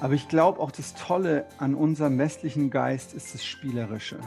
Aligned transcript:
Aber 0.00 0.14
ich 0.14 0.28
glaube 0.28 0.60
auch 0.60 0.70
das 0.70 0.94
Tolle 0.94 1.46
an 1.58 1.74
unserem 1.74 2.18
westlichen 2.18 2.70
Geist 2.70 3.12
ist 3.12 3.34
das 3.34 3.44
Spielerische. 3.44 4.18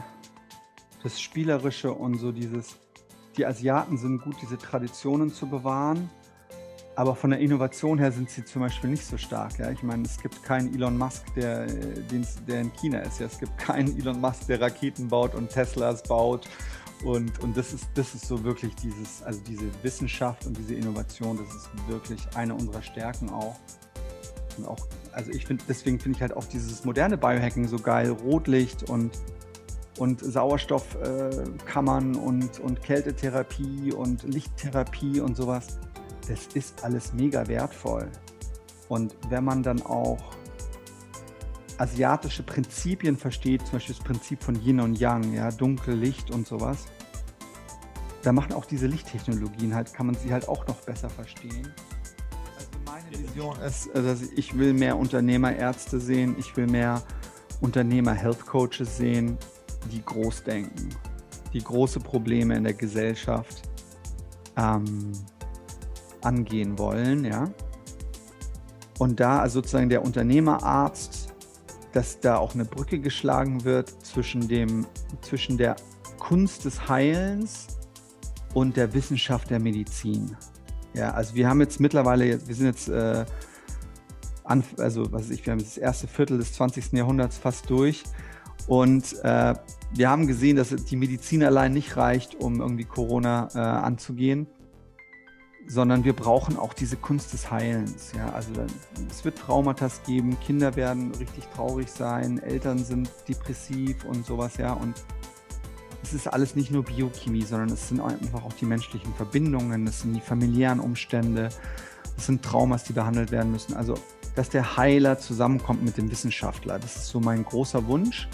Das 1.02 1.20
Spielerische 1.20 1.92
und 1.92 2.16
so 2.18 2.30
dieses, 2.30 2.76
die 3.36 3.44
Asiaten 3.44 3.98
sind 3.98 4.22
gut, 4.22 4.36
diese 4.40 4.56
Traditionen 4.56 5.32
zu 5.32 5.48
bewahren. 5.48 6.08
Aber 6.96 7.16
von 7.16 7.30
der 7.30 7.40
Innovation 7.40 7.98
her 7.98 8.12
sind 8.12 8.30
sie 8.30 8.44
zum 8.44 8.62
Beispiel 8.62 8.88
nicht 8.88 9.04
so 9.04 9.16
stark. 9.16 9.58
Ja? 9.58 9.68
Ich 9.72 9.82
meine, 9.82 10.04
es 10.04 10.22
gibt 10.22 10.44
keinen 10.44 10.72
Elon 10.72 10.96
Musk, 10.96 11.24
der, 11.34 11.66
der 11.66 12.60
in 12.60 12.72
China 12.74 13.00
ist. 13.00 13.18
Ja? 13.18 13.26
Es 13.26 13.40
gibt 13.40 13.58
keinen 13.58 13.98
Elon 13.98 14.20
Musk, 14.20 14.46
der 14.46 14.60
Raketen 14.60 15.08
baut 15.08 15.34
und 15.34 15.50
Teslas 15.50 16.04
baut. 16.04 16.48
Und, 17.04 17.42
und 17.42 17.56
das, 17.56 17.72
ist, 17.72 17.88
das 17.94 18.14
ist 18.14 18.28
so 18.28 18.44
wirklich 18.44 18.76
dieses, 18.76 19.24
also 19.24 19.40
diese 19.40 19.66
Wissenschaft 19.82 20.46
und 20.46 20.56
diese 20.56 20.74
Innovation, 20.74 21.36
das 21.36 21.52
ist 21.52 21.68
wirklich 21.88 22.20
eine 22.36 22.54
unserer 22.54 22.80
Stärken 22.80 23.28
auch. 23.28 23.56
Und 24.56 24.66
auch, 24.66 24.86
also 25.14 25.30
ich 25.30 25.46
finde, 25.46 25.64
deswegen 25.68 25.98
finde 25.98 26.16
ich 26.16 26.22
halt 26.22 26.36
auch 26.36 26.44
dieses 26.44 26.84
moderne 26.84 27.16
Biohacking 27.16 27.68
so 27.68 27.78
geil, 27.78 28.10
Rotlicht 28.10 28.88
und, 28.90 29.12
und 29.98 30.20
Sauerstoffkammern 30.20 32.14
äh, 32.14 32.18
und, 32.18 32.60
und 32.60 32.82
Kältetherapie 32.82 33.92
und 33.92 34.24
Lichttherapie 34.24 35.20
und 35.20 35.36
sowas. 35.36 35.78
Das 36.28 36.46
ist 36.54 36.82
alles 36.84 37.12
mega 37.12 37.46
wertvoll. 37.48 38.10
Und 38.88 39.16
wenn 39.28 39.44
man 39.44 39.62
dann 39.62 39.82
auch 39.82 40.34
asiatische 41.78 42.42
Prinzipien 42.42 43.16
versteht, 43.16 43.62
zum 43.62 43.72
Beispiel 43.72 43.94
das 43.94 44.04
Prinzip 44.04 44.42
von 44.42 44.60
Yin 44.60 44.80
und 44.80 44.98
Yang, 44.98 45.34
ja, 45.34 45.50
Dunkel, 45.50 45.94
Licht 45.94 46.30
und 46.30 46.46
sowas, 46.46 46.86
da 48.22 48.32
machen 48.32 48.52
auch 48.52 48.64
diese 48.64 48.86
Lichttechnologien 48.86 49.74
halt, 49.74 49.92
kann 49.92 50.06
man 50.06 50.14
sie 50.14 50.32
halt 50.32 50.48
auch 50.48 50.66
noch 50.66 50.80
besser 50.82 51.10
verstehen. 51.10 51.72
Also 53.14 53.28
Vision 53.28 53.60
ist, 53.60 53.90
dass 53.94 54.22
ich 54.22 54.58
will 54.58 54.72
mehr 54.72 54.96
Unternehmerärzte 54.96 56.00
sehen, 56.00 56.34
ich 56.38 56.56
will 56.56 56.66
mehr 56.66 57.02
Unternehmer-Health-Coaches 57.60 58.96
sehen, 58.96 59.38
die 59.92 60.04
groß 60.04 60.42
denken, 60.44 60.88
die 61.52 61.62
große 61.62 62.00
Probleme 62.00 62.56
in 62.56 62.64
der 62.64 62.74
Gesellschaft 62.74 63.62
ähm, 64.56 65.12
angehen 66.22 66.78
wollen, 66.78 67.24
ja. 67.24 67.48
Und 68.98 69.20
da 69.20 69.40
also 69.40 69.60
sozusagen 69.60 69.88
der 69.88 70.04
Unternehmerarzt, 70.04 71.34
dass 71.92 72.20
da 72.20 72.38
auch 72.38 72.54
eine 72.54 72.64
Brücke 72.64 72.98
geschlagen 72.98 73.64
wird 73.64 73.90
zwischen 74.04 74.48
dem, 74.48 74.86
zwischen 75.20 75.56
der 75.56 75.76
Kunst 76.18 76.64
des 76.64 76.88
Heilens 76.88 77.66
und 78.54 78.76
der 78.76 78.92
Wissenschaft 78.94 79.50
der 79.50 79.60
Medizin. 79.60 80.36
Ja, 80.94 81.10
also 81.10 81.34
wir 81.34 81.48
haben 81.48 81.60
jetzt 81.60 81.80
mittlerweile, 81.80 82.46
wir 82.46 82.54
sind 82.54 82.66
jetzt, 82.66 82.88
äh, 82.88 83.24
an, 84.44 84.62
also 84.78 85.12
was 85.12 85.22
weiß 85.22 85.30
ich, 85.30 85.44
wir 85.44 85.52
haben 85.52 85.60
das 85.60 85.76
erste 85.76 86.06
Viertel 86.06 86.38
des 86.38 86.52
20. 86.52 86.92
Jahrhunderts 86.92 87.36
fast 87.36 87.68
durch 87.68 88.04
und 88.66 89.12
äh, 89.24 89.54
wir 89.92 90.10
haben 90.10 90.26
gesehen, 90.26 90.56
dass 90.56 90.70
die 90.70 90.96
Medizin 90.96 91.42
allein 91.42 91.72
nicht 91.72 91.96
reicht, 91.96 92.36
um 92.36 92.60
irgendwie 92.60 92.84
Corona 92.84 93.48
äh, 93.54 93.58
anzugehen, 93.58 94.46
sondern 95.66 96.04
wir 96.04 96.12
brauchen 96.12 96.58
auch 96.58 96.74
diese 96.74 96.96
Kunst 96.96 97.32
des 97.32 97.50
Heilens. 97.50 98.12
Ja, 98.16 98.30
also 98.32 98.52
es 99.10 99.24
wird 99.24 99.38
Traumata 99.38 99.88
geben, 100.06 100.38
Kinder 100.40 100.76
werden 100.76 101.12
richtig 101.16 101.44
traurig 101.54 101.90
sein, 101.90 102.38
Eltern 102.38 102.78
sind 102.78 103.10
depressiv 103.28 104.04
und 104.04 104.24
sowas, 104.24 104.56
ja, 104.58 104.74
und 104.74 104.94
es 106.06 106.12
ist 106.12 106.26
alles 106.26 106.54
nicht 106.54 106.70
nur 106.70 106.84
Biochemie, 106.84 107.42
sondern 107.42 107.70
es 107.70 107.88
sind 107.88 108.00
einfach 108.00 108.44
auch 108.44 108.52
die 108.52 108.66
menschlichen 108.66 109.14
Verbindungen, 109.14 109.86
es 109.86 110.02
sind 110.02 110.14
die 110.14 110.20
familiären 110.20 110.80
Umstände, 110.80 111.48
es 112.16 112.26
sind 112.26 112.42
Traumas, 112.42 112.84
die 112.84 112.92
behandelt 112.92 113.30
werden 113.30 113.50
müssen. 113.52 113.74
Also, 113.74 113.94
dass 114.34 114.50
der 114.50 114.76
Heiler 114.76 115.18
zusammenkommt 115.18 115.82
mit 115.82 115.96
dem 115.96 116.10
Wissenschaftler, 116.10 116.78
das 116.78 116.96
ist 116.96 117.08
so 117.08 117.20
mein 117.20 117.44
großer 117.44 117.86
Wunsch. 117.86 118.28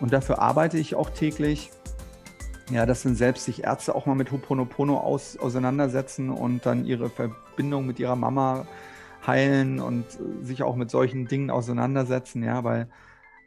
Und 0.00 0.12
dafür 0.12 0.40
arbeite 0.40 0.78
ich 0.78 0.94
auch 0.94 1.10
täglich. 1.10 1.70
Ja, 2.70 2.86
dass 2.86 3.02
dann 3.02 3.16
selbst 3.16 3.44
sich 3.44 3.64
Ärzte 3.64 3.94
auch 3.94 4.06
mal 4.06 4.14
mit 4.14 4.30
Hoponopono 4.30 4.96
aus, 4.96 5.36
auseinandersetzen 5.36 6.30
und 6.30 6.64
dann 6.64 6.86
ihre 6.86 7.10
Verbindung 7.10 7.86
mit 7.86 7.98
ihrer 7.98 8.16
Mama 8.16 8.66
heilen 9.26 9.80
und 9.80 10.06
sich 10.40 10.62
auch 10.62 10.76
mit 10.76 10.90
solchen 10.90 11.26
Dingen 11.26 11.50
auseinandersetzen, 11.50 12.42
ja, 12.42 12.64
weil 12.64 12.88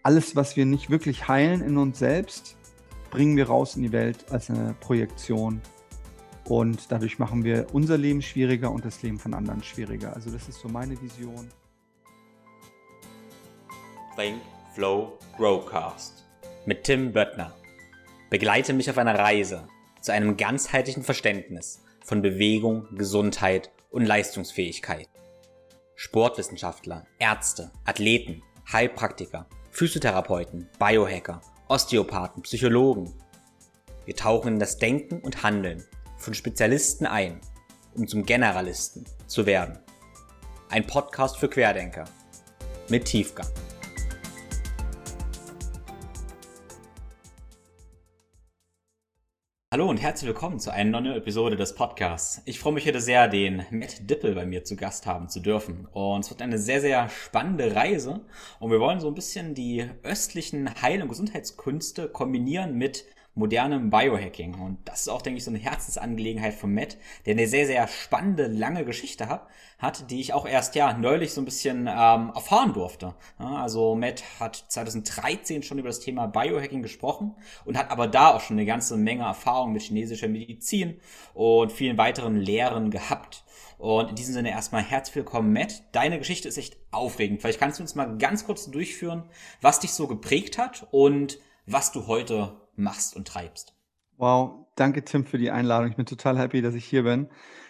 alles, 0.04 0.36
was 0.36 0.56
wir 0.56 0.66
nicht 0.66 0.90
wirklich 0.90 1.28
heilen 1.28 1.62
in 1.62 1.78
uns 1.78 1.98
selbst, 1.98 2.58
bringen 3.16 3.38
wir 3.38 3.48
raus 3.48 3.78
in 3.78 3.84
die 3.84 3.94
Welt 3.94 4.26
als 4.30 4.50
eine 4.50 4.76
Projektion. 4.82 5.62
Und 6.44 6.92
dadurch 6.92 7.18
machen 7.18 7.46
wir 7.46 7.68
unser 7.72 7.98
Leben 7.98 8.22
schwieriger 8.22 8.70
und 8.70 8.84
das 8.84 9.02
Leben 9.04 9.20
von 9.20 9.34
anderen 9.34 9.64
schwieriger. 9.64 10.14
Also 10.14 10.30
das 10.32 10.50
ist 10.50 10.60
so 10.60 10.68
meine 10.68 11.02
Vision. 11.02 11.50
Think, 14.18 14.42
Flow, 14.74 15.18
Growcast 15.38 16.26
mit 16.66 16.84
Tim 16.84 17.14
Böttner. 17.14 17.56
Begleite 18.30 18.74
mich 18.74 18.90
auf 18.90 18.98
einer 18.98 19.18
Reise 19.18 19.66
zu 20.02 20.12
einem 20.12 20.36
ganzheitlichen 20.36 21.04
Verständnis 21.04 21.84
von 22.04 22.22
Bewegung, 22.22 22.86
Gesundheit 22.96 23.72
und 23.92 24.06
Leistungsfähigkeit. 24.06 25.08
Sportwissenschaftler, 25.96 27.06
Ärzte, 27.18 27.72
Athleten, 27.86 28.44
Heilpraktiker, 28.70 29.48
Physiotherapeuten, 29.72 30.68
Biohacker– 30.80 31.40
Osteopathen, 31.68 32.44
Psychologen. 32.44 33.12
Wir 34.06 34.16
tauchen 34.16 34.54
in 34.54 34.60
das 34.60 34.78
Denken 34.78 35.20
und 35.22 35.42
Handeln 35.42 35.84
von 36.18 36.36
Spezialisten 36.36 37.08
ein, 37.08 37.42
um 37.96 38.08
zum 38.08 38.24
Generalisten 38.24 39.06
zu 39.26 39.48
werden. 39.48 39.80
Ein 40.70 40.86
Podcast 40.86 41.38
für 41.38 41.50
Querdenker 41.50 42.06
mit 42.90 43.06
Tiefgang. 43.06 43.48
Hallo 49.76 49.90
und 49.90 50.02
herzlich 50.02 50.30
willkommen 50.30 50.58
zu 50.58 50.72
einer 50.72 51.02
neuen 51.02 51.18
Episode 51.18 51.58
des 51.58 51.76
Podcasts. 51.76 52.42
Ich 52.46 52.60
freue 52.60 52.72
mich 52.72 52.88
heute 52.88 53.02
sehr, 53.02 53.28
den 53.28 53.66
Matt 53.72 54.10
Dippel 54.10 54.34
bei 54.34 54.46
mir 54.46 54.64
zu 54.64 54.78
Gast 54.78 55.06
haben 55.06 55.28
zu 55.28 55.42
dürfen. 55.42 55.86
Und 55.92 56.24
es 56.24 56.30
wird 56.30 56.42
eine 56.42 56.58
sehr, 56.58 56.80
sehr 56.80 57.10
spannende 57.10 57.76
Reise. 57.76 58.22
Und 58.62 58.72
wir 58.72 58.80
wollen 58.80 59.02
so 59.02 59.10
ein 59.10 59.16
bisschen 59.16 59.54
die 59.54 59.86
östlichen 60.02 60.82
Heil- 60.82 61.02
und 61.02 61.10
Gesundheitskünste 61.10 62.08
kombinieren 62.08 62.78
mit 62.78 63.04
modernem 63.36 63.90
Biohacking. 63.90 64.56
Und 64.56 64.80
das 64.86 65.02
ist 65.02 65.10
auch, 65.10 65.22
denke 65.22 65.38
ich, 65.38 65.44
so 65.44 65.52
eine 65.52 65.60
Herzensangelegenheit 65.60 66.54
von 66.54 66.74
Matt, 66.74 66.98
der 67.26 67.34
eine 67.34 67.48
sehr, 67.48 67.68
sehr 67.68 67.88
spannende, 67.88 68.48
lange 68.48 68.86
Geschichte 68.86 69.28
hat, 69.28 69.48
hat 69.78 70.10
die 70.10 70.22
ich 70.22 70.34
auch 70.34 70.48
erst 70.48 70.76
ja 70.76 70.98
neulich 70.98 71.34
so 71.34 71.42
ein 71.42 71.46
bisschen 71.46 71.82
ähm, 71.82 72.32
erfahren 72.34 72.74
durfte. 72.74 73.14
Ja, 73.38 73.58
also 73.58 73.96
Matt 73.96 74.24
hat 74.40 74.56
2013 74.56 75.64
schon 75.64 75.78
über 75.78 75.90
das 75.90 76.00
Thema 76.00 76.28
Biohacking 76.28 76.82
gesprochen 76.82 77.36
und 77.66 77.78
hat 77.78 77.92
aber 77.92 78.08
da 78.08 78.34
auch 78.34 78.42
schon 78.42 78.58
eine 78.58 78.66
ganze 78.66 78.98
Menge 78.98 79.24
Erfahrung 79.24 79.74
mit 79.74 79.82
chinesischer 79.82 80.30
Medizin 80.30 81.00
und 81.34 81.72
vielen 81.72 81.98
weiteren 81.98 82.38
Lehren 82.38 82.90
gehabt. 82.90 83.44
Und 83.78 84.10
in 84.10 84.16
diesem 84.16 84.34
Sinne 84.34 84.52
erstmal 84.52 84.82
herzlich 84.82 85.18
willkommen, 85.18 85.52
Matt. 85.52 85.84
Deine 85.92 86.18
Geschichte 86.18 86.48
ist 86.48 86.58
echt 86.58 86.78
aufregend. 86.92 87.42
Vielleicht 87.42 87.60
kannst 87.60 87.80
du 87.80 87.84
uns 87.84 87.96
mal 87.96 88.18
ganz 88.18 88.46
kurz 88.46 88.72
durchführen, 88.72 89.24
was 89.60 89.82
dich 89.82 89.92
so 89.92 90.08
geprägt 90.08 90.58
hat 90.58 90.88
und 90.92 91.40
was 91.66 91.92
du 91.92 92.08
heute 92.08 92.54
machst 92.76 93.16
und 93.16 93.28
treibst. 93.28 93.74
Wow, 94.18 94.68
danke 94.76 95.04
Tim 95.04 95.26
für 95.26 95.38
die 95.38 95.52
Einladung. 95.52 95.90
Ich 95.90 95.98
bin 95.98 96.06
total 96.06 96.38
happy, 96.38 96.62
dass 96.62 96.76
ich 96.76 96.86
hier 96.86 97.04
bin. 97.04 97.30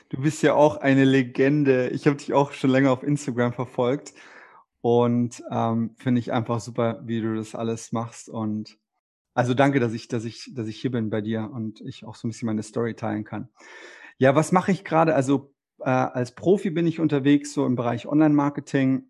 Du 0.09 0.21
bist 0.21 0.43
ja 0.43 0.53
auch 0.53 0.77
eine 0.77 1.03
Legende. 1.03 1.89
Ich 1.89 2.05
habe 2.05 2.17
dich 2.17 2.33
auch 2.33 2.51
schon 2.51 2.69
länger 2.69 2.91
auf 2.91 3.03
Instagram 3.03 3.53
verfolgt 3.53 4.13
und 4.81 5.43
ähm, 5.49 5.95
finde 5.97 6.19
ich 6.19 6.31
einfach 6.31 6.59
super, 6.59 7.01
wie 7.05 7.21
du 7.21 7.35
das 7.35 7.55
alles 7.55 7.91
machst. 7.91 8.29
Und 8.29 8.77
also 9.33 9.55
danke, 9.55 9.79
dass 9.79 9.93
ich, 9.93 10.07
dass 10.07 10.23
ich, 10.25 10.51
dass 10.53 10.67
ich 10.67 10.79
hier 10.79 10.91
bin 10.91 11.09
bei 11.09 11.21
dir 11.21 11.49
und 11.51 11.81
ich 11.81 12.05
auch 12.05 12.15
so 12.15 12.27
ein 12.27 12.31
bisschen 12.31 12.45
meine 12.45 12.61
Story 12.61 12.93
teilen 12.93 13.23
kann. 13.23 13.49
Ja, 14.17 14.35
was 14.35 14.51
mache 14.51 14.71
ich 14.71 14.85
gerade? 14.85 15.15
Also 15.15 15.53
äh, 15.79 15.89
als 15.89 16.35
Profi 16.35 16.69
bin 16.69 16.85
ich 16.85 16.99
unterwegs 16.99 17.51
so 17.51 17.65
im 17.65 17.75
Bereich 17.75 18.07
Online-Marketing 18.07 19.09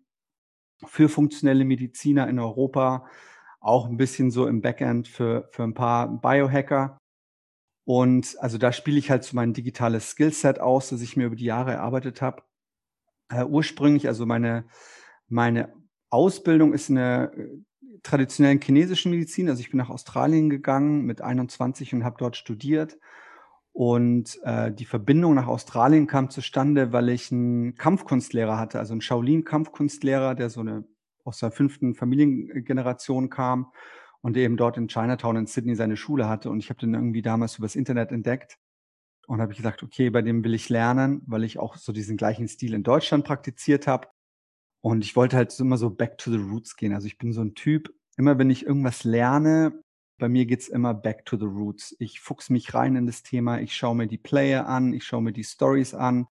für 0.84 1.08
funktionelle 1.08 1.64
Mediziner 1.64 2.26
in 2.28 2.38
Europa 2.38 3.06
auch 3.66 3.86
ein 3.86 3.96
bisschen 3.96 4.30
so 4.30 4.46
im 4.46 4.60
Backend 4.60 5.08
für, 5.08 5.48
für 5.50 5.64
ein 5.64 5.74
paar 5.74 6.08
Biohacker. 6.08 6.98
Und 7.84 8.36
also 8.40 8.58
da 8.58 8.72
spiele 8.72 8.98
ich 8.98 9.10
halt 9.10 9.24
so 9.24 9.36
mein 9.36 9.52
digitales 9.52 10.10
Skillset 10.10 10.60
aus, 10.60 10.90
das 10.90 11.02
ich 11.02 11.16
mir 11.16 11.26
über 11.26 11.36
die 11.36 11.44
Jahre 11.44 11.72
erarbeitet 11.72 12.22
habe. 12.22 12.42
Äh, 13.28 13.44
ursprünglich, 13.44 14.08
also 14.08 14.24
meine, 14.26 14.66
meine 15.28 15.72
Ausbildung 16.10 16.72
ist 16.72 16.88
in 16.88 16.96
der 16.96 17.32
äh, 17.36 17.48
traditionellen 18.02 18.60
chinesischen 18.60 19.10
Medizin. 19.10 19.48
Also 19.48 19.60
ich 19.60 19.70
bin 19.70 19.78
nach 19.78 19.90
Australien 19.90 20.48
gegangen 20.48 21.02
mit 21.02 21.20
21 21.20 21.92
und 21.94 22.04
habe 22.04 22.16
dort 22.18 22.36
studiert. 22.36 22.98
Und 23.72 24.40
äh, 24.44 24.72
die 24.72 24.84
Verbindung 24.84 25.34
nach 25.34 25.48
Australien 25.48 26.06
kam 26.06 26.30
zustande, 26.30 26.92
weil 26.92 27.08
ich 27.08 27.30
einen 27.30 27.74
Kampfkunstlehrer 27.74 28.58
hatte, 28.58 28.78
also 28.78 28.94
einen 28.94 29.02
Shaolin-Kampfkunstlehrer, 29.02 30.34
der 30.34 30.50
so 30.50 30.60
eine 30.60 30.84
aus 31.26 31.38
der 31.38 31.50
fünften 31.50 31.94
Familiengeneration 31.94 33.30
kam 33.30 33.72
und 34.20 34.36
eben 34.36 34.56
dort 34.56 34.76
in 34.76 34.88
Chinatown 34.88 35.36
in 35.36 35.46
Sydney 35.46 35.74
seine 35.74 35.96
Schule 35.96 36.28
hatte. 36.28 36.50
Und 36.50 36.58
ich 36.58 36.70
habe 36.70 36.80
den 36.80 36.94
irgendwie 36.94 37.22
damals 37.22 37.58
übers 37.58 37.76
Internet 37.76 38.12
entdeckt 38.12 38.58
und 39.26 39.40
habe 39.40 39.54
gesagt, 39.54 39.82
okay, 39.82 40.10
bei 40.10 40.22
dem 40.22 40.44
will 40.44 40.54
ich 40.54 40.68
lernen, 40.68 41.22
weil 41.26 41.44
ich 41.44 41.58
auch 41.58 41.76
so 41.76 41.92
diesen 41.92 42.16
gleichen 42.16 42.48
Stil 42.48 42.74
in 42.74 42.82
Deutschland 42.82 43.24
praktiziert 43.24 43.86
habe. 43.86 44.08
Und 44.80 45.04
ich 45.04 45.16
wollte 45.16 45.36
halt 45.36 45.58
immer 45.58 45.78
so 45.78 45.90
back 45.90 46.18
to 46.18 46.30
the 46.30 46.38
roots 46.38 46.76
gehen. 46.76 46.94
Also 46.94 47.06
ich 47.06 47.18
bin 47.18 47.32
so 47.32 47.42
ein 47.42 47.54
Typ, 47.54 47.92
immer 48.16 48.38
wenn 48.38 48.50
ich 48.50 48.64
irgendwas 48.64 49.04
lerne, 49.04 49.82
bei 50.18 50.28
mir 50.28 50.46
geht's 50.46 50.68
immer 50.68 50.94
back 50.94 51.24
to 51.26 51.36
the 51.36 51.44
roots. 51.44 51.94
Ich 51.98 52.20
fuchs 52.20 52.50
mich 52.50 52.72
rein 52.72 52.96
in 52.96 53.06
das 53.06 53.22
Thema, 53.22 53.60
ich 53.60 53.76
schaue 53.76 53.96
mir 53.96 54.06
die 54.06 54.18
Player 54.18 54.66
an, 54.66 54.92
ich 54.92 55.04
schaue 55.04 55.22
mir 55.22 55.32
die 55.32 55.44
Stories 55.44 55.92
an. 55.94 56.26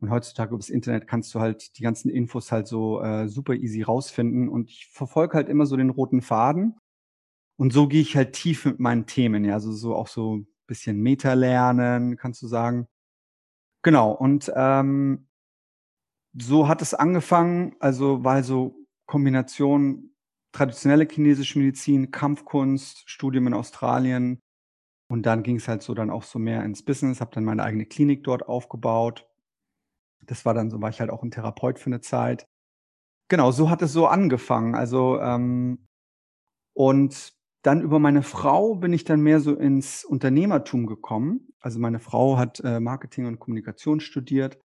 Und 0.00 0.10
heutzutage 0.10 0.50
über 0.50 0.58
das 0.58 0.70
Internet 0.70 1.06
kannst 1.06 1.34
du 1.34 1.40
halt 1.40 1.78
die 1.78 1.82
ganzen 1.82 2.10
Infos 2.10 2.52
halt 2.52 2.66
so 2.66 3.02
äh, 3.02 3.28
super 3.28 3.54
easy 3.54 3.82
rausfinden. 3.82 4.48
Und 4.48 4.70
ich 4.70 4.86
verfolge 4.90 5.34
halt 5.34 5.48
immer 5.48 5.66
so 5.66 5.76
den 5.76 5.90
roten 5.90 6.22
Faden. 6.22 6.78
Und 7.58 7.72
so 7.72 7.88
gehe 7.88 8.00
ich 8.00 8.16
halt 8.16 8.32
tief 8.32 8.64
mit 8.64 8.80
meinen 8.80 9.06
Themen, 9.06 9.44
ja, 9.44 9.54
also 9.54 9.72
so 9.72 9.94
auch 9.94 10.08
so 10.08 10.38
ein 10.38 10.46
bisschen 10.66 10.98
Meta 11.02 11.34
lernen, 11.34 12.16
kannst 12.16 12.42
du 12.42 12.46
sagen. 12.46 12.86
Genau, 13.82 14.12
und 14.12 14.52
ähm, 14.56 15.26
so 16.38 16.68
hat 16.68 16.82
es 16.82 16.94
angefangen, 16.94 17.76
also 17.80 18.24
weil 18.24 18.44
so 18.44 18.76
Kombination 19.06 20.14
traditionelle 20.52 21.06
chinesische 21.10 21.58
Medizin, 21.58 22.10
Kampfkunst, 22.10 23.08
Studium 23.08 23.48
in 23.48 23.54
Australien 23.54 24.40
und 25.10 25.26
dann 25.26 25.42
ging 25.42 25.56
es 25.56 25.68
halt 25.68 25.82
so 25.82 25.94
dann 25.94 26.10
auch 26.10 26.22
so 26.22 26.38
mehr 26.38 26.64
ins 26.64 26.84
Business, 26.84 27.20
habe 27.20 27.32
dann 27.34 27.44
meine 27.44 27.62
eigene 27.62 27.86
Klinik 27.86 28.24
dort 28.24 28.48
aufgebaut. 28.48 29.29
Das 30.26 30.44
war 30.44 30.54
dann 30.54 30.70
so, 30.70 30.80
war 30.80 30.90
ich 30.90 31.00
halt 31.00 31.10
auch 31.10 31.22
ein 31.22 31.30
Therapeut 31.30 31.78
für 31.78 31.86
eine 31.86 32.00
Zeit. 32.00 32.46
Genau, 33.28 33.52
so 33.52 33.70
hat 33.70 33.82
es 33.82 33.92
so 33.92 34.06
angefangen. 34.06 34.74
Also 34.74 35.20
ähm, 35.20 35.86
und 36.74 37.34
dann 37.62 37.82
über 37.82 37.98
meine 37.98 38.22
Frau 38.22 38.74
bin 38.74 38.92
ich 38.92 39.04
dann 39.04 39.20
mehr 39.20 39.40
so 39.40 39.54
ins 39.54 40.04
Unternehmertum 40.04 40.86
gekommen. 40.86 41.52
Also 41.60 41.78
meine 41.78 42.00
Frau 42.00 42.38
hat 42.38 42.60
äh, 42.60 42.80
Marketing 42.80 43.26
und 43.26 43.38
Kommunikation 43.38 44.00
studiert 44.00 44.58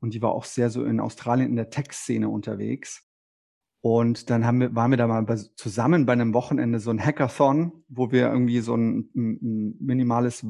und 0.00 0.14
die 0.14 0.22
war 0.22 0.32
auch 0.32 0.44
sehr 0.44 0.70
so 0.70 0.84
in 0.84 0.98
Australien 0.98 1.50
in 1.50 1.56
der 1.56 1.70
Tech-Szene 1.70 2.28
unterwegs. 2.28 3.06
Und 3.84 4.30
dann 4.30 4.46
haben 4.46 4.60
wir, 4.60 4.74
waren 4.74 4.90
wir 4.90 4.96
da 4.96 5.06
mal 5.06 5.22
bei, 5.22 5.36
zusammen 5.36 6.06
bei 6.06 6.12
einem 6.12 6.34
Wochenende 6.34 6.78
so 6.78 6.90
ein 6.90 7.04
Hackathon, 7.04 7.84
wo 7.88 8.12
wir 8.12 8.30
irgendwie 8.30 8.60
so 8.60 8.76
ein, 8.76 9.10
ein 9.14 9.76
minimales 9.80 10.46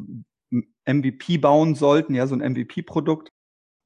MVP 0.86 1.38
bauen 1.38 1.74
sollten, 1.74 2.14
ja, 2.14 2.26
so 2.26 2.34
ein 2.34 2.52
MVP-Produkt. 2.52 3.30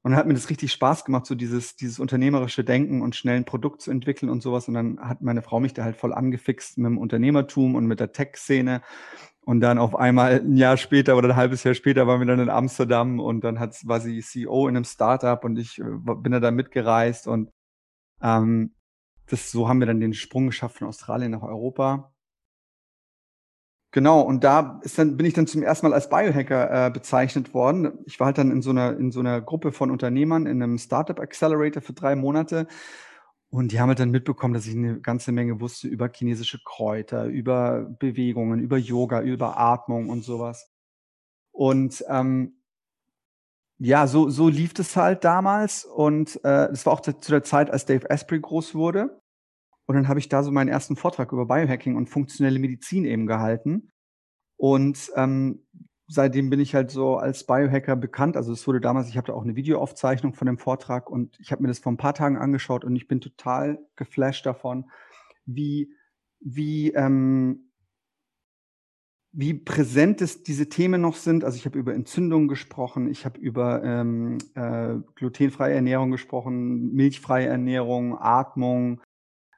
Und 0.07 0.11
dann 0.11 0.19
hat 0.19 0.27
mir 0.27 0.35
das 0.35 0.49
richtig 0.49 0.71
Spaß 0.71 1.03
gemacht, 1.03 1.25
so 1.25 1.35
dieses, 1.35 1.75
dieses 1.75 1.99
unternehmerische 1.99 2.63
Denken 2.63 3.01
und 3.01 3.13
schnell 3.13 3.35
ein 3.35 3.43
Produkt 3.43 3.81
zu 3.81 3.91
entwickeln 3.91 4.29
und 4.29 4.41
sowas. 4.41 4.69
Und 4.69 4.75
dann 4.75 5.01
hat 5.01 5.21
meine 5.21 5.41
Frau 5.41 5.59
mich 5.59 5.73
da 5.73 5.83
halt 5.83 5.97
voll 5.97 6.13
angefixt 6.13 6.77
mit 6.77 6.85
dem 6.85 6.97
Unternehmertum 6.97 7.75
und 7.75 7.87
mit 7.87 7.99
der 7.99 8.13
Tech-Szene. 8.13 8.79
Und 9.41 9.59
dann 9.59 9.77
auf 9.77 9.97
einmal 9.97 10.39
ein 10.39 10.55
Jahr 10.55 10.77
später 10.77 11.17
oder 11.17 11.27
ein 11.27 11.35
halbes 11.35 11.65
Jahr 11.65 11.73
später 11.73 12.07
waren 12.07 12.21
wir 12.21 12.25
dann 12.25 12.39
in 12.39 12.49
Amsterdam 12.49 13.19
und 13.19 13.43
dann 13.43 13.59
hat, 13.59 13.85
war 13.85 13.99
sie 13.99 14.21
CEO 14.21 14.69
in 14.69 14.77
einem 14.77 14.85
Startup 14.85 15.43
und 15.43 15.59
ich 15.59 15.77
äh, 15.79 15.83
bin 15.83 16.31
da 16.31 16.51
mitgereist 16.51 17.27
und 17.27 17.51
ähm, 18.21 18.75
das, 19.25 19.51
so 19.51 19.67
haben 19.67 19.81
wir 19.81 19.87
dann 19.87 19.99
den 19.99 20.13
Sprung 20.13 20.45
geschafft 20.45 20.77
von 20.77 20.87
Australien 20.87 21.31
nach 21.31 21.43
Europa. 21.43 22.13
Genau, 23.91 24.21
und 24.21 24.43
da 24.43 24.79
ist 24.83 24.97
dann, 24.99 25.15
bin 25.17 25.25
ich 25.25 25.33
dann 25.33 25.47
zum 25.47 25.63
ersten 25.63 25.87
Mal 25.87 25.93
als 25.93 26.09
Biohacker 26.09 26.87
äh, 26.87 26.91
bezeichnet 26.91 27.53
worden. 27.53 27.99
Ich 28.05 28.19
war 28.19 28.27
halt 28.27 28.37
dann 28.37 28.51
in 28.51 28.61
so 28.61 28.71
einer, 28.71 28.97
in 28.97 29.11
so 29.11 29.21
einer 29.21 29.41
Gruppe 29.41 29.71
von 29.71 29.91
Unternehmern 29.91 30.45
in 30.45 30.61
einem 30.61 30.77
Startup 30.77 31.19
Accelerator 31.19 31.81
für 31.81 31.93
drei 31.93 32.15
Monate 32.15 32.67
und 33.49 33.71
die 33.71 33.79
haben 33.79 33.89
halt 33.89 33.99
dann 33.99 34.11
mitbekommen, 34.11 34.53
dass 34.53 34.67
ich 34.67 34.75
eine 34.75 34.99
ganze 34.99 35.31
Menge 35.31 35.61
wusste 35.61 35.87
über 35.87 36.09
chinesische 36.13 36.59
Kräuter, 36.63 37.25
über 37.25 37.85
Bewegungen, 37.99 38.59
über 38.59 38.77
Yoga, 38.77 39.21
über 39.21 39.57
Atmung 39.57 40.09
und 40.09 40.23
sowas. 40.23 40.69
Und 41.51 42.03
ähm, 42.09 42.57
ja, 43.79 44.07
so, 44.07 44.29
so 44.29 44.49
lief 44.49 44.73
es 44.77 44.95
halt 44.97 45.23
damals. 45.23 45.85
Und 45.85 46.37
äh, 46.43 46.69
das 46.69 46.85
war 46.85 46.93
auch 46.93 47.01
zu 47.01 47.31
der 47.31 47.43
Zeit, 47.43 47.71
als 47.71 47.85
Dave 47.85 48.09
Asprey 48.09 48.39
groß 48.39 48.75
wurde. 48.75 49.21
Und 49.87 49.95
dann 49.95 50.07
habe 50.07 50.19
ich 50.19 50.29
da 50.29 50.43
so 50.43 50.51
meinen 50.51 50.67
ersten 50.67 50.95
Vortrag 50.95 51.31
über 51.31 51.45
Biohacking 51.45 51.95
und 51.95 52.09
funktionelle 52.09 52.59
Medizin 52.59 53.05
eben 53.05 53.25
gehalten. 53.25 53.91
Und 54.57 55.11
ähm, 55.15 55.65
seitdem 56.07 56.49
bin 56.49 56.59
ich 56.59 56.75
halt 56.75 56.91
so 56.91 57.17
als 57.17 57.45
Biohacker 57.45 57.95
bekannt. 57.95 58.35
Also 58.35 58.51
es 58.51 58.67
wurde 58.67 58.81
damals, 58.81 59.07
ich 59.07 59.17
habe 59.17 59.27
da 59.27 59.33
auch 59.33 59.43
eine 59.43 59.55
Videoaufzeichnung 59.55 60.33
von 60.33 60.45
dem 60.45 60.57
Vortrag 60.57 61.09
und 61.09 61.39
ich 61.39 61.51
habe 61.51 61.61
mir 61.61 61.69
das 61.69 61.79
vor 61.79 61.91
ein 61.91 61.97
paar 61.97 62.13
Tagen 62.13 62.37
angeschaut 62.37 62.83
und 62.83 62.95
ich 62.95 63.07
bin 63.07 63.21
total 63.21 63.79
geflasht 63.95 64.45
davon, 64.45 64.89
wie, 65.45 65.93
wie, 66.41 66.91
ähm, 66.91 67.71
wie 69.31 69.53
präsent 69.53 70.21
es 70.21 70.43
diese 70.43 70.67
Themen 70.67 70.99
noch 70.99 71.15
sind. 71.15 71.43
Also 71.43 71.57
ich 71.57 71.65
habe 71.65 71.77
über 71.77 71.93
Entzündungen 71.93 72.47
gesprochen, 72.47 73.09
ich 73.09 73.25
habe 73.25 73.39
über 73.39 73.83
ähm, 73.83 74.37
äh, 74.55 74.95
glutenfreie 75.15 75.75
Ernährung 75.75 76.11
gesprochen, 76.11 76.93
milchfreie 76.93 77.47
Ernährung, 77.47 78.17
Atmung, 78.17 79.01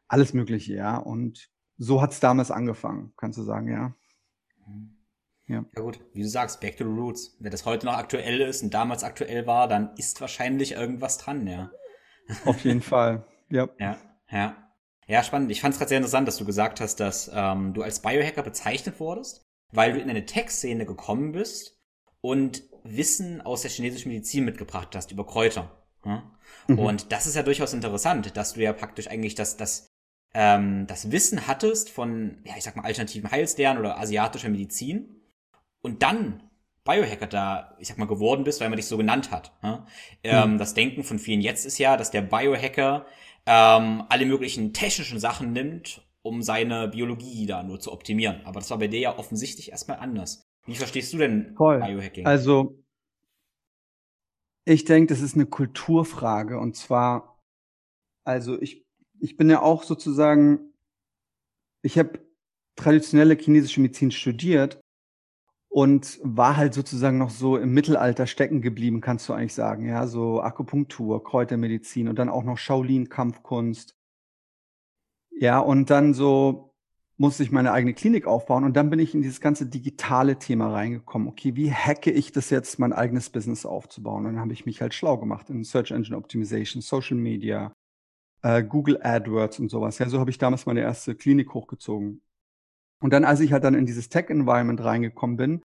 alles 0.10 0.34
Mögliche, 0.34 0.74
ja. 0.74 0.98
Und 0.98 1.50
so 1.78 2.02
hat 2.02 2.12
es 2.12 2.20
damals 2.20 2.52
angefangen, 2.52 3.14
kannst 3.16 3.38
du 3.38 3.44
sagen, 3.44 3.72
ja. 3.72 3.96
Mhm. 4.68 4.96
Ja. 5.48 5.66
ja 5.76 5.82
gut, 5.82 6.00
wie 6.14 6.22
du 6.22 6.28
sagst, 6.28 6.60
back 6.60 6.78
to 6.78 6.84
the 6.84 6.90
roots. 6.90 7.38
Wenn 7.40 7.52
das 7.52 7.66
heute 7.66 7.86
noch 7.86 7.94
aktuell 7.98 8.42
ist 8.42 8.62
und 8.62 8.74
damals 8.74 9.04
aktuell 9.04 9.48
war, 9.48 9.68
dann 9.68 9.96
ist 9.96 10.22
wahrscheinlich 10.22 10.74
irgendwas 10.74 11.18
dran, 11.18 11.48
ja. 11.48 11.72
Auf 12.46 12.64
jeden 12.64 12.82
Fall, 12.82 13.26
ja. 13.50 13.70
Ja, 13.80 13.98
ja. 14.30 14.56
Ja, 15.08 15.24
spannend. 15.24 15.50
Ich 15.50 15.62
fand 15.62 15.74
es 15.74 15.80
gerade 15.80 15.90
sehr 15.90 15.98
interessant, 15.98 16.28
dass 16.28 16.38
du 16.38 16.46
gesagt 16.46 16.80
hast, 16.82 17.00
dass 17.00 17.32
ähm, 17.34 17.74
du 17.74 17.82
als 17.82 18.00
Biohacker 18.00 18.44
bezeichnet 18.44 19.00
wurdest, 19.00 19.50
weil 19.72 19.94
du 19.94 20.00
in 20.00 20.08
eine 20.08 20.26
Tech-Szene 20.26 20.86
gekommen 20.86 21.32
bist 21.32 21.80
und 22.22 22.62
Wissen 22.84 23.42
aus 23.42 23.64
der 23.64 23.72
chinesischen 23.72 24.10
Medizin 24.10 24.46
mitgebracht 24.46 24.96
hast 24.96 25.12
über 25.12 25.26
Kräuter. 25.26 25.72
Ja? 26.06 26.32
Mhm. 26.68 26.80
Und 26.80 27.12
das 27.12 27.26
ist 27.26 27.36
ja 27.36 27.42
durchaus 27.42 27.74
interessant, 27.74 28.38
dass 28.38 28.54
du 28.54 28.62
ja 28.62 28.72
praktisch 28.72 29.08
eigentlich 29.08 29.34
das, 29.34 29.58
das, 29.58 29.89
ähm, 30.34 30.86
das 30.88 31.12
Wissen 31.12 31.48
hattest 31.48 31.90
von, 31.90 32.38
ja, 32.46 32.54
ich 32.58 32.64
sag 32.64 32.76
mal, 32.76 32.84
alternativen 32.84 33.32
Heilslernen 33.32 33.80
oder 33.80 34.00
asiatischer 34.00 34.50
Medizin 34.50 35.22
und 35.82 36.04
dann 36.04 36.44
Biohacker 36.84 37.28
da, 37.28 37.76
ich 37.80 37.88
sag 37.88 37.98
mal, 37.98 38.08
geworden 38.08 38.44
bist, 38.44 38.62
weil 38.62 38.70
man 38.70 38.78
dich 38.78 38.88
so 38.88 38.98
genannt 38.98 39.32
hat. 39.32 39.52
Ne? 39.62 39.86
Ähm, 40.24 40.54
mhm. 40.54 40.58
Das 40.58 40.74
Denken 40.74 41.04
von 41.04 41.20
vielen 41.20 41.42
jetzt 41.42 41.66
ist 41.66 41.78
ja, 41.78 41.98
dass 41.98 42.12
der 42.12 42.22
Biohacker 42.22 43.06
ähm, 43.46 44.04
alle 44.10 44.26
möglichen 44.26 44.74
technischen 44.74 45.20
Sachen 45.20 45.54
nimmt, 45.54 46.08
um 46.22 46.42
seine 46.42 46.88
Biologie 46.88 47.46
da 47.46 47.64
nur 47.64 47.80
zu 47.80 47.92
optimieren. 47.92 48.42
Aber 48.46 48.60
das 48.60 48.70
war 48.70 48.78
bei 48.78 48.88
dir 48.88 49.00
ja 49.00 49.18
offensichtlich 49.18 49.72
erstmal 49.72 50.00
anders. 50.00 50.48
Wie 50.66 50.76
verstehst 50.76 51.14
du 51.14 51.18
denn 51.18 51.54
Voll. 51.56 51.80
Biohacking? 51.80 52.26
Also, 52.26 52.84
ich 54.66 54.86
denke, 54.86 55.14
das 55.14 55.22
ist 55.22 55.36
eine 55.36 55.46
Kulturfrage. 55.46 56.60
Und 56.60 56.76
zwar, 56.76 57.40
also 58.24 58.60
ich, 58.62 58.86
ich 59.20 59.38
bin 59.38 59.50
ja 59.50 59.62
auch 59.62 59.84
sozusagen, 59.84 60.74
ich 61.82 61.98
habe 61.98 62.20
traditionelle 62.76 63.36
chinesische 63.36 63.82
Medizin 63.82 64.12
studiert 64.12 64.80
und 65.70 66.20
war 66.24 66.58
halt 66.58 66.74
sozusagen 66.74 67.18
noch 67.18 67.30
so 67.30 67.58
im 67.58 67.74
Mittelalter 67.74 68.26
stecken 68.26 68.62
geblieben, 68.62 69.02
kannst 69.02 69.30
du 69.30 69.34
eigentlich 69.34 69.54
sagen. 69.54 69.86
Ja, 69.86 70.08
so 70.08 70.42
Akupunktur, 70.42 71.24
Kräutermedizin 71.24 72.08
und 72.08 72.18
dann 72.18 72.30
auch 72.30 72.44
noch 72.44 72.58
Shaolin-Kampfkunst. 72.58 73.96
Ja, 75.32 75.60
und 75.60 75.90
dann 75.90 76.14
so 76.14 76.74
musste 77.18 77.44
ich 77.44 77.52
meine 77.52 77.74
eigene 77.74 77.94
Klinik 77.94 78.26
aufbauen 78.26 78.64
und 78.64 78.76
dann 78.78 78.90
bin 78.90 79.00
ich 79.00 79.14
in 79.14 79.22
dieses 79.22 79.42
ganze 79.42 79.66
digitale 79.66 80.40
Thema 80.40 80.72
reingekommen. 80.72 81.28
Okay, 81.28 81.56
wie 81.56 81.72
hacke 81.72 82.12
ich 82.12 82.32
das 82.32 82.50
jetzt, 82.50 82.80
mein 82.80 82.94
eigenes 82.94 83.30
Business 83.30 83.66
aufzubauen? 83.66 84.26
Und 84.26 84.34
dann 84.34 84.42
habe 84.42 84.54
ich 84.54 84.66
mich 84.66 84.82
halt 84.82 84.94
schlau 84.94 85.18
gemacht 85.18 85.50
in 85.50 85.66
Search 85.66 85.92
Engine 85.92 86.16
Optimization, 86.18 86.82
Social 86.82 87.18
Media, 87.18 87.74
äh, 88.42 88.64
Google 88.64 89.00
AdWords 89.02 89.60
und 89.60 89.70
sowas. 89.70 90.00
Ja, 90.00 90.10
so 90.10 90.20
habe 90.20 90.30
ich 90.30 90.38
damals 90.38 90.66
meine 90.66 90.82
erste 90.82 91.16
Klinik 91.16 91.54
hochgezogen. 91.54 92.22
Und 93.02 93.14
dann, 93.14 93.24
als 93.26 93.40
ich 93.40 93.54
halt 93.54 93.64
dann 93.64 93.76
in 93.76 93.86
dieses 93.86 94.10
Tech-Environment 94.10 94.84
reingekommen 94.84 95.38
bin, 95.38 95.62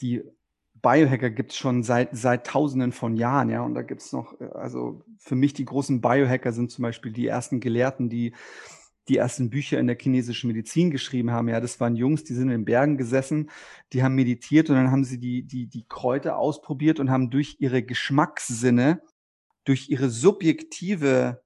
die 0.02 0.22
Biohacker 0.74 1.30
gibt 1.30 1.52
es 1.52 1.58
schon 1.58 1.82
seit, 1.82 2.10
seit 2.12 2.46
tausenden 2.46 2.92
von 2.92 3.16
Jahren, 3.16 3.50
ja. 3.50 3.62
Und 3.62 3.74
da 3.74 3.84
gibt 3.84 4.02
es 4.02 4.12
noch, 4.12 4.38
äh, 4.42 4.50
also 4.54 5.06
für 5.18 5.36
mich 5.36 5.54
die 5.54 5.64
großen 5.64 6.02
Biohacker 6.02 6.52
sind 6.52 6.72
zum 6.72 6.84
Beispiel 6.84 7.14
die 7.14 7.26
ersten 7.26 7.62
Gelehrten, 7.62 8.10
die 8.10 8.36
die 9.08 9.16
ersten 9.16 9.50
Bücher 9.50 9.80
in 9.80 9.88
der 9.88 9.98
chinesischen 9.98 10.50
Medizin 10.50 10.92
geschrieben 10.92 11.32
haben. 11.32 11.48
Ja, 11.48 11.62
das 11.62 11.80
waren 11.80 11.96
Jungs, 11.96 12.26
die 12.26 12.34
sind 12.34 12.44
in 12.44 12.50
den 12.50 12.66
Bergen 12.66 12.98
gesessen, 12.98 13.50
die 13.94 14.04
haben 14.04 14.14
meditiert 14.16 14.70
und 14.70 14.76
dann 14.76 14.92
haben 14.92 15.06
sie 15.06 15.20
die, 15.20 15.44
die, 15.44 15.68
die 15.68 15.86
Kräuter 15.88 16.38
ausprobiert 16.38 17.00
und 17.00 17.10
haben 17.10 17.30
durch 17.30 17.56
ihre 17.60 17.82
Geschmackssinne, 17.82 19.02
durch 19.64 19.90
ihre 19.90 20.10
subjektive 20.10 21.42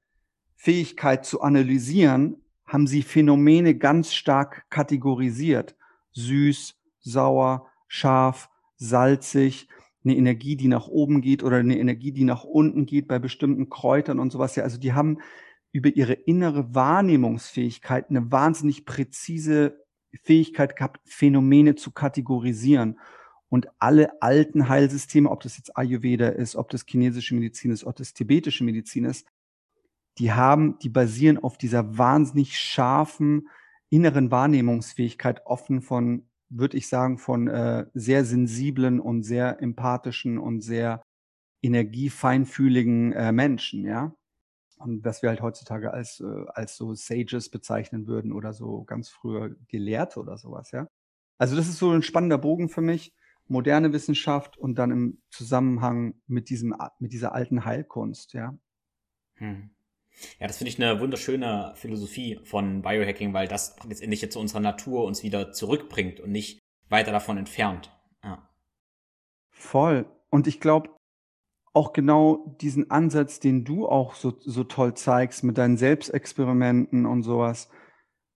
Fähigkeit 0.66 1.28
zu 1.28 1.42
analysieren, 1.42 2.38
haben 2.66 2.88
sie 2.88 3.04
Phänomene 3.04 3.76
ganz 3.76 4.16
stark 4.16 4.66
kategorisiert. 4.72 5.76
Süß, 6.14 6.76
sauer, 7.02 7.68
scharf, 7.88 8.50
salzig, 8.76 9.68
eine 10.04 10.16
Energie, 10.16 10.56
die 10.56 10.68
nach 10.68 10.88
oben 10.88 11.22
geht 11.22 11.44
oder 11.44 11.58
eine 11.58 11.78
Energie, 11.78 12.12
die 12.12 12.24
nach 12.24 12.44
unten 12.44 12.88
geht 12.88 13.08
bei 13.08 13.20
bestimmten 13.20 13.70
Kräutern 13.70 14.18
und 14.18 14.32
sowas. 14.32 14.56
Ja, 14.56 14.64
also 14.64 14.80
die 14.80 14.94
haben 14.94 15.20
über 15.72 15.96
ihre 15.96 16.14
innere 16.14 16.74
Wahrnehmungsfähigkeit 16.74 18.10
eine 18.10 18.32
wahnsinnig 18.32 18.86
präzise 18.86 19.86
Fähigkeit 20.24 20.76
gehabt, 20.76 21.00
Phänomene 21.08 21.76
zu 21.76 21.92
kategorisieren. 21.92 23.00
Und 23.50 23.68
alle 23.78 24.20
alten 24.20 24.68
Heilsysteme, 24.68 25.30
ob 25.30 25.44
das 25.44 25.58
jetzt 25.58 25.78
Ayurveda 25.78 26.30
ist, 26.30 26.56
ob 26.56 26.72
das 26.72 26.86
chinesische 26.88 27.36
Medizin 27.36 27.70
ist, 27.70 27.84
ob 27.84 27.96
das 27.98 28.16
tibetische 28.16 28.64
Medizin 28.64 29.06
ist, 29.06 29.28
die 30.18 30.32
haben, 30.32 30.78
die 30.80 30.90
basieren 30.90 31.38
auf 31.38 31.58
dieser 31.58 31.98
wahnsinnig 31.98 32.58
scharfen 32.58 33.50
inneren 33.90 34.32
Wahrnehmungsfähigkeit, 34.32 35.46
offen 35.46 35.82
von 35.82 36.28
würde 36.50 36.78
ich 36.78 36.88
sagen, 36.88 37.18
von 37.18 37.48
äh, 37.48 37.86
sehr 37.94 38.26
sensiblen 38.26 39.00
und 39.00 39.24
sehr 39.24 39.62
empathischen 39.62 40.38
und 40.38 40.62
sehr 40.62 41.02
energiefeinfühligen 41.62 43.14
äh, 43.14 43.32
Menschen, 43.32 43.84
ja. 43.86 44.16
Und 44.78 45.04
was 45.06 45.22
wir 45.22 45.30
halt 45.30 45.42
heutzutage 45.42 45.92
als, 45.92 46.20
äh, 46.20 46.46
als 46.54 46.76
so 46.76 46.94
Sages 46.94 47.50
bezeichnen 47.50 48.08
würden 48.08 48.32
oder 48.34 48.54
so 48.54 48.84
ganz 48.84 49.10
früher 49.10 49.56
Gelehrte 49.68 50.20
oder 50.20 50.38
sowas, 50.38 50.72
ja. 50.72 50.88
Also 51.38 51.56
das 51.56 51.68
ist 51.68 51.78
so 51.78 51.92
ein 51.92 52.04
spannender 52.04 52.38
Bogen 52.38 52.70
für 52.70 52.82
mich. 52.82 53.14
Moderne 53.48 53.94
Wissenschaft 53.94 54.58
und 54.58 54.76
dann 54.76 54.92
im 54.92 55.22
Zusammenhang 55.30 56.16
mit 56.28 56.50
diesem, 56.50 56.76
mit 57.00 57.14
dieser 57.14 57.34
alten 57.34 57.66
Heilkunst, 57.66 58.34
ja. 58.34 58.58
Hm. 59.36 59.75
Ja, 60.40 60.48
das 60.48 60.58
finde 60.58 60.70
ich 60.70 60.82
eine 60.82 61.00
wunderschöne 61.00 61.74
Philosophie 61.76 62.40
von 62.44 62.82
Biohacking, 62.82 63.34
weil 63.34 63.48
das 63.48 63.76
letztendlich 63.88 64.22
jetzt 64.22 64.34
zu 64.34 64.40
unserer 64.40 64.60
Natur 64.60 65.06
uns 65.06 65.24
wieder 65.24 65.52
zurückbringt 65.52 66.20
und 66.20 66.32
nicht 66.32 66.60
weiter 66.90 67.12
davon 67.12 67.38
entfernt. 67.38 67.92
Ja. 68.24 68.50
Voll. 69.50 70.06
Und 70.30 70.48
ich 70.48 70.60
glaube, 70.60 70.90
auch 71.74 71.92
genau 71.92 72.56
diesen 72.62 72.90
Ansatz, 72.90 73.40
den 73.40 73.66
du 73.66 73.88
auch 73.88 74.16
so, 74.16 74.34
so 74.40 74.64
toll 74.64 74.94
zeigst 74.94 75.44
mit 75.44 75.58
deinen 75.58 75.78
Selbstexperimenten 75.78 77.06
und 77.06 77.24
sowas, 77.24 77.70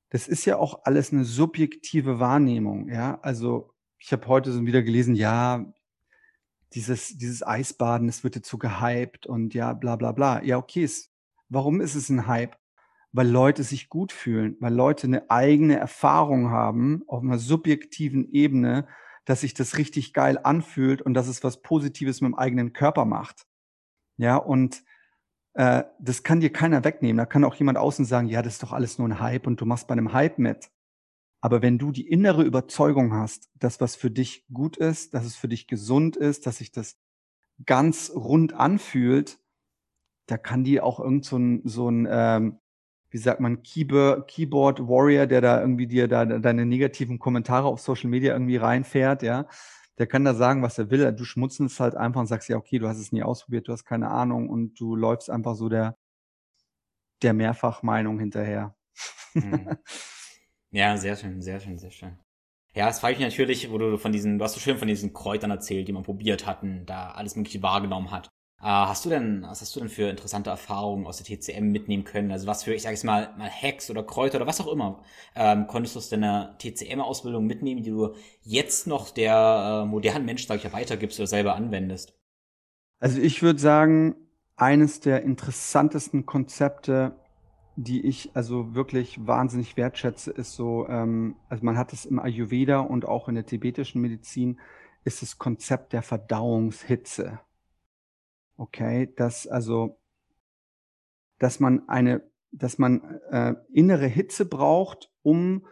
das 0.10 0.28
ist 0.28 0.46
ja 0.46 0.58
auch 0.58 0.82
alles 0.84 1.14
eine 1.14 1.24
subjektive 1.24 2.20
Wahrnehmung, 2.20 2.90
ja. 2.90 3.20
Also 3.22 3.72
ich 3.98 4.12
habe 4.12 4.28
heute 4.28 4.52
so 4.52 4.66
wieder 4.66 4.82
gelesen, 4.82 5.16
ja, 5.16 5.72
dieses, 6.74 7.18
dieses 7.18 7.46
Eisbaden, 7.46 8.08
das 8.08 8.24
wird 8.24 8.36
jetzt 8.36 8.50
so 8.50 8.58
gehypt 8.58 9.26
und 9.26 9.54
ja, 9.54 9.74
bla 9.74 9.96
bla 9.96 10.12
bla. 10.12 10.44
Ja, 10.44 10.58
okay, 10.58 10.84
es 10.84 11.09
Warum 11.50 11.82
ist 11.82 11.96
es 11.96 12.10
ein 12.10 12.28
Hype? 12.28 12.56
Weil 13.12 13.28
Leute 13.28 13.64
sich 13.64 13.90
gut 13.90 14.12
fühlen, 14.12 14.56
weil 14.60 14.74
Leute 14.74 15.08
eine 15.08 15.30
eigene 15.32 15.78
Erfahrung 15.78 16.50
haben 16.50 17.04
auf 17.08 17.24
einer 17.24 17.40
subjektiven 17.40 18.32
Ebene, 18.32 18.88
dass 19.26 19.42
sich 19.42 19.54
das 19.54 19.78
richtig 19.78 20.14
geil 20.14 20.40
anfühlt 20.42 21.02
und 21.02 21.14
dass 21.16 21.28
es 21.28 21.44
was 21.44 21.62
Positives 21.62 22.22
mit 22.22 22.30
dem 22.30 22.36
eigenen 22.36 22.74
Körper 22.74 23.06
macht. 23.06 23.48
Ja, 24.18 24.36
und 24.38 24.84
äh, 25.54 25.84
das 26.00 26.24
kann 26.24 26.40
dir 26.40 26.52
keiner 26.52 26.84
wegnehmen. 26.84 27.18
Da 27.18 27.26
kann 27.26 27.44
auch 27.44 27.56
jemand 27.56 27.78
außen 27.78 28.06
sagen, 28.06 28.28
ja, 28.28 28.42
das 28.42 28.54
ist 28.54 28.64
doch 28.64 28.74
alles 28.74 28.98
nur 28.98 29.08
ein 29.08 29.20
Hype 29.20 29.48
und 29.48 29.60
du 29.60 29.66
machst 29.66 29.88
bei 29.88 29.94
einem 29.94 30.14
Hype 30.14 30.38
mit. 30.38 30.70
Aber 31.42 31.62
wenn 31.62 31.78
du 31.78 31.92
die 31.92 32.08
innere 32.08 32.44
Überzeugung 32.44 33.14
hast, 33.14 33.50
dass 33.56 33.80
was 33.80 33.96
für 33.96 34.12
dich 34.12 34.46
gut 34.54 34.78
ist, 34.78 35.14
dass 35.14 35.26
es 35.26 35.36
für 35.36 35.48
dich 35.48 35.68
gesund 35.68 36.18
ist, 36.18 36.46
dass 36.46 36.58
sich 36.58 36.72
das 36.72 36.98
ganz 37.66 38.12
rund 38.14 38.54
anfühlt, 38.54 39.40
da 40.30 40.38
kann 40.38 40.64
die 40.64 40.80
auch 40.80 41.00
irgend 41.00 41.26
so 41.26 41.38
ein, 41.38 41.62
so 41.66 41.90
ein 41.90 42.08
ähm, 42.10 42.60
wie 43.10 43.18
sagt 43.18 43.40
man, 43.40 43.64
Keyboard, 43.64 44.28
Warrior, 44.88 45.26
der 45.26 45.42
da 45.42 45.60
irgendwie 45.60 45.88
dir 45.88 46.08
da 46.08 46.26
deine 46.26 46.66
negativen 46.66 47.18
Kommentare 47.18 47.68
auf 47.68 47.80
Social 47.80 48.10
Media 48.10 48.34
irgendwie 48.34 48.58
reinfährt, 48.58 49.24
ja, 49.24 49.48
der 49.98 50.08
kann 50.08 50.24
da 50.24 50.36
sagen, 50.36 50.62
was 50.62 50.78
er 50.78 50.92
will. 50.92 51.12
Du 51.12 51.26
schmutzelst 51.26 51.80
halt 51.80 51.96
einfach 51.96 52.22
und 52.22 52.28
sagst, 52.28 52.50
ja, 52.50 52.58
okay, 52.58 52.78
du 52.78 52.88
hast 52.88 53.00
es 53.00 53.12
nie 53.12 53.24
ausprobiert, 53.24 53.68
du 53.68 53.72
hast 53.72 53.84
keine 53.84 54.10
Ahnung 54.10 54.50
und 54.50 54.80
du 54.80 54.96
läufst 54.96 55.30
einfach 55.30 55.56
so 55.56 55.70
der, 55.70 55.98
der 57.24 57.34
Mehrfachmeinung 57.34 58.20
hinterher. 58.20 58.76
Mhm. 59.34 59.78
Ja, 60.72 60.96
sehr 60.98 61.16
schön, 61.16 61.42
sehr 61.42 61.60
schön, 61.60 61.80
sehr 61.80 61.90
schön. 61.90 62.20
Ja, 62.76 62.90
es 62.90 63.00
frage 63.00 63.14
ich 63.14 63.20
mich 63.20 63.30
natürlich, 63.30 63.72
wo 63.72 63.80
du 63.80 63.98
von 63.98 64.12
diesen, 64.12 64.38
du 64.38 64.46
hast 64.46 64.54
so 64.54 64.60
schön 64.60 64.78
von 64.78 64.88
diesen 64.88 65.14
Kräutern 65.14 65.50
erzählt, 65.50 65.88
die 65.88 65.92
man 65.92 66.04
probiert 66.04 66.46
hatten, 66.46 66.86
da 66.86 67.10
alles 67.10 67.36
mögliche 67.36 67.64
wahrgenommen 67.64 68.12
hat. 68.12 68.30
Äh, 68.62 68.66
hast 68.66 69.06
du 69.06 69.10
denn, 69.10 69.44
was 69.44 69.62
hast 69.62 69.74
du 69.76 69.80
denn 69.80 69.90
für 69.90 70.10
interessante 70.10 70.50
Erfahrungen 70.50 71.08
aus 71.08 71.22
der 71.22 71.26
TCM 71.26 71.72
mitnehmen 71.72 72.04
können? 72.04 72.32
Also 72.32 72.46
was 72.46 72.64
für, 72.64 72.74
ich 72.74 72.82
sage 72.82 72.96
jetzt 72.96 73.06
mal, 73.06 73.34
mal 73.38 73.50
Hacks 73.50 73.90
oder 73.90 74.04
Kräuter 74.04 74.38
oder 74.38 74.48
was 74.48 74.60
auch 74.60 74.68
immer, 74.68 75.02
ähm, 75.36 75.68
konntest 75.68 75.96
du 75.96 76.00
aus 76.00 76.10
deiner 76.10 76.58
TCM-Ausbildung 76.58 77.46
mitnehmen, 77.48 77.84
die 77.84 77.92
du 77.92 78.16
jetzt 78.42 78.86
noch 78.86 79.12
der 79.12 79.84
äh, 79.84 79.88
modernen 79.88 80.26
Mensch, 80.26 80.46
sag 80.46 80.58
ich 80.58 80.64
ja, 80.64 80.74
weitergibst 80.74 81.20
oder 81.20 81.28
selber 81.28 81.56
anwendest? 81.56 82.14
Also 83.00 83.22
ich 83.22 83.42
würde 83.42 83.60
sagen, 83.60 84.16
eines 84.58 85.00
der 85.00 85.24
interessantesten 85.24 86.26
Konzepte, 86.26 87.16
die 87.78 88.06
ich 88.06 88.32
also 88.34 88.76
wirklich 88.76 89.26
wahnsinnig 89.26 89.78
wertschätze, 89.78 90.32
ist 90.32 90.54
so, 90.54 90.86
ähm, 90.90 91.38
also 91.48 91.64
man 91.64 91.78
hat 91.78 91.94
es 91.94 92.06
im 92.06 92.20
Ayurveda 92.20 92.80
und 92.82 93.06
auch 93.06 93.30
in 93.30 93.36
der 93.36 93.46
tibetischen 93.46 94.02
Medizin, 94.02 94.60
ist 95.06 95.22
das 95.22 95.38
Konzept 95.38 95.94
der 95.94 96.02
Verdauungshitze. 96.02 97.40
Okay, 98.60 99.10
dass 99.16 99.48
also, 99.48 100.02
dass 101.38 101.62
man 101.62 101.88
eine, 101.88 102.30
dass 102.52 102.78
man 102.78 103.22
äh, 103.32 103.56
innere 103.72 104.06
Hitze 104.06 104.46
braucht, 104.46 105.10
um 105.22 105.66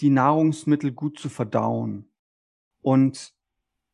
die 0.00 0.08
Nahrungsmittel 0.08 0.92
gut 0.92 1.18
zu 1.18 1.28
verdauen. 1.28 2.10
Und 2.80 3.34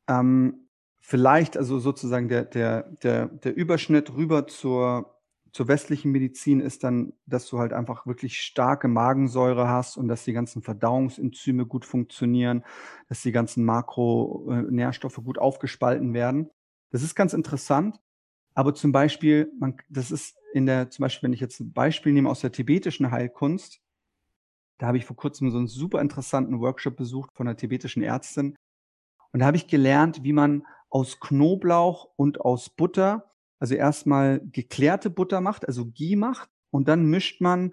ähm, 0.07 0.69
vielleicht 1.01 1.57
also 1.57 1.81
sozusagen 1.81 2.29
der, 2.29 2.45
der, 2.45 2.85
der, 3.03 3.27
der 3.27 3.57
Überschnitt 3.57 4.15
rüber 4.15 4.47
zur, 4.47 5.19
zur 5.51 5.67
westlichen 5.67 6.13
Medizin 6.13 6.61
ist 6.61 6.85
dann, 6.85 7.15
dass 7.27 7.49
du 7.49 7.59
halt 7.59 7.73
einfach 7.73 8.07
wirklich 8.07 8.41
starke 8.41 8.87
Magensäure 8.87 9.67
hast 9.67 9.97
und 9.97 10.07
dass 10.07 10.23
die 10.23 10.35
ganzen 10.35 10.63
Verdauungsenzyme 10.63 11.67
gut 11.67 11.85
funktionieren, 11.85 12.65
dass 13.09 13.23
die 13.23 13.33
ganzen 13.33 13.65
Makronährstoffe 13.65 15.17
gut 15.17 15.39
aufgespalten 15.39 16.15
werden. 16.15 16.49
Das 16.93 17.03
ist 17.03 17.17
ganz 17.17 17.33
interessant. 17.33 17.99
Aber 18.57 18.75
zum 18.75 18.91
Beispiel, 18.91 19.53
man, 19.61 19.77
das 19.91 20.11
ist 20.11 20.37
in 20.55 20.65
der, 20.65 20.89
zum 20.89 21.03
Beispiel, 21.03 21.27
wenn 21.27 21.35
ich 21.35 21.41
jetzt 21.41 21.61
ein 21.61 21.73
Beispiel 21.73 22.13
nehme 22.13 22.31
aus 22.31 22.41
der 22.41 22.53
tibetischen 22.53 23.11
Heilkunst, 23.11 23.83
da 24.79 24.87
habe 24.87 24.97
ich 24.97 25.05
vor 25.05 25.17
kurzem 25.17 25.51
so 25.51 25.59
einen 25.59 25.67
super 25.67 26.01
interessanten 26.01 26.61
Workshop 26.61 26.97
besucht 26.97 27.31
von 27.35 27.47
einer 27.47 27.57
tibetischen 27.57 28.03
Ärztin. 28.03 28.57
Und 29.33 29.41
da 29.41 29.47
habe 29.47 29.59
ich 29.59 29.69
gelernt, 29.69 30.25
wie 30.25 30.33
man 30.33 30.67
aus 30.89 31.21
Knoblauch 31.21 32.09
und 32.17 32.41
aus 32.41 32.71
Butter, 32.71 33.31
also 33.59 33.75
erstmal 33.75 34.41
geklärte 34.41 35.11
Butter 35.11 35.43
macht, 35.43 35.67
also 35.67 35.87
Ghee 35.87 36.17
macht, 36.17 36.49
und 36.71 36.89
dann 36.89 37.07
mischt 37.07 37.43
man 37.43 37.73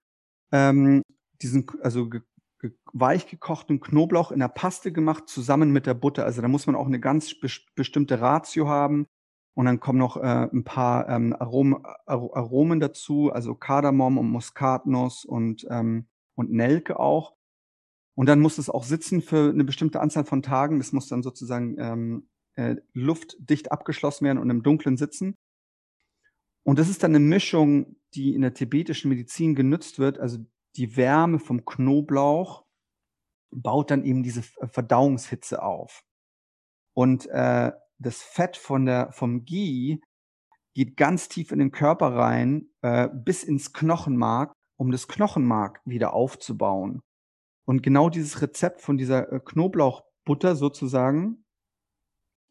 ähm, 0.51 1.01
diesen, 1.41 1.65
also 1.81 2.09
ge, 2.09 2.21
ge, 2.59 2.71
weich 2.91 3.27
gekochten 3.27 3.79
Knoblauch 3.79 4.31
in 4.33 4.39
der 4.39 4.49
Paste 4.49 4.91
gemacht 4.91 5.29
zusammen 5.29 5.71
mit 5.71 5.85
der 5.85 5.93
Butter. 5.93 6.25
Also 6.25 6.41
da 6.41 6.49
muss 6.49 6.67
man 6.67 6.75
auch 6.75 6.87
eine 6.87 6.99
ganz 6.99 7.39
be 7.39 7.47
bestimmte 7.75 8.19
Ratio 8.19 8.67
haben. 8.67 9.07
Und 9.55 9.65
dann 9.65 9.79
kommen 9.79 9.99
noch 9.99 10.17
äh, 10.17 10.49
ein 10.51 10.63
paar 10.63 11.07
ähm, 11.09 11.33
Arom 11.33 11.85
Aromen 12.05 12.79
dazu, 12.79 13.31
also 13.31 13.53
Kardamom 13.53 14.17
und 14.17 14.29
Muskatnuss 14.29 15.25
und, 15.25 15.67
ähm, 15.69 16.07
und 16.35 16.51
Nelke 16.51 16.99
auch. 16.99 17.35
Und 18.15 18.27
dann 18.27 18.39
muss 18.39 18.57
es 18.57 18.69
auch 18.69 18.83
sitzen 18.83 19.21
für 19.21 19.49
eine 19.49 19.63
bestimmte 19.63 19.99
Anzahl 19.99 20.25
von 20.25 20.41
Tagen. 20.41 20.79
Das 20.79 20.91
muss 20.91 21.07
dann 21.07 21.23
sozusagen 21.23 21.75
ähm, 21.79 22.29
äh, 22.55 22.75
luftdicht 22.93 23.71
abgeschlossen 23.71 24.25
werden 24.25 24.39
und 24.39 24.49
im 24.49 24.63
Dunkeln 24.63 24.97
sitzen. 24.97 25.37
Und 26.63 26.79
das 26.79 26.89
ist 26.89 27.03
dann 27.03 27.11
eine 27.11 27.19
Mischung, 27.19 27.97
die 28.15 28.33
in 28.33 28.41
der 28.41 28.53
tibetischen 28.53 29.09
Medizin 29.09 29.55
genutzt 29.55 29.99
wird. 29.99 30.19
Also 30.19 30.39
die 30.75 30.95
Wärme 30.95 31.39
vom 31.39 31.65
Knoblauch 31.65 32.65
baut 33.51 33.91
dann 33.91 34.03
eben 34.03 34.23
diese 34.23 34.41
Verdauungshitze 34.41 35.61
auf. 35.61 36.03
Und 36.93 37.27
äh, 37.27 37.71
das 38.03 38.21
Fett 38.21 38.57
von 38.57 38.85
der, 38.85 39.11
vom 39.11 39.45
Ghee 39.45 39.99
geht 40.73 40.97
ganz 40.97 41.29
tief 41.29 41.51
in 41.51 41.59
den 41.59 41.71
Körper 41.71 42.15
rein, 42.15 42.67
äh, 42.81 43.07
bis 43.11 43.43
ins 43.43 43.73
Knochenmark, 43.73 44.53
um 44.77 44.91
das 44.91 45.07
Knochenmark 45.07 45.81
wieder 45.85 46.13
aufzubauen. 46.13 47.01
Und 47.65 47.83
genau 47.83 48.09
dieses 48.09 48.41
Rezept 48.41 48.81
von 48.81 48.97
dieser 48.97 49.31
äh, 49.31 49.39
Knoblauchbutter 49.39 50.55
sozusagen 50.55 51.45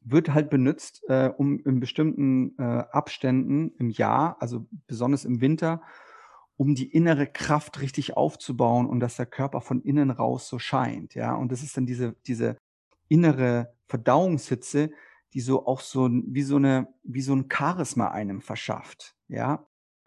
wird 0.00 0.30
halt 0.34 0.50
benutzt, 0.50 1.02
äh, 1.08 1.28
um 1.36 1.60
in 1.60 1.80
bestimmten 1.80 2.56
äh, 2.58 2.62
Abständen 2.62 3.72
im 3.78 3.90
Jahr, 3.90 4.36
also 4.40 4.66
besonders 4.86 5.24
im 5.24 5.40
Winter, 5.40 5.82
um 6.56 6.74
die 6.74 6.92
innere 6.92 7.26
Kraft 7.26 7.80
richtig 7.80 8.16
aufzubauen 8.16 8.88
und 8.88 9.00
dass 9.00 9.16
der 9.16 9.26
Körper 9.26 9.60
von 9.60 9.80
innen 9.82 10.10
raus 10.10 10.48
so 10.48 10.58
scheint. 10.58 11.14
Ja, 11.14 11.34
und 11.34 11.52
das 11.52 11.62
ist 11.62 11.76
dann 11.76 11.86
diese, 11.86 12.14
diese 12.26 12.56
innere 13.08 13.74
Verdauungshitze, 13.88 14.90
die 15.34 15.40
so 15.40 15.66
auch 15.66 15.80
so 15.80 16.08
wie 16.10 16.42
so 16.42 16.56
eine, 16.56 16.88
wie 17.02 17.22
so 17.22 17.34
ein 17.34 17.48
Charisma 17.52 18.08
einem 18.08 18.40
verschafft. 18.40 19.16
Ja, 19.28 19.66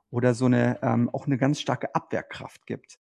oder 0.10 0.34
so 0.34 0.46
eine, 0.46 0.82
ähm, 0.84 1.10
auch 1.10 1.26
eine 1.26 1.38
ganz 1.38 1.60
starke 1.60 1.94
Abwehrkraft 1.96 2.66
gibt. 2.66 3.00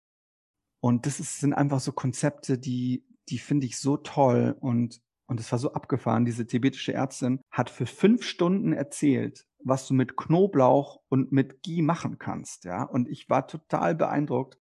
Und 0.81 1.07
das 1.07 1.21
ist, 1.21 1.41
sind 1.41 1.55
einfach 1.55 1.81
so 1.81 1.93
Konzepte, 1.93 2.59
die, 2.59 3.07
die 3.29 3.39
finde 3.39 3.67
ich 3.67 3.79
so 3.79 3.97
toll 3.97 4.57
und 4.61 5.01
und 5.27 5.41
es 5.41 5.51
war 5.53 5.59
so 5.59 5.73
abgefahren. 5.73 6.25
Diese 6.25 6.47
tibetische 6.47 6.93
Ärztin 6.93 7.41
hat 7.51 7.71
für 7.71 7.87
fünf 7.87 8.25
Stunden 8.25 8.73
erzählt, 8.73 9.47
was 9.59 9.87
du 9.87 9.95
mit 9.95 10.17
Knoblauch 10.17 11.01
und 11.09 11.33
mit 11.33 11.63
Ghee 11.63 11.83
machen 11.83 12.19
kannst. 12.19 12.65
Ja, 12.65 12.83
und 12.83 13.09
ich 13.09 13.31
war 13.31 13.47
total 13.47 13.95
beeindruckt. 13.95 14.59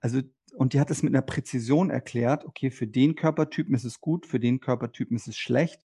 Also, 0.00 0.20
und 0.54 0.72
die 0.72 0.80
hat 0.80 0.90
es 0.90 1.02
mit 1.02 1.14
einer 1.14 1.22
Präzision 1.22 1.90
erklärt. 1.90 2.44
Okay, 2.46 2.70
für 2.70 2.86
den 2.86 3.16
Körpertypen 3.16 3.74
ist 3.74 3.84
es 3.84 4.00
gut, 4.00 4.26
für 4.26 4.40
den 4.40 4.60
Körpertypen 4.60 5.16
ist 5.16 5.28
es 5.28 5.36
schlecht. 5.36 5.84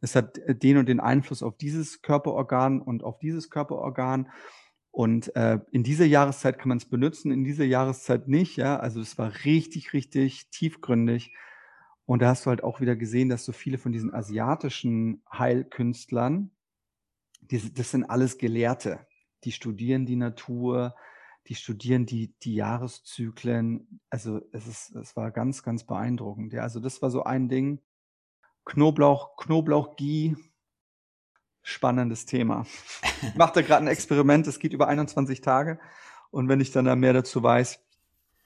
Es 0.00 0.14
hat 0.14 0.38
äh, 0.38 0.54
den 0.54 0.78
und 0.78 0.88
den 0.88 1.00
Einfluss 1.00 1.42
auf 1.42 1.56
dieses 1.56 2.02
Körperorgan 2.02 2.80
und 2.80 3.04
auf 3.04 3.18
dieses 3.18 3.50
Körperorgan. 3.50 4.30
Und 4.92 5.34
äh, 5.36 5.60
in 5.70 5.84
dieser 5.84 6.06
Jahreszeit 6.06 6.58
kann 6.58 6.68
man 6.68 6.78
es 6.78 6.86
benutzen, 6.86 7.30
in 7.30 7.44
dieser 7.44 7.64
Jahreszeit 7.64 8.28
nicht. 8.28 8.56
Ja, 8.56 8.78
also 8.78 9.00
es 9.00 9.18
war 9.18 9.32
richtig, 9.44 9.92
richtig 9.92 10.50
tiefgründig. 10.50 11.32
Und 12.06 12.22
da 12.22 12.28
hast 12.30 12.44
du 12.44 12.50
halt 12.50 12.64
auch 12.64 12.80
wieder 12.80 12.96
gesehen, 12.96 13.28
dass 13.28 13.44
so 13.44 13.52
viele 13.52 13.78
von 13.78 13.92
diesen 13.92 14.12
asiatischen 14.12 15.22
Heilkünstlern, 15.32 16.50
die, 17.40 17.72
das 17.72 17.92
sind 17.92 18.04
alles 18.04 18.36
Gelehrte. 18.36 19.06
Die 19.44 19.52
studieren 19.52 20.06
die 20.06 20.16
Natur, 20.16 20.96
die 21.46 21.54
studieren 21.54 22.06
die, 22.06 22.34
die 22.42 22.56
Jahreszyklen. 22.56 24.00
Also 24.10 24.40
es, 24.52 24.66
ist, 24.66 24.96
es 24.96 25.16
war 25.16 25.30
ganz, 25.30 25.62
ganz 25.62 25.84
beeindruckend. 25.84 26.52
Ja, 26.52 26.62
also 26.62 26.80
das 26.80 27.00
war 27.00 27.10
so 27.10 27.22
ein 27.22 27.48
Ding. 27.48 27.80
Knoblauch, 28.64 29.36
Knoblauch-Ghee, 29.36 30.36
spannendes 31.62 32.26
Thema. 32.26 32.66
Ich 33.22 33.34
mache 33.34 33.54
da 33.54 33.62
gerade 33.62 33.84
ein 33.84 33.88
Experiment, 33.88 34.46
das 34.46 34.58
geht 34.58 34.72
über 34.72 34.88
21 34.88 35.40
Tage. 35.40 35.78
Und 36.30 36.48
wenn 36.48 36.60
ich 36.60 36.70
dann 36.70 36.84
da 36.84 36.96
mehr 36.96 37.12
dazu 37.12 37.42
weiß, 37.42 37.80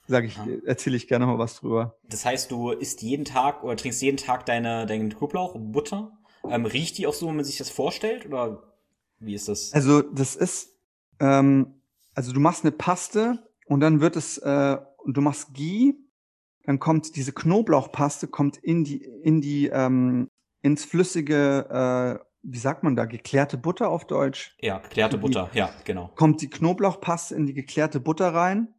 sage 0.06 0.26
ich, 0.26 0.38
erzähle 0.66 0.96
ich 0.96 1.08
gerne 1.08 1.26
mal 1.26 1.38
was 1.38 1.56
drüber. 1.56 1.96
Das 2.08 2.24
heißt, 2.24 2.50
du 2.50 2.70
isst 2.70 3.02
jeden 3.02 3.24
Tag 3.24 3.62
oder 3.62 3.76
trinkst 3.76 4.02
jeden 4.02 4.16
Tag 4.16 4.46
deine, 4.46 4.86
deinen 4.86 5.10
Knoblauch, 5.10 5.54
Butter. 5.58 6.12
Ähm, 6.48 6.66
riecht 6.66 6.98
die 6.98 7.06
auch 7.06 7.14
so, 7.14 7.28
wenn 7.28 7.36
man 7.36 7.44
sich 7.44 7.58
das 7.58 7.70
vorstellt? 7.70 8.26
Oder 8.26 8.62
wie 9.18 9.34
ist 9.34 9.48
das? 9.48 9.72
Also, 9.72 10.02
das 10.02 10.36
ist, 10.36 10.76
ähm, 11.20 11.80
also 12.14 12.32
du 12.32 12.40
machst 12.40 12.64
eine 12.64 12.72
Paste 12.72 13.38
und 13.66 13.80
dann 13.80 14.00
wird 14.00 14.16
es, 14.16 14.38
äh, 14.38 14.78
du 15.06 15.20
machst 15.20 15.54
Ghee, 15.54 15.94
dann 16.64 16.78
kommt 16.78 17.16
diese 17.16 17.32
Knoblauchpaste, 17.32 18.28
kommt 18.28 18.56
in 18.56 18.84
die, 18.84 19.04
in 19.04 19.40
die, 19.40 19.68
ähm, 19.68 20.28
ins 20.62 20.84
flüssige, 20.84 22.20
äh, 22.20 22.24
wie 22.42 22.58
sagt 22.58 22.82
man 22.82 22.96
da, 22.96 23.06
geklärte 23.06 23.56
Butter 23.56 23.88
auf 23.88 24.06
Deutsch? 24.06 24.56
Ja, 24.60 24.78
geklärte 24.78 25.18
Butter, 25.18 25.50
ja, 25.54 25.70
genau. 25.84 26.10
Kommt 26.14 26.42
die 26.42 26.50
Knoblauchpaste 26.50 27.34
in 27.34 27.46
die 27.46 27.54
geklärte 27.54 28.00
Butter 28.00 28.34
rein 28.34 28.74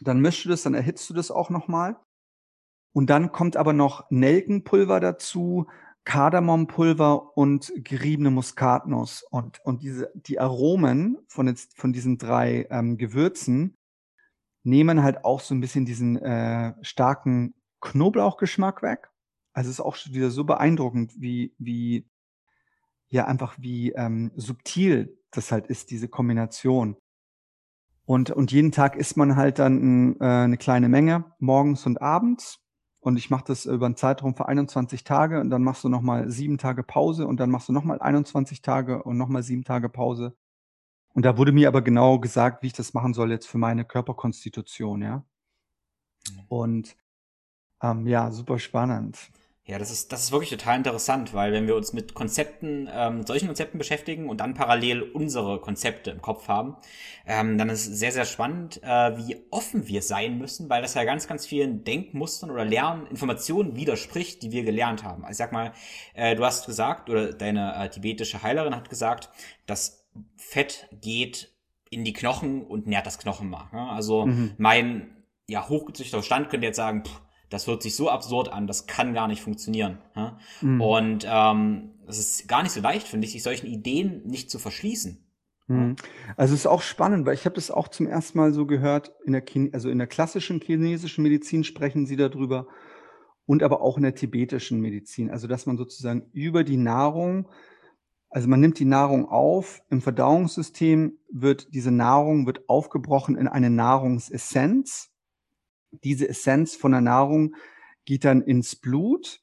dann 0.00 0.20
mischst 0.20 0.44
du 0.44 0.48
das, 0.48 0.62
dann 0.62 0.74
erhitzt 0.74 1.08
du 1.10 1.14
das 1.14 1.30
auch 1.30 1.50
nochmal. 1.50 1.96
Und 2.92 3.10
dann 3.10 3.32
kommt 3.32 3.56
aber 3.56 3.72
noch 3.72 4.10
Nelkenpulver 4.10 4.98
dazu, 4.98 5.66
Kardemompulver 6.04 7.36
und 7.36 7.72
geriebene 7.76 8.30
Muskatnuss. 8.30 9.22
Und, 9.30 9.60
und 9.64 9.82
diese, 9.82 10.10
die 10.14 10.40
Aromen 10.40 11.18
von, 11.28 11.46
jetzt, 11.46 11.76
von 11.76 11.92
diesen 11.92 12.18
drei 12.18 12.66
ähm, 12.70 12.96
Gewürzen 12.96 13.76
nehmen 14.62 15.02
halt 15.02 15.24
auch 15.24 15.40
so 15.40 15.54
ein 15.54 15.60
bisschen 15.60 15.86
diesen 15.86 16.16
äh, 16.16 16.74
starken 16.82 17.54
Knoblauchgeschmack 17.80 18.82
weg. 18.82 19.10
Also 19.52 19.68
es 19.68 19.76
ist 19.78 19.84
auch 19.84 19.96
schon 19.96 20.14
wieder 20.14 20.30
so 20.30 20.44
beeindruckend, 20.44 21.12
wie, 21.20 21.54
wie, 21.58 22.08
ja, 23.08 23.26
einfach 23.26 23.56
wie 23.58 23.92
ähm, 23.92 24.32
subtil 24.36 25.18
das 25.30 25.50
halt 25.52 25.66
ist, 25.66 25.90
diese 25.90 26.08
Kombination. 26.08 26.96
Und, 28.04 28.30
und 28.30 28.52
jeden 28.52 28.72
Tag 28.72 28.96
isst 28.96 29.16
man 29.16 29.36
halt 29.36 29.58
dann 29.58 30.16
äh, 30.20 30.24
eine 30.24 30.56
kleine 30.56 30.88
Menge, 30.88 31.32
morgens 31.38 31.86
und 31.86 32.02
abends. 32.02 32.58
Und 32.98 33.16
ich 33.16 33.30
mache 33.30 33.44
das 33.46 33.64
über 33.64 33.86
einen 33.86 33.96
Zeitraum 33.96 34.34
für 34.34 34.46
21 34.46 35.04
Tage 35.04 35.40
und 35.40 35.48
dann 35.48 35.62
machst 35.62 35.84
du 35.84 35.88
nochmal 35.88 36.28
sieben 36.28 36.58
Tage 36.58 36.82
Pause 36.82 37.26
und 37.26 37.40
dann 37.40 37.50
machst 37.50 37.68
du 37.68 37.72
nochmal 37.72 38.00
21 38.00 38.60
Tage 38.60 39.02
und 39.02 39.16
nochmal 39.16 39.42
sieben 39.42 39.64
Tage 39.64 39.88
Pause. 39.88 40.36
Und 41.12 41.24
da 41.24 41.36
wurde 41.36 41.52
mir 41.52 41.68
aber 41.68 41.82
genau 41.82 42.18
gesagt, 42.18 42.62
wie 42.62 42.68
ich 42.68 42.72
das 42.72 42.94
machen 42.94 43.14
soll 43.14 43.30
jetzt 43.30 43.48
für 43.48 43.58
meine 43.58 43.84
Körperkonstitution, 43.84 45.02
ja. 45.02 45.16
Mhm. 46.30 46.40
Und 46.48 46.96
ähm, 47.82 48.06
ja, 48.06 48.30
super 48.30 48.58
spannend. 48.58 49.30
Ja, 49.70 49.78
das 49.78 49.92
ist, 49.92 50.10
das 50.10 50.24
ist 50.24 50.32
wirklich 50.32 50.50
total 50.50 50.78
interessant, 50.78 51.32
weil 51.32 51.52
wenn 51.52 51.68
wir 51.68 51.76
uns 51.76 51.92
mit 51.92 52.12
Konzepten, 52.14 52.88
ähm, 52.92 53.24
solchen 53.24 53.46
Konzepten 53.46 53.78
beschäftigen 53.78 54.28
und 54.28 54.40
dann 54.40 54.54
parallel 54.54 55.02
unsere 55.02 55.60
Konzepte 55.60 56.10
im 56.10 56.20
Kopf 56.20 56.48
haben, 56.48 56.76
ähm, 57.24 57.56
dann 57.56 57.68
ist 57.68 57.86
es 57.86 57.98
sehr, 57.98 58.10
sehr 58.10 58.24
spannend, 58.24 58.82
äh, 58.82 59.16
wie 59.16 59.36
offen 59.50 59.86
wir 59.86 60.02
sein 60.02 60.38
müssen, 60.38 60.68
weil 60.68 60.82
das 60.82 60.94
ja 60.94 61.04
ganz, 61.04 61.28
ganz 61.28 61.46
vielen 61.46 61.84
Denkmustern 61.84 62.50
oder 62.50 62.64
Lerninformationen 62.64 63.76
widerspricht, 63.76 64.42
die 64.42 64.50
wir 64.50 64.64
gelernt 64.64 65.04
haben. 65.04 65.24
Also 65.24 65.38
sag 65.38 65.52
mal, 65.52 65.72
äh, 66.14 66.34
du 66.34 66.44
hast 66.44 66.66
gesagt, 66.66 67.08
oder 67.08 67.32
deine 67.32 67.76
äh, 67.76 67.88
tibetische 67.90 68.42
Heilerin 68.42 68.74
hat 68.74 68.90
gesagt, 68.90 69.30
das 69.66 69.99
Fett 70.36 70.88
geht 71.00 71.52
in 71.90 72.04
die 72.04 72.12
Knochen 72.12 72.62
und 72.62 72.86
nährt 72.86 73.06
das 73.06 73.18
Knochenmark. 73.18 73.72
Ne? 73.72 73.88
Also 73.90 74.26
mhm. 74.26 74.52
mein 74.58 75.24
ja, 75.46 75.68
hochgezüchteter 75.68 76.22
Stand 76.22 76.48
könnte 76.48 76.66
jetzt 76.66 76.76
sagen, 76.76 77.04
pff, 77.04 77.20
das 77.50 77.66
hört 77.66 77.82
sich 77.82 77.96
so 77.96 78.08
absurd 78.08 78.52
an, 78.52 78.68
das 78.68 78.86
kann 78.86 79.12
gar 79.12 79.26
nicht 79.26 79.42
funktionieren. 79.42 79.98
Ja? 80.14 80.38
Mhm. 80.60 80.80
Und 80.80 81.26
ähm, 81.28 81.90
es 82.06 82.18
ist 82.18 82.48
gar 82.48 82.62
nicht 82.62 82.72
so 82.72 82.80
leicht, 82.80 83.08
finde 83.08 83.26
ich, 83.26 83.32
sich 83.32 83.42
solchen 83.42 83.66
Ideen 83.66 84.22
nicht 84.26 84.50
zu 84.50 84.58
verschließen. 84.58 85.26
Mhm. 85.66 85.96
Also 86.36 86.54
es 86.54 86.60
ist 86.60 86.66
auch 86.66 86.82
spannend, 86.82 87.26
weil 87.26 87.34
ich 87.34 87.44
habe 87.44 87.54
das 87.54 87.70
auch 87.70 87.88
zum 87.88 88.06
ersten 88.06 88.38
Mal 88.38 88.52
so 88.52 88.66
gehört, 88.66 89.12
in 89.24 89.32
der 89.32 89.44
Chine 89.44 89.70
also 89.72 89.88
in 89.88 89.98
der 89.98 90.06
klassischen 90.06 90.60
chinesischen 90.60 91.22
Medizin 91.22 91.64
sprechen 91.64 92.06
sie 92.06 92.16
darüber 92.16 92.66
und 93.46 93.62
aber 93.62 93.80
auch 93.80 93.96
in 93.96 94.04
der 94.04 94.14
tibetischen 94.14 94.80
Medizin. 94.80 95.30
Also 95.30 95.48
dass 95.48 95.66
man 95.66 95.76
sozusagen 95.76 96.28
über 96.32 96.64
die 96.64 96.76
Nahrung, 96.76 97.48
also 98.30 98.48
man 98.48 98.60
nimmt 98.60 98.78
die 98.78 98.84
Nahrung 98.84 99.26
auf, 99.26 99.82
im 99.90 100.00
Verdauungssystem 100.00 101.18
wird 101.30 101.74
diese 101.74 101.90
Nahrung 101.90 102.46
wird 102.46 102.68
aufgebrochen 102.68 103.36
in 103.36 103.48
eine 103.48 103.70
Nahrungsessenz 103.70 105.10
diese 105.90 106.28
Essenz 106.28 106.76
von 106.76 106.92
der 106.92 107.00
Nahrung 107.00 107.54
geht 108.04 108.24
dann 108.24 108.42
ins 108.42 108.76
Blut. 108.76 109.42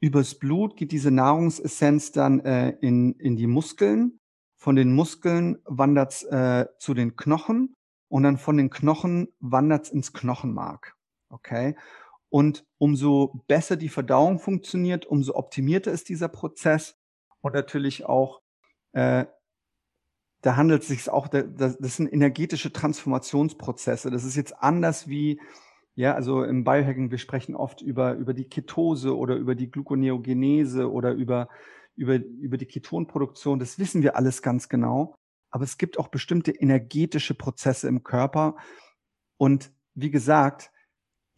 Übers 0.00 0.34
Blut 0.38 0.76
geht 0.76 0.92
diese 0.92 1.10
Nahrungsessenz 1.10 2.12
dann 2.12 2.40
äh, 2.40 2.70
in, 2.80 3.14
in 3.14 3.36
die 3.36 3.46
Muskeln. 3.46 4.20
Von 4.56 4.76
den 4.76 4.94
Muskeln 4.94 5.58
wandert 5.64 6.12
es 6.12 6.22
äh, 6.24 6.66
zu 6.78 6.94
den 6.94 7.16
Knochen 7.16 7.74
und 8.08 8.22
dann 8.22 8.38
von 8.38 8.56
den 8.56 8.70
Knochen 8.70 9.28
wandert 9.40 9.86
es 9.86 9.90
ins 9.90 10.12
Knochenmark. 10.12 10.96
Okay? 11.28 11.76
Und 12.28 12.66
umso 12.78 13.44
besser 13.46 13.76
die 13.76 13.88
Verdauung 13.88 14.38
funktioniert, 14.38 15.06
umso 15.06 15.34
optimierter 15.34 15.92
ist 15.92 16.08
dieser 16.08 16.28
Prozess 16.28 16.96
und 17.44 17.54
natürlich 17.54 18.06
auch, 18.06 18.40
äh, 18.92 19.26
da 20.40 20.56
handelt 20.56 20.82
es 20.82 20.88
sich 20.88 21.10
auch, 21.10 21.28
das 21.28 21.78
sind 21.78 22.12
energetische 22.12 22.72
Transformationsprozesse. 22.72 24.10
Das 24.10 24.24
ist 24.24 24.36
jetzt 24.36 24.62
anders 24.62 25.08
wie 25.08 25.40
ja, 25.96 26.14
also 26.14 26.42
im 26.42 26.64
Biohacking, 26.64 27.10
wir 27.10 27.18
sprechen 27.18 27.54
oft 27.54 27.80
über, 27.80 28.14
über 28.14 28.34
die 28.34 28.48
Ketose 28.48 29.16
oder 29.16 29.36
über 29.36 29.54
die 29.54 29.70
Gluconeogenese 29.70 30.90
oder 30.90 31.12
über, 31.12 31.48
über, 31.94 32.16
über 32.16 32.56
die 32.56 32.66
Ketonproduktion. 32.66 33.60
Das 33.60 33.78
wissen 33.78 34.02
wir 34.02 34.16
alles 34.16 34.42
ganz 34.42 34.68
genau. 34.68 35.14
Aber 35.50 35.62
es 35.62 35.78
gibt 35.78 35.98
auch 35.98 36.08
bestimmte 36.08 36.50
energetische 36.50 37.34
Prozesse 37.34 37.86
im 37.86 38.02
Körper. 38.02 38.56
Und 39.36 39.70
wie 39.94 40.10
gesagt, 40.10 40.72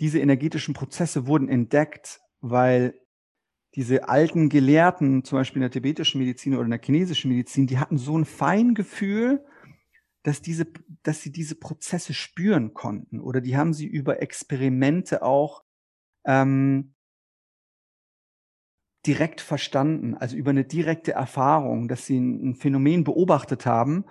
diese 0.01 0.21
energetischen 0.21 0.73
Prozesse 0.73 1.27
wurden 1.27 1.49
entdeckt, 1.49 2.21
weil 2.41 2.99
diese 3.77 4.09
alten 4.09 4.49
Gelehrten, 4.49 5.23
zum 5.23 5.39
Beispiel 5.39 5.61
in 5.61 5.69
der 5.69 5.71
tibetischen 5.71 6.19
Medizin 6.19 6.55
oder 6.55 6.65
in 6.65 6.71
der 6.71 6.81
chinesischen 6.83 7.31
Medizin, 7.31 7.67
die 7.67 7.79
hatten 7.79 7.99
so 7.99 8.17
ein 8.17 8.25
Feingefühl, 8.25 9.45
dass 10.23 10.41
diese, 10.41 10.67
dass 11.03 11.21
sie 11.21 11.31
diese 11.31 11.55
Prozesse 11.57 12.15
spüren 12.15 12.73
konnten. 12.73 13.21
Oder 13.21 13.43
die 13.43 13.57
haben 13.57 13.75
sie 13.75 13.87
über 13.87 14.23
Experimente 14.23 15.23
auch 15.23 15.63
ähm, 16.25 16.95
direkt 19.07 19.43
verstanden, 19.43 20.15
also 20.15 20.37
über 20.37 20.51
eine 20.51 20.65
direkte 20.65 21.13
Erfahrung, 21.13 21.87
dass 21.87 22.07
sie 22.07 22.19
ein, 22.19 22.55
Phänomen 22.55 23.05
beobachtet 23.05 23.67
haben 23.67 24.07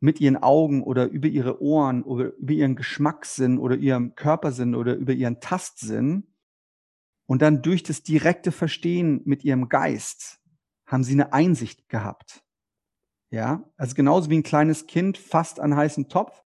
mit 0.00 0.20
ihren 0.20 0.38
Augen 0.38 0.82
oder 0.82 1.06
über 1.06 1.28
ihre 1.28 1.60
Ohren 1.62 2.02
oder 2.02 2.34
über 2.36 2.52
ihren 2.52 2.76
Geschmackssinn 2.76 3.58
oder 3.58 3.76
ihrem 3.76 4.14
Körpersinn 4.14 4.74
oder 4.74 4.94
über 4.94 5.12
ihren 5.12 5.40
Tastsinn 5.40 6.26
und 7.26 7.42
dann 7.42 7.62
durch 7.62 7.82
das 7.82 8.02
direkte 8.02 8.52
Verstehen 8.52 9.22
mit 9.24 9.44
ihrem 9.44 9.68
Geist 9.68 10.40
haben 10.86 11.04
sie 11.04 11.12
eine 11.12 11.32
Einsicht 11.32 11.88
gehabt. 11.88 12.44
Ja, 13.30 13.64
also 13.76 13.94
genauso 13.94 14.30
wie 14.30 14.38
ein 14.38 14.44
kleines 14.44 14.86
Kind 14.86 15.18
fast 15.18 15.60
an 15.60 15.76
heißen 15.76 16.08
Topf 16.08 16.44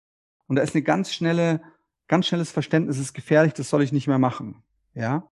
und 0.46 0.56
da 0.56 0.62
ist 0.62 0.74
eine 0.74 0.84
ganz 0.84 1.12
schnelle, 1.12 1.62
ganz 2.06 2.26
schnelles 2.26 2.50
Verständnis, 2.50 2.98
ist 2.98 3.14
gefährlich, 3.14 3.54
das 3.54 3.70
soll 3.70 3.82
ich 3.82 3.92
nicht 3.92 4.06
mehr 4.06 4.18
machen. 4.18 4.62
Ja, 4.94 5.28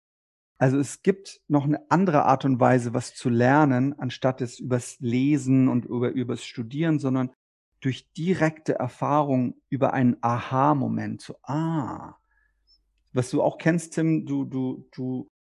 also 0.62 0.78
es 0.78 1.02
gibt 1.02 1.40
noch 1.48 1.64
eine 1.64 1.90
andere 1.90 2.24
Art 2.24 2.44
und 2.44 2.60
Weise, 2.60 2.94
was 2.94 3.16
zu 3.16 3.28
lernen, 3.28 3.98
anstatt 3.98 4.40
es 4.40 4.60
übers 4.60 4.96
Lesen 5.00 5.66
und 5.66 5.86
über, 5.86 6.10
übers 6.10 6.44
Studieren, 6.44 7.00
sondern 7.00 7.32
durch 7.80 8.12
direkte 8.12 8.74
Erfahrung 8.74 9.56
über 9.70 9.92
einen 9.92 10.16
Aha-Moment. 10.20 11.20
So, 11.20 11.34
ah, 11.42 12.14
was 13.12 13.30
du 13.30 13.42
auch 13.42 13.58
kennst, 13.58 13.94
Tim, 13.94 14.24
du, 14.24 14.44
du, 14.44 14.88
du 14.94 15.31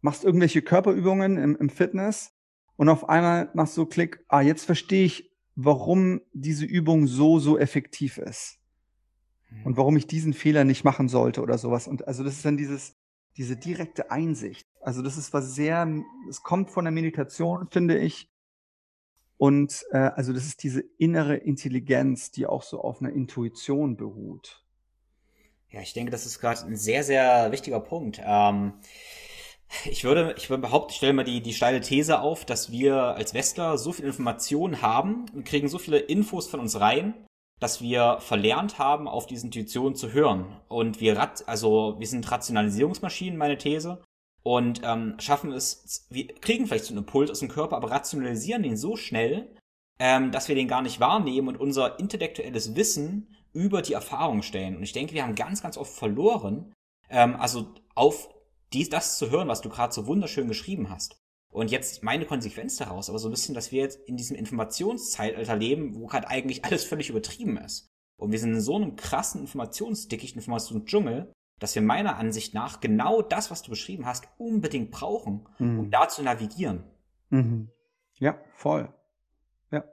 machst 0.00 0.24
irgendwelche 0.24 0.62
Körperübungen 0.62 1.36
im, 1.36 1.56
im 1.56 1.68
Fitness 1.68 2.32
und 2.76 2.88
auf 2.88 3.08
einmal 3.08 3.50
machst 3.54 3.76
du 3.76 3.86
Klick, 3.86 4.24
ah, 4.28 4.40
jetzt 4.40 4.64
verstehe 4.64 5.04
ich, 5.04 5.30
warum 5.54 6.22
diese 6.32 6.64
Übung 6.64 7.06
so, 7.06 7.38
so 7.38 7.58
effektiv 7.58 8.18
ist. 8.18 8.58
Hm. 9.48 9.66
Und 9.66 9.76
warum 9.76 9.96
ich 9.96 10.06
diesen 10.06 10.32
Fehler 10.32 10.64
nicht 10.64 10.84
machen 10.84 11.08
sollte 11.08 11.42
oder 11.42 11.58
sowas. 11.58 11.86
Und 11.86 12.08
also 12.08 12.24
das 12.24 12.34
ist 12.34 12.44
dann 12.44 12.56
dieses, 12.56 12.96
diese 13.36 13.56
direkte 13.56 14.10
Einsicht. 14.10 14.66
Also 14.80 15.02
das 15.02 15.16
ist 15.16 15.32
was 15.32 15.54
sehr, 15.54 15.86
es 16.28 16.42
kommt 16.42 16.70
von 16.70 16.84
der 16.84 16.92
Meditation, 16.92 17.68
finde 17.70 17.98
ich. 17.98 18.30
Und 19.36 19.84
äh, 19.90 19.98
also 19.98 20.32
das 20.32 20.46
ist 20.46 20.62
diese 20.62 20.82
innere 20.98 21.36
Intelligenz, 21.36 22.30
die 22.30 22.46
auch 22.46 22.62
so 22.62 22.80
auf 22.80 23.00
einer 23.00 23.12
Intuition 23.12 23.96
beruht. 23.96 24.64
Ja, 25.70 25.80
ich 25.80 25.92
denke, 25.92 26.10
das 26.10 26.26
ist 26.26 26.40
gerade 26.40 26.62
ein 26.66 26.76
sehr, 26.76 27.04
sehr 27.04 27.52
wichtiger 27.52 27.80
Punkt. 27.80 28.20
Ähm, 28.24 28.74
ich 29.84 30.04
würde, 30.04 30.34
ich 30.36 30.50
würde 30.50 30.62
behaupten, 30.62 30.90
ich 30.90 30.96
stelle 30.96 31.12
mal 31.12 31.24
die, 31.24 31.40
die 31.42 31.52
steile 31.52 31.80
These 31.80 32.20
auf, 32.20 32.44
dass 32.44 32.70
wir 32.70 32.96
als 32.96 33.34
Westler 33.34 33.78
so 33.78 33.92
viel 33.92 34.06
Informationen 34.06 34.82
haben 34.82 35.26
und 35.34 35.44
kriegen 35.44 35.68
so 35.68 35.78
viele 35.78 35.98
Infos 35.98 36.48
von 36.48 36.60
uns 36.60 36.80
rein, 36.80 37.14
dass 37.60 37.80
wir 37.80 38.18
verlernt 38.20 38.78
haben, 38.78 39.06
auf 39.06 39.26
diese 39.26 39.46
Intuition 39.46 39.94
zu 39.94 40.12
hören. 40.12 40.60
Und 40.68 41.00
wir, 41.00 41.16
rat, 41.16 41.46
also 41.46 41.96
wir 41.98 42.06
sind 42.06 42.30
Rationalisierungsmaschinen, 42.30 43.38
meine 43.38 43.58
These, 43.58 44.02
und 44.42 44.80
ähm, 44.84 45.16
schaffen 45.18 45.52
es, 45.52 46.06
wir 46.10 46.26
kriegen 46.28 46.66
vielleicht 46.66 46.86
so 46.86 46.94
einen 46.94 47.04
Impuls 47.04 47.30
aus 47.30 47.40
dem 47.40 47.48
Körper, 47.48 47.76
aber 47.76 47.90
rationalisieren 47.90 48.62
den 48.62 48.76
so 48.76 48.96
schnell, 48.96 49.54
ähm, 49.98 50.32
dass 50.32 50.48
wir 50.48 50.54
den 50.54 50.68
gar 50.68 50.80
nicht 50.80 50.98
wahrnehmen 50.98 51.48
und 51.48 51.60
unser 51.60 51.98
intellektuelles 51.98 52.74
Wissen 52.74 53.36
über 53.52 53.82
die 53.82 53.92
Erfahrung 53.92 54.42
stellen. 54.42 54.76
Und 54.76 54.82
ich 54.82 54.92
denke, 54.92 55.12
wir 55.12 55.22
haben 55.22 55.34
ganz, 55.34 55.62
ganz 55.62 55.76
oft 55.76 55.92
verloren, 55.92 56.72
ähm, 57.10 57.36
also 57.36 57.74
auf 57.94 58.30
dies, 58.72 58.88
das 58.88 59.18
zu 59.18 59.30
hören, 59.30 59.48
was 59.48 59.60
du 59.60 59.68
gerade 59.68 59.92
so 59.92 60.06
wunderschön 60.06 60.48
geschrieben 60.48 60.90
hast. 60.90 61.20
Und 61.48 61.70
jetzt 61.70 62.02
meine 62.02 62.26
Konsequenz 62.26 62.76
daraus, 62.76 63.08
aber 63.08 63.18
so 63.18 63.28
ein 63.28 63.32
bisschen, 63.32 63.54
dass 63.54 63.72
wir 63.72 63.82
jetzt 63.82 63.98
in 64.08 64.16
diesem 64.16 64.36
Informationszeitalter 64.36 65.56
leben, 65.56 65.96
wo 65.96 66.06
gerade 66.06 66.28
eigentlich 66.28 66.64
alles 66.64 66.84
völlig 66.84 67.10
übertrieben 67.10 67.56
ist. 67.56 67.90
Und 68.16 68.32
wir 68.32 68.38
sind 68.38 68.54
in 68.54 68.60
so 68.60 68.76
einem 68.76 68.96
krassen 68.96 69.40
Informationsdickicht, 69.40 70.36
Informationsdschungel, 70.36 71.32
dass 71.58 71.74
wir 71.74 71.82
meiner 71.82 72.16
Ansicht 72.16 72.54
nach 72.54 72.80
genau 72.80 73.22
das, 73.22 73.50
was 73.50 73.62
du 73.62 73.70
beschrieben 73.70 74.06
hast, 74.06 74.28
unbedingt 74.38 74.90
brauchen, 74.90 75.46
mhm. 75.58 75.80
um 75.80 75.90
da 75.90 76.08
zu 76.08 76.22
navigieren. 76.22 76.84
Mhm. 77.30 77.70
Ja, 78.18 78.38
voll. 78.54 78.92
Ja. 79.70 79.84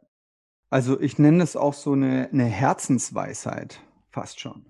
Also 0.69 0.99
ich 0.99 1.17
nenne 1.17 1.43
es 1.43 1.55
auch 1.55 1.73
so 1.73 1.93
eine, 1.93 2.29
eine 2.31 2.45
Herzensweisheit, 2.45 3.81
fast 4.09 4.39
schon. 4.39 4.65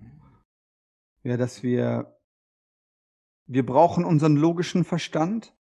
Ja, 1.22 1.36
dass 1.36 1.62
wir, 1.62 2.17
wir 3.48 3.64
brauchen 3.64 4.04
unseren 4.04 4.36
logischen 4.36 4.84
Verstand, 4.84 5.54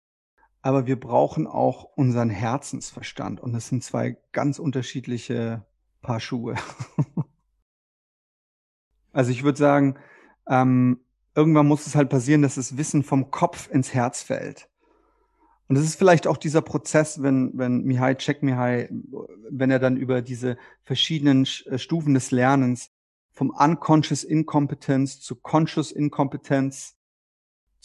aber 0.61 0.87
wir 0.87 0.99
brauchen 0.99 1.45
auch 1.45 1.83
unseren 1.83 2.31
Herzensverstand. 2.31 3.39
Und 3.39 3.53
das 3.53 3.67
sind 3.67 3.83
zwei 3.83 4.17
ganz 4.31 4.57
unterschiedliche 4.57 5.63
Paar 6.01 6.19
Schuhe. 6.19 6.55
also 9.13 9.29
ich 9.29 9.43
würde 9.43 9.59
sagen, 9.59 9.95
ähm, 10.47 10.99
irgendwann 11.35 11.67
muss 11.67 11.85
es 11.85 11.95
halt 11.95 12.09
passieren, 12.09 12.41
dass 12.41 12.55
das 12.55 12.75
Wissen 12.75 13.03
vom 13.03 13.29
Kopf 13.29 13.69
ins 13.69 13.93
Herz 13.93 14.23
fällt. 14.23 14.67
Und 15.67 15.75
es 15.75 15.83
ist 15.85 15.95
vielleicht 15.95 16.25
auch 16.25 16.37
dieser 16.37 16.61
Prozess, 16.61 17.21
wenn, 17.21 17.51
wenn 17.55 17.83
Mihai 17.83 18.15
Csikszentmihalyi, 18.15 18.89
wenn 19.49 19.69
er 19.69 19.79
dann 19.79 19.97
über 19.97 20.23
diese 20.23 20.57
verschiedenen 20.83 21.47
äh, 21.65 21.77
Stufen 21.77 22.15
des 22.15 22.31
Lernens 22.31 22.89
vom 23.31 23.51
Unconscious 23.51 24.23
Incompetence 24.23 25.21
zu 25.21 25.35
Conscious 25.35 25.91
Inkompetenz 25.91 26.94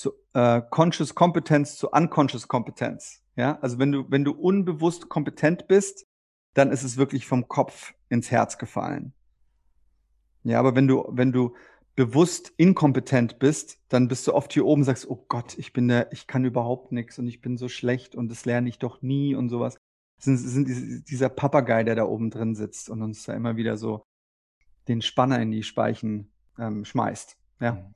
zu 0.01 0.15
äh, 0.33 0.63
Conscious 0.71 1.15
Kompetenz 1.15 1.77
zu 1.77 1.91
Unconscious 1.91 2.49
Kompetenz. 2.49 3.23
Ja, 3.37 3.59
also 3.61 3.79
wenn 3.79 3.93
du, 3.93 4.07
wenn 4.09 4.25
du 4.25 4.33
unbewusst 4.33 5.09
kompetent 5.09 5.69
bist, 5.69 6.07
dann 6.55 6.73
ist 6.73 6.83
es 6.83 6.97
wirklich 6.97 7.27
vom 7.27 7.49
Kopf 7.49 7.95
ins 8.09 8.31
Herz 8.31 8.57
gefallen. 8.59 9.13
Ja, 10.43 10.59
aber 10.59 10.75
wenn 10.75 10.89
du, 10.89 11.05
wenn 11.11 11.33
du 11.33 11.55
bewusst 11.97 12.53
inkompetent 12.57 13.39
bist, 13.39 13.79
dann 13.89 14.09
bist 14.09 14.27
du 14.27 14.33
oft 14.33 14.53
hier 14.55 14.65
oben 14.65 14.81
und 14.81 14.87
sagst, 14.87 15.09
oh 15.09 15.27
Gott, 15.29 15.59
ich 15.59 15.75
bin 15.75 15.87
der, 15.87 16.11
ich 16.13 16.27
kann 16.27 16.47
überhaupt 16.47 16.93
nichts 16.93 17.19
und 17.19 17.27
ich 17.27 17.43
bin 17.43 17.59
so 17.59 17.69
schlecht 17.69 18.15
und 18.15 18.31
das 18.31 18.47
lerne 18.47 18.71
ich 18.71 18.79
doch 18.79 19.03
nie 19.03 19.35
und 19.35 19.51
sowas. 19.51 19.77
Das 20.17 20.25
sind, 20.25 20.39
sind 20.39 21.11
dieser 21.11 21.29
Papagei, 21.29 21.85
der 21.85 21.95
da 21.95 22.05
oben 22.05 22.31
drin 22.31 22.55
sitzt 22.55 22.89
und 22.89 23.03
uns 23.03 23.25
da 23.25 23.35
immer 23.35 23.57
wieder 23.57 23.77
so 23.77 24.03
den 24.89 25.03
Spanner 25.03 25.41
in 25.43 25.51
die 25.51 25.63
Speichen 25.63 26.33
ähm, 26.59 26.87
schmeißt. 26.87 27.37
Ja. 27.61 27.91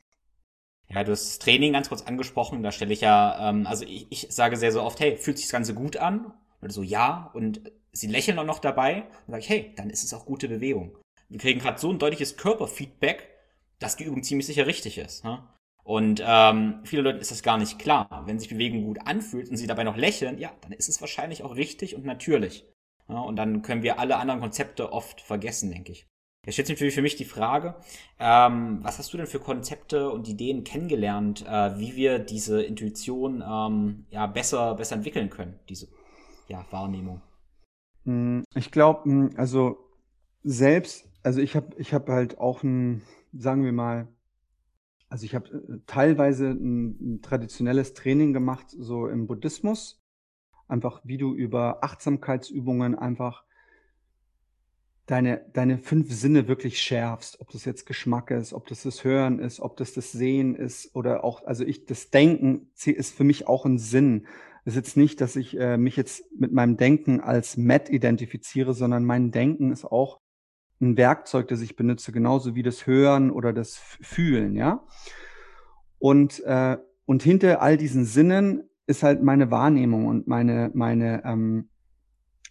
Ja, 0.88 1.02
du 1.02 1.12
hast 1.12 1.26
das 1.26 1.38
Training 1.38 1.72
ganz 1.72 1.88
kurz 1.88 2.02
angesprochen. 2.02 2.62
Da 2.62 2.72
stelle 2.72 2.92
ich 2.92 3.00
ja, 3.00 3.50
ähm, 3.50 3.66
also 3.66 3.84
ich, 3.84 4.06
ich 4.10 4.26
sage 4.30 4.56
sehr 4.56 4.72
so 4.72 4.82
oft, 4.82 5.00
hey, 5.00 5.16
fühlt 5.16 5.38
sich 5.38 5.46
das 5.46 5.52
Ganze 5.52 5.74
gut 5.74 5.96
an? 5.96 6.32
Oder 6.62 6.72
so, 6.72 6.82
ja. 6.82 7.30
Und 7.34 7.62
sie 7.92 8.06
lächeln 8.06 8.38
auch 8.38 8.44
noch 8.44 8.58
dabei. 8.58 9.02
Und 9.26 9.32
sage 9.32 9.40
ich, 9.40 9.48
hey, 9.48 9.72
dann 9.76 9.90
ist 9.90 10.04
es 10.04 10.14
auch 10.14 10.26
gute 10.26 10.48
Bewegung. 10.48 10.96
Wir 11.28 11.38
kriegen 11.38 11.60
gerade 11.60 11.80
so 11.80 11.90
ein 11.90 11.98
deutliches 11.98 12.36
Körperfeedback, 12.36 13.28
dass 13.78 13.96
die 13.96 14.04
Übung 14.04 14.22
ziemlich 14.22 14.46
sicher 14.46 14.66
richtig 14.66 14.98
ist. 14.98 15.24
Ne? 15.24 15.42
Und 15.82 16.22
ähm, 16.24 16.80
viele 16.84 17.02
Leuten 17.02 17.18
ist 17.18 17.30
das 17.30 17.42
gar 17.42 17.58
nicht 17.58 17.78
klar. 17.78 18.22
Wenn 18.26 18.38
sich 18.38 18.48
Bewegung 18.48 18.84
gut 18.84 18.98
anfühlt 19.04 19.50
und 19.50 19.56
sie 19.56 19.66
dabei 19.66 19.84
noch 19.84 19.96
lächeln, 19.96 20.38
ja, 20.38 20.50
dann 20.62 20.72
ist 20.72 20.88
es 20.88 21.00
wahrscheinlich 21.00 21.42
auch 21.42 21.56
richtig 21.56 21.94
und 21.94 22.04
natürlich. 22.04 22.64
Ja, 23.08 23.20
und 23.20 23.36
dann 23.36 23.60
können 23.60 23.82
wir 23.82 23.98
alle 23.98 24.16
anderen 24.16 24.40
Konzepte 24.40 24.92
oft 24.92 25.20
vergessen, 25.20 25.70
denke 25.70 25.92
ich. 25.92 26.06
Jetzt 26.44 26.54
stellt 26.54 26.66
sich 26.66 26.76
natürlich 26.76 26.94
für 26.94 27.02
mich 27.02 27.16
die 27.16 27.24
Frage, 27.24 27.74
ähm, 28.18 28.80
was 28.83 28.98
hast 28.98 29.12
du 29.12 29.16
denn 29.16 29.26
für 29.26 29.38
Konzepte 29.38 30.11
und 30.11 30.28
Ideen 30.28 30.62
kennengelernt, 30.62 31.44
äh, 31.46 31.78
wie 31.78 31.96
wir 31.96 32.18
diese 32.18 32.62
Intuition 32.62 33.42
ähm, 33.46 34.04
ja, 34.11 34.26
besser, 34.26 34.74
besser 34.74 34.96
entwickeln 34.96 35.30
können, 35.30 35.59
diese 35.68 35.88
ja, 36.48 36.64
Wahrnehmung? 36.70 37.22
Hm, 38.04 38.44
ich 38.54 38.70
glaube, 38.70 39.04
hm, 39.04 39.30
also 39.37 39.78
selbst, 40.42 41.09
also 41.22 41.40
ich 41.40 41.57
habe 41.57 41.68
ich 41.78 41.94
hab 41.94 42.09
halt 42.09 42.38
auch 42.38 42.62
ein, 42.62 43.02
sagen 43.33 43.64
wir 43.64 43.72
mal, 43.72 44.09
also 45.09 45.24
ich 45.24 45.35
habe 45.35 45.48
äh, 45.48 45.78
teilweise 45.87 46.48
ein, 46.48 47.14
ein 47.14 47.22
traditionelles 47.22 47.94
Training 47.94 48.35
gemacht, 48.35 48.66
so 48.68 49.07
im 49.07 49.26
Buddhismus, 49.26 50.02
einfach 50.68 51.00
wie 51.04 51.16
du 51.16 51.35
über 51.35 51.83
Achtsamkeitsübungen 51.83 52.94
einfach 52.98 53.44
deine, 55.06 55.44
deine 55.52 55.78
fünf 55.78 56.12
Sinne 56.12 56.48
wirklich 56.48 56.78
schärfst, 56.78 57.40
ob 57.40 57.50
das 57.50 57.64
jetzt 57.64 57.86
Geschmack 57.86 58.30
ist, 58.30 58.52
ob 58.52 58.66
das 58.66 58.82
das 58.82 59.04
Hören 59.04 59.38
ist, 59.38 59.60
ob 59.60 59.76
das 59.76 59.92
das 59.92 60.12
Sehen 60.12 60.54
ist 60.54 60.94
oder 60.94 61.24
auch, 61.24 61.44
also 61.44 61.64
ich, 61.64 61.84
das 61.84 62.10
Denken 62.10 62.70
ist 62.84 63.14
für 63.14 63.24
mich 63.24 63.46
auch 63.46 63.66
ein 63.66 63.78
Sinn. 63.78 64.26
Es 64.64 64.72
ist 64.72 64.76
jetzt 64.76 64.96
nicht, 64.96 65.20
dass 65.20 65.36
ich 65.36 65.58
äh, 65.58 65.76
mich 65.76 65.96
jetzt 65.96 66.24
mit 66.38 66.52
meinem 66.52 66.78
Denken 66.78 67.20
als 67.20 67.58
Matt 67.58 67.90
identifiziere, 67.90 68.72
sondern 68.72 69.04
mein 69.04 69.30
Denken 69.30 69.72
ist 69.72 69.84
auch 69.84 70.20
ein 70.80 70.96
Werkzeug, 70.96 71.48
das 71.48 71.60
ich 71.60 71.76
benutze, 71.76 72.12
genauso 72.12 72.54
wie 72.54 72.62
das 72.62 72.86
Hören 72.86 73.30
oder 73.30 73.52
das 73.52 73.76
Fühlen, 73.76 74.56
ja. 74.56 74.84
Und, 75.98 76.42
äh, 76.44 76.78
und 77.04 77.22
hinter 77.22 77.60
all 77.60 77.76
diesen 77.76 78.04
Sinnen 78.04 78.68
ist 78.86 79.02
halt 79.02 79.22
meine 79.22 79.50
Wahrnehmung 79.50 80.06
und 80.06 80.26
meine, 80.26 80.70
meine, 80.74 81.22
ähm, 81.24 81.68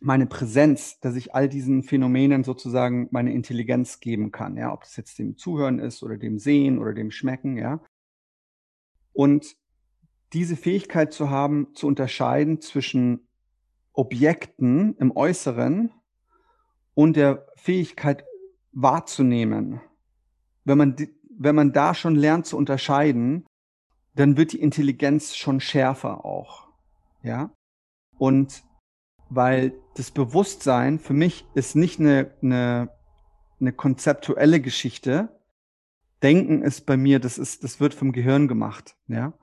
meine 0.04 0.28
Präsenz, 0.28 1.00
dass 1.00 1.16
ich 1.16 1.34
all 1.34 1.48
diesen 1.48 1.82
Phänomenen 1.82 2.44
sozusagen 2.44 3.08
meine 3.12 3.34
Intelligenz 3.34 4.02
geben 4.02 4.32
kann, 4.32 4.58
ja, 4.58 4.74
ob 4.74 4.82
das 4.82 4.98
jetzt 4.98 5.18
dem 5.18 5.38
Zuhören 5.38 5.80
ist 5.80 6.04
oder 6.04 6.18
dem 6.18 6.40
Sehen 6.40 6.78
oder 6.78 6.94
dem 6.94 7.10
Schmecken, 7.10 7.56
ja. 7.58 7.80
Und 9.14 9.56
diese 10.34 10.58
Fähigkeit 10.58 11.14
zu 11.14 11.30
haben, 11.30 11.74
zu 11.74 11.88
unterscheiden 11.88 12.60
zwischen 12.60 13.28
Objekten 13.94 14.98
im 14.98 15.16
Äußeren 15.16 15.92
und 16.96 17.16
der 17.16 17.48
Fähigkeit 17.56 18.26
wahrzunehmen. 18.74 19.80
Wenn 20.66 20.78
man, 20.78 20.96
wenn 21.30 21.56
man 21.56 21.72
da 21.72 21.94
schon 21.94 22.16
lernt 22.16 22.46
zu 22.46 22.58
unterscheiden, 22.58 23.46
dann 24.16 24.36
wird 24.36 24.52
die 24.52 24.60
Intelligenz 24.60 25.36
schon 25.36 25.62
schärfer 25.62 26.26
auch. 26.26 26.68
Ja. 27.22 27.54
Und 28.18 28.64
weil 29.30 29.74
das 29.96 30.12
Bewusstsein 30.12 31.00
für 31.00 31.14
mich 31.14 31.46
ist 31.54 31.76
nicht 31.76 32.00
eine, 32.00 32.32
eine, 32.42 32.90
eine 33.60 33.74
konzeptuelle 33.74 34.60
Geschichte. 34.60 35.30
Denken 36.22 36.62
ist 36.62 36.86
bei 36.86 36.98
mir, 36.98 37.20
das 37.20 37.38
ist, 37.38 37.64
das 37.64 37.80
wird 37.80 37.94
vom 37.94 38.12
Gehirn 38.12 38.48
gemacht, 38.48 38.96
ja. 39.08 39.34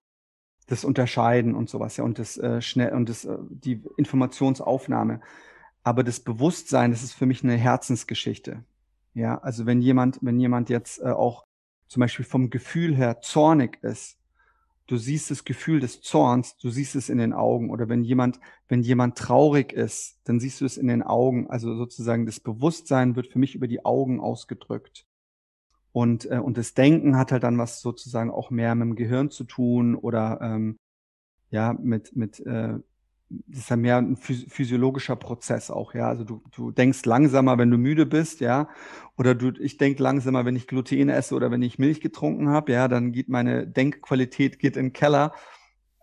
Das 0.67 0.85
Unterscheiden 0.85 1.57
und 1.57 1.69
sowas, 1.69 1.97
ja, 1.97 2.05
und 2.05 2.19
das 2.19 2.37
äh, 2.37 2.63
schnell 2.63 2.93
und 2.95 3.09
das, 3.09 3.25
äh, 3.25 3.37
die 3.49 3.83
Informationsaufnahme. 3.97 5.21
Aber 5.83 6.05
das 6.05 6.21
Bewusstsein, 6.21 6.93
das 6.93 7.03
ist 7.03 7.15
für 7.15 7.27
mich 7.27 7.43
eine 7.43 7.57
Herzensgeschichte. 7.57 8.65
Ja, 9.15 9.39
also 9.39 9.67
wenn 9.67 9.81
jemand, 9.81 10.19
wenn 10.23 10.39
jemand 10.39 10.69
jetzt 10.69 11.01
äh, 11.01 11.07
auch 11.07 11.45
zum 11.89 12.01
Beispiel 12.01 12.25
vom 12.25 12.51
Gefühl 12.51 12.95
her 12.95 13.21
zornig 13.21 13.83
ist, 13.83 14.20
du 14.91 14.97
siehst 14.97 15.31
das 15.31 15.45
Gefühl 15.45 15.79
des 15.79 16.01
Zorns, 16.01 16.57
du 16.57 16.69
siehst 16.71 16.97
es 16.97 17.09
in 17.09 17.19
den 17.19 17.33
Augen. 17.33 17.71
Oder 17.71 17.89
wenn 17.89 18.03
jemand, 18.03 18.41
wenn 18.69 18.83
jemand 18.83 19.17
traurig 19.17 19.73
ist, 19.73 20.19
dann 20.25 20.41
siehst 20.41 20.61
du 20.61 20.65
es 20.65 20.77
in 20.77 20.89
den 20.89 21.03
Augen. 21.03 21.49
Also 21.49 21.77
sozusagen 21.77 22.27
das 22.27 22.41
Bewusstsein 22.41 23.15
wird 23.15 23.29
für 23.29 23.39
mich 23.39 23.55
über 23.55 23.69
die 23.69 23.85
Augen 23.85 24.19
ausgedrückt. 24.21 25.07
Und, 25.93 26.31
äh, 26.31 26.39
und 26.39 26.59
das 26.59 26.75
Denken 26.75 27.17
hat 27.17 27.31
halt 27.31 27.45
dann 27.45 27.59
was 27.59 27.81
sozusagen 27.81 28.31
auch 28.31 28.51
mehr 28.51 28.75
mit 28.75 28.87
dem 28.87 28.97
Gehirn 28.97 29.31
zu 29.31 29.45
tun 29.45 29.95
oder 29.95 30.41
ähm, 30.43 30.77
ja, 31.51 31.73
mit, 31.73 32.17
mit, 32.17 32.41
äh, 32.41 32.79
das 33.31 33.61
ist 33.61 33.71
ja 33.71 33.77
mehr 33.77 33.99
ein 33.99 34.17
physiologischer 34.17 35.15
Prozess 35.15 35.71
auch, 35.71 35.95
ja. 35.95 36.09
Also 36.09 36.25
du, 36.25 36.43
du 36.51 36.73
denkst 36.73 37.05
langsamer, 37.05 37.59
wenn 37.59 37.71
du 37.71 37.79
müde 37.79 38.05
bist, 38.05 38.41
ja. 38.41 38.69
Oder 39.17 39.37
du, 39.37 39.53
ich 39.61 39.77
denke 39.77 40.03
langsamer, 40.03 40.45
wenn 40.45 40.57
ich 40.57 40.67
Gluten 40.67 41.09
esse 41.09 41.37
oder 41.37 41.51
wenn 41.53 41.63
ich 41.63 41.79
Milch 41.79 42.01
getrunken 42.01 42.49
habe, 42.49 42.73
ja, 42.73 42.89
dann 42.89 43.13
geht 43.13 43.29
meine 43.29 43.69
Denkqualität 43.69 44.59
geht 44.59 44.77
in 44.77 44.87
den 44.87 44.93
Keller. 44.93 45.33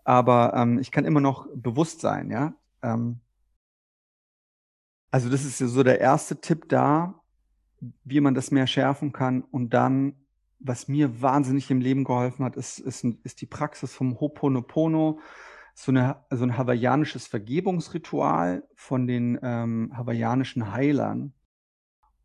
Aber 0.04 0.54
ähm, 0.56 0.78
ich 0.78 0.90
kann 0.90 1.04
immer 1.04 1.20
noch 1.20 1.46
bewusst 1.54 2.00
sein, 2.00 2.30
ja. 2.30 2.54
Ähm, 2.82 3.20
also 5.10 5.28
das 5.28 5.44
ist 5.44 5.60
ja 5.60 5.66
so 5.66 5.82
der 5.82 6.00
erste 6.00 6.40
Tipp 6.40 6.68
da, 6.68 7.20
wie 8.04 8.20
man 8.20 8.34
das 8.34 8.50
mehr 8.50 8.66
schärfen 8.66 9.12
kann. 9.12 9.42
Und 9.42 9.74
dann, 9.74 10.14
was 10.60 10.88
mir 10.88 11.20
wahnsinnig 11.20 11.70
im 11.70 11.82
Leben 11.82 12.04
geholfen 12.04 12.44
hat, 12.44 12.56
ist, 12.56 12.78
ist, 12.78 13.04
ist 13.04 13.40
die 13.42 13.46
Praxis 13.46 13.92
vom 13.92 14.14
Ho'oponopono 14.14 15.18
so, 15.80 15.92
eine, 15.92 16.16
so 16.28 16.42
ein 16.42 16.58
hawaiianisches 16.58 17.28
Vergebungsritual 17.28 18.64
von 18.74 19.06
den 19.06 19.38
ähm, 19.40 19.92
hawaiianischen 19.96 20.72
Heilern. 20.72 21.34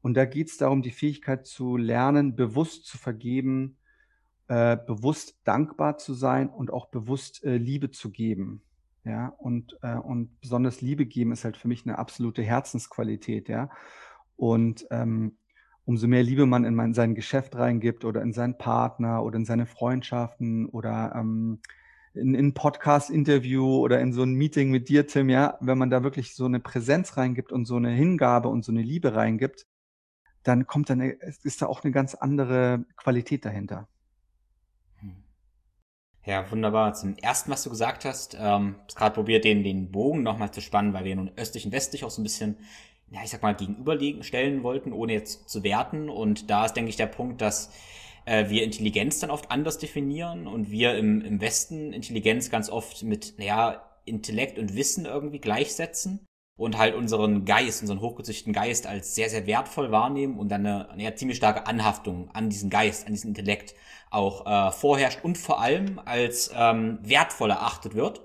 Und 0.02 0.16
da 0.16 0.26
geht 0.26 0.50
es 0.50 0.58
darum, 0.58 0.82
die 0.82 0.90
Fähigkeit 0.90 1.46
zu 1.46 1.78
lernen, 1.78 2.36
bewusst 2.36 2.88
zu 2.88 2.98
vergeben, 2.98 3.78
äh, 4.48 4.76
bewusst 4.76 5.40
dankbar 5.44 6.00
zu 6.00 6.16
sein 6.16 6.50
und 6.50 6.74
auch 6.74 6.88
bewusst 6.88 7.44
äh, 7.44 7.58
Liebe 7.58 7.92
zu 7.92 8.10
geben. 8.10 8.64
Ja, 9.06 9.28
und, 9.38 9.78
äh, 9.84 9.98
und 9.98 10.42
besonders 10.42 10.82
Liebe 10.82 11.06
geben 11.06 11.32
ist 11.32 11.44
halt 11.44 11.56
für 11.56 11.68
mich 11.68 11.86
eine 11.86 12.00
absolute 12.00 12.42
Herzensqualität, 12.42 13.50
ja. 13.50 13.70
Und 14.36 14.88
ähm, 14.90 15.38
umso 15.86 16.08
mehr 16.08 16.24
Liebe 16.24 16.48
man 16.48 16.66
in 16.66 16.74
mein, 16.74 16.96
sein 16.96 17.14
Geschäft 17.14 17.56
reingibt 17.56 18.04
oder 18.04 18.24
in 18.24 18.34
seinen 18.34 18.58
Partner 18.58 19.24
oder 19.24 19.38
in 19.38 19.46
seine 19.46 19.68
Freundschaften 19.68 20.66
oder 20.66 21.14
ähm, 21.16 21.60
in, 22.14 22.36
in 22.36 22.54
Podcast-Interview 22.54 23.78
oder 23.78 24.00
in 24.00 24.14
so 24.14 24.24
ein 24.24 24.34
Meeting 24.34 24.70
mit 24.70 24.90
dir, 24.90 25.08
Tim, 25.08 25.30
ja, 25.30 25.58
wenn 25.62 25.78
man 25.78 25.90
da 25.90 26.04
wirklich 26.04 26.36
so 26.36 26.46
eine 26.46 26.60
Präsenz 26.60 27.18
reingibt 27.18 27.52
und 27.52 27.66
so 27.66 27.76
eine 27.76 27.90
Hingabe 27.90 28.50
und 28.50 28.64
so 28.64 28.72
eine 28.72 28.82
Liebe 28.82 29.16
reingibt, 29.16 29.66
dann 30.44 30.68
kommt 30.68 30.90
dann, 30.90 31.02
ist 31.02 31.62
da 31.62 31.68
auch 31.68 31.84
eine 31.84 31.92
ganz 31.92 32.16
andere 32.16 32.86
Qualität 32.98 33.46
dahinter. 33.46 33.88
Hm. 35.00 35.24
Ja, 36.26 36.50
wunderbar. 36.52 36.94
Zum 36.94 37.18
ersten, 37.18 37.52
was 37.52 37.64
du 37.64 37.70
gesagt 37.70 38.06
hast, 38.06 38.38
ähm, 38.40 38.76
gerade 38.96 39.16
probiert, 39.16 39.46
den, 39.46 39.64
den 39.64 39.92
Bogen 39.92 40.22
nochmal 40.22 40.52
zu 40.52 40.62
spannen, 40.62 40.94
weil 40.94 41.06
wir 41.06 41.16
nun 41.16 41.32
östlich 41.36 41.66
und 41.66 41.72
westlich 41.72 42.04
auch 42.04 42.12
so 42.12 42.22
ein 42.22 42.26
bisschen, 42.26 42.58
ja, 43.10 43.22
ich 43.24 43.30
sag 43.30 43.42
mal, 43.42 43.56
gegenüberlegen 43.56 44.24
stellen 44.24 44.64
wollten, 44.64 44.94
ohne 44.94 45.14
jetzt 45.14 45.50
zu 45.50 45.64
werten. 45.64 46.10
Und 46.10 46.50
da 46.50 46.66
ist, 46.66 46.74
denke 46.74 46.90
ich, 46.90 46.98
der 46.98 47.08
Punkt, 47.08 47.42
dass 47.42 47.72
äh, 48.26 48.50
wir 48.50 48.64
Intelligenz 48.64 49.20
dann 49.20 49.32
oft 49.32 49.52
anders 49.52 49.78
definieren 49.78 50.48
und 50.48 50.72
wir 50.72 50.96
im, 50.96 51.22
im 51.22 51.42
Westen 51.42 51.94
Intelligenz 51.94 52.50
ganz 52.50 52.70
oft 52.70 53.04
mit, 53.04 53.36
naja, 53.38 53.90
Intellekt 54.06 54.60
und 54.60 54.76
Wissen 54.76 55.06
irgendwie 55.06 55.40
gleichsetzen 55.40 56.26
und 56.58 56.78
halt 56.78 56.96
unseren 56.96 57.46
Geist, 57.46 57.82
unseren 57.82 58.02
hochgezüchteten 58.02 58.54
Geist 58.54 58.86
als 58.86 59.16
sehr, 59.16 59.30
sehr 59.30 59.48
wertvoll 59.48 59.92
wahrnehmen 59.92 60.38
und 60.38 60.50
dann 60.50 60.66
eine, 60.66 60.90
eine 60.90 61.16
ziemlich 61.16 61.38
starke 61.38 61.68
Anhaftung 61.68 62.30
an 62.32 62.50
diesen 62.50 62.70
Geist, 62.70 63.08
an 63.08 63.14
diesen 63.14 63.30
Intellekt 63.30 63.76
auch 64.12 64.46
äh, 64.46 64.72
vorherrscht 64.72 65.24
und 65.24 65.38
vor 65.38 65.60
allem 65.60 66.00
als 66.06 66.52
ähm, 66.56 67.00
wertvoll 67.02 67.50
erachtet 67.50 67.96
wird. 67.96 68.22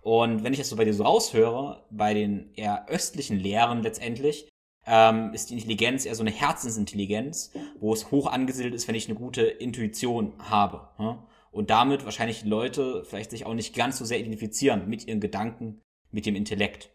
Und 0.00 0.42
wenn 0.42 0.52
ich 0.52 0.58
das 0.58 0.70
so 0.70 0.76
bei 0.76 0.84
dir 0.84 0.94
so 0.94 1.04
raushöre, 1.04 1.84
bei 1.90 2.14
den 2.14 2.54
eher 2.54 2.88
östlichen 2.88 3.38
Lehren 3.38 3.82
letztendlich, 3.82 4.47
ähm, 4.88 5.34
ist 5.34 5.50
die 5.50 5.54
Intelligenz 5.54 6.06
eher 6.06 6.14
so 6.14 6.22
eine 6.22 6.30
Herzensintelligenz, 6.30 7.52
wo 7.78 7.92
es 7.92 8.10
hoch 8.10 8.26
angesiedelt 8.26 8.74
ist, 8.74 8.88
wenn 8.88 8.94
ich 8.94 9.06
eine 9.08 9.18
gute 9.18 9.42
Intuition 9.42 10.32
habe. 10.38 10.88
Ja? 10.98 11.22
Und 11.50 11.70
damit 11.70 12.04
wahrscheinlich 12.04 12.44
Leute 12.44 13.04
vielleicht 13.04 13.30
sich 13.30 13.44
auch 13.44 13.54
nicht 13.54 13.74
ganz 13.74 13.98
so 13.98 14.04
sehr 14.04 14.18
identifizieren 14.18 14.88
mit 14.88 15.06
ihren 15.06 15.20
Gedanken, 15.20 15.82
mit 16.10 16.24
dem 16.24 16.34
Intellekt. 16.34 16.90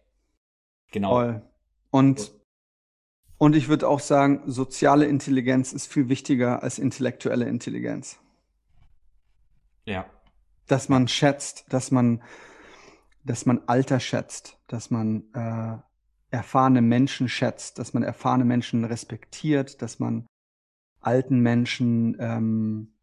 Genau. 0.91 1.11
Voll. 1.11 1.41
Und, 1.91 2.33
und 3.37 3.55
ich 3.55 3.67
würde 3.67 3.87
auch 3.87 3.99
sagen, 3.99 4.41
soziale 4.47 5.05
Intelligenz 5.05 5.71
ist 5.71 5.91
viel 5.91 6.09
wichtiger 6.09 6.63
als 6.63 6.79
intellektuelle 6.79 7.45
Intelligenz. 7.45 8.19
Ja. 9.85 10.05
Dass 10.67 10.89
man 10.89 11.07
schätzt, 11.07 11.65
dass 11.69 11.91
man, 11.91 12.23
dass 13.23 13.45
man 13.45 13.61
Alter 13.67 13.99
schätzt, 13.99 14.57
dass 14.67 14.89
man 14.89 15.25
äh, 15.33 15.77
erfahrene 16.33 16.81
Menschen 16.81 17.29
schätzt, 17.29 17.77
dass 17.77 17.93
man 17.93 18.01
erfahrene 18.01 18.43
Menschen 18.43 18.85
respektiert, 18.85 19.83
dass 19.83 19.99
man 19.99 20.25
alten 20.99 21.39
Menschen 21.41 22.17
ähm, 22.19 22.95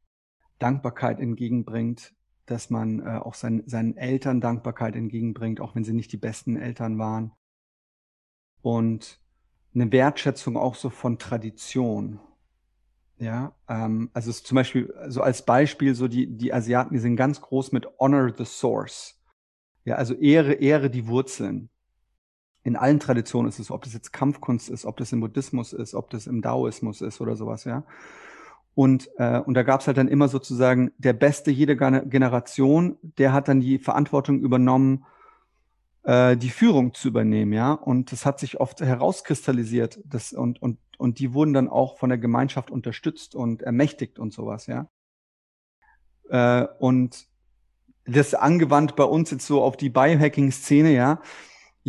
Dankbarkeit 0.59 1.21
entgegenbringt, 1.21 2.13
dass 2.47 2.71
man 2.71 2.99
äh, 2.99 3.19
auch 3.19 3.35
sein, 3.35 3.63
seinen 3.67 3.97
Eltern 3.97 4.41
Dankbarkeit 4.41 4.97
entgegenbringt, 4.97 5.61
auch 5.61 5.77
wenn 5.77 5.85
sie 5.85 5.93
nicht 5.93 6.11
die 6.13 6.17
besten 6.17 6.57
Eltern 6.57 6.99
waren. 6.99 7.33
Und 8.63 9.21
eine 9.77 9.93
Wertschätzung 9.93 10.57
auch 10.57 10.75
so 10.75 10.91
von 10.91 11.17
Tradition. 11.21 12.19
Ja, 13.19 13.55
ähm, 13.69 14.11
also 14.13 14.33
zum 14.33 14.57
Beispiel, 14.57 14.93
so 15.07 15.23
als 15.23 15.45
Beispiel, 15.45 15.95
so 15.95 16.09
die, 16.09 16.27
die 16.27 16.53
Asiaten, 16.53 16.95
die 16.95 17.01
sind 17.01 17.15
ganz 17.15 17.41
groß 17.41 17.71
mit 17.71 17.87
Honor 18.01 18.35
the 18.37 18.45
Source. 18.45 19.23
Ja, 19.85 19.95
also 19.95 20.15
Ehre, 20.15 20.55
Ehre 20.55 20.91
die 20.91 21.07
Wurzeln 21.07 21.71
in 22.63 22.77
allen 22.77 23.01
Traditionen 23.01 23.49
ist 23.49 23.59
es, 23.59 23.71
ob 23.71 23.83
das 23.83 23.95
jetzt 23.95 24.13
Kampfkunst 24.13 24.69
ist, 24.69 24.85
ob 24.85 24.97
das 24.99 25.13
im 25.13 25.21
Buddhismus 25.21 25.73
ist, 25.73 25.95
ob 25.95 26.11
das 26.11 26.27
im 26.27 26.43
Daoismus 26.43 27.01
ist 27.01 27.21
oder 27.21 27.37
sowas, 27.37 27.65
ja. 27.65 27.85
Und, 28.75 29.11
äh, 29.19 29.41
und 29.41 29.55
da 29.55 29.63
gab 29.63 29.81
es 29.81 29.87
halt 29.87 29.97
dann 29.97 30.09
immer 30.09 30.29
sozusagen 30.29 30.93
der 30.99 31.13
Beste 31.13 31.51
jeder 31.51 31.75
Generation, 31.75 32.97
der 33.03 33.33
hat 33.33 33.49
dann 33.49 33.61
die 33.61 33.79
Verantwortung 33.79 34.41
übernommen, 34.41 35.05
äh, 36.05 36.37
die 36.37 36.51
Führung 36.51 36.95
zu 36.95 37.09
übernehmen, 37.09 37.53
ja. 37.53 37.73
Und 37.73 38.13
das 38.13 38.27
hat 38.27 38.39
sich 38.39 38.61
oft 38.61 38.81
herauskristallisiert. 38.81 40.01
Das, 40.05 40.33
und, 40.33 40.61
und, 40.63 40.79
und 40.99 41.19
die 41.19 41.33
wurden 41.33 41.55
dann 41.55 41.69
auch 41.69 41.99
von 41.99 42.11
der 42.11 42.19
Gemeinschaft 42.19 42.71
unterstützt 42.71 43.35
und 43.35 43.63
ermächtigt 43.63 44.19
und 44.19 44.33
sowas, 44.33 44.67
ja. 44.67 44.87
Äh, 46.29 46.67
und 46.79 47.27
das 48.05 48.35
angewandt 48.35 48.97
bei 48.97 49.05
uns 49.05 49.31
jetzt 49.31 49.47
so 49.47 49.63
auf 49.63 49.77
die 49.77 49.91
Biohacking-Szene, 49.91 50.93
ja 50.93 51.21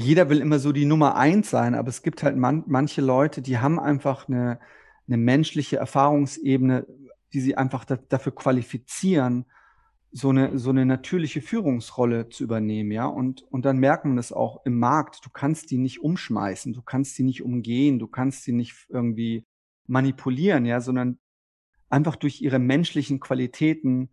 jeder 0.01 0.29
will 0.29 0.39
immer 0.39 0.59
so 0.59 0.71
die 0.71 0.85
Nummer 0.85 1.15
eins 1.15 1.49
sein, 1.49 1.75
aber 1.75 1.89
es 1.89 2.01
gibt 2.01 2.23
halt 2.23 2.37
man, 2.37 2.63
manche 2.67 3.01
Leute, 3.01 3.41
die 3.41 3.57
haben 3.59 3.79
einfach 3.79 4.27
eine, 4.27 4.59
eine 5.07 5.17
menschliche 5.17 5.77
Erfahrungsebene, 5.77 6.85
die 7.33 7.41
sie 7.41 7.57
einfach 7.57 7.85
da, 7.85 7.97
dafür 7.97 8.35
qualifizieren, 8.35 9.45
so 10.11 10.29
eine, 10.29 10.57
so 10.59 10.71
eine 10.71 10.85
natürliche 10.85 11.41
Führungsrolle 11.41 12.29
zu 12.29 12.43
übernehmen, 12.43 12.91
ja. 12.91 13.05
Und, 13.05 13.43
und 13.43 13.63
dann 13.63 13.77
merkt 13.77 14.05
man 14.05 14.17
das 14.17 14.33
auch 14.33 14.65
im 14.65 14.77
Markt. 14.77 15.25
Du 15.25 15.29
kannst 15.29 15.71
die 15.71 15.77
nicht 15.77 16.01
umschmeißen, 16.01 16.73
du 16.73 16.81
kannst 16.81 17.17
die 17.17 17.23
nicht 17.23 17.43
umgehen, 17.43 17.97
du 17.97 18.07
kannst 18.07 18.45
die 18.45 18.51
nicht 18.51 18.87
irgendwie 18.89 19.45
manipulieren, 19.87 20.65
ja, 20.65 20.81
sondern 20.81 21.17
einfach 21.89 22.17
durch 22.17 22.41
ihre 22.41 22.59
menschlichen 22.59 23.19
Qualitäten 23.19 24.09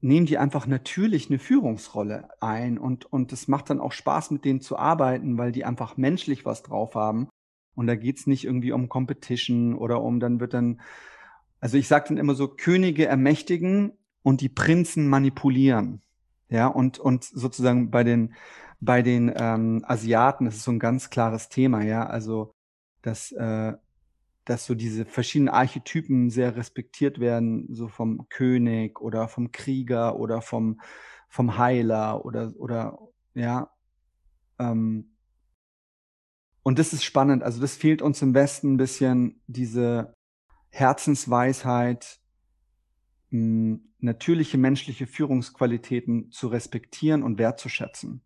nehmen 0.00 0.26
die 0.26 0.38
einfach 0.38 0.66
natürlich 0.66 1.28
eine 1.28 1.38
Führungsrolle 1.38 2.28
ein 2.40 2.78
und, 2.78 3.06
und 3.06 3.32
es 3.32 3.48
macht 3.48 3.70
dann 3.70 3.80
auch 3.80 3.92
Spaß, 3.92 4.30
mit 4.30 4.44
denen 4.44 4.60
zu 4.60 4.76
arbeiten, 4.76 5.38
weil 5.38 5.52
die 5.52 5.64
einfach 5.64 5.96
menschlich 5.96 6.44
was 6.44 6.62
drauf 6.62 6.94
haben. 6.94 7.28
Und 7.74 7.86
da 7.86 7.94
geht's 7.94 8.26
nicht 8.26 8.44
irgendwie 8.44 8.72
um 8.72 8.88
Competition 8.88 9.74
oder 9.74 10.02
um, 10.02 10.20
dann 10.20 10.40
wird 10.40 10.54
dann, 10.54 10.80
also 11.60 11.78
ich 11.78 11.88
sage 11.88 12.08
dann 12.08 12.18
immer 12.18 12.34
so, 12.34 12.48
Könige 12.48 13.06
ermächtigen 13.06 13.92
und 14.22 14.40
die 14.40 14.48
Prinzen 14.48 15.08
manipulieren. 15.08 16.02
Ja, 16.48 16.66
und, 16.66 16.98
und 16.98 17.24
sozusagen 17.24 17.90
bei 17.90 18.02
den, 18.02 18.34
bei 18.80 19.02
den 19.02 19.32
ähm, 19.34 19.84
Asiaten, 19.86 20.46
das 20.46 20.56
ist 20.56 20.64
so 20.64 20.72
ein 20.72 20.80
ganz 20.80 21.10
klares 21.10 21.48
Thema, 21.48 21.82
ja, 21.82 22.04
also 22.06 22.52
dass, 23.02 23.30
äh, 23.32 23.74
dass 24.50 24.66
so 24.66 24.74
diese 24.74 25.04
verschiedenen 25.04 25.48
Archetypen 25.54 26.28
sehr 26.28 26.56
respektiert 26.56 27.20
werden, 27.20 27.72
so 27.72 27.86
vom 27.86 28.28
König 28.28 29.00
oder 29.00 29.28
vom 29.28 29.52
Krieger 29.52 30.18
oder 30.18 30.42
vom, 30.42 30.80
vom 31.28 31.56
Heiler 31.56 32.24
oder, 32.24 32.52
oder 32.56 32.98
ja. 33.34 33.70
Ähm, 34.58 35.16
und 36.64 36.80
das 36.80 36.92
ist 36.92 37.04
spannend. 37.04 37.44
Also 37.44 37.60
das 37.60 37.76
fehlt 37.76 38.02
uns 38.02 38.22
im 38.22 38.34
Westen 38.34 38.74
ein 38.74 38.76
bisschen, 38.76 39.40
diese 39.46 40.16
Herzensweisheit, 40.70 42.18
mh, 43.30 43.78
natürliche 44.00 44.58
menschliche 44.58 45.06
Führungsqualitäten 45.06 46.32
zu 46.32 46.48
respektieren 46.48 47.22
und 47.22 47.38
wertzuschätzen. 47.38 48.22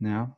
Ja. 0.00 0.36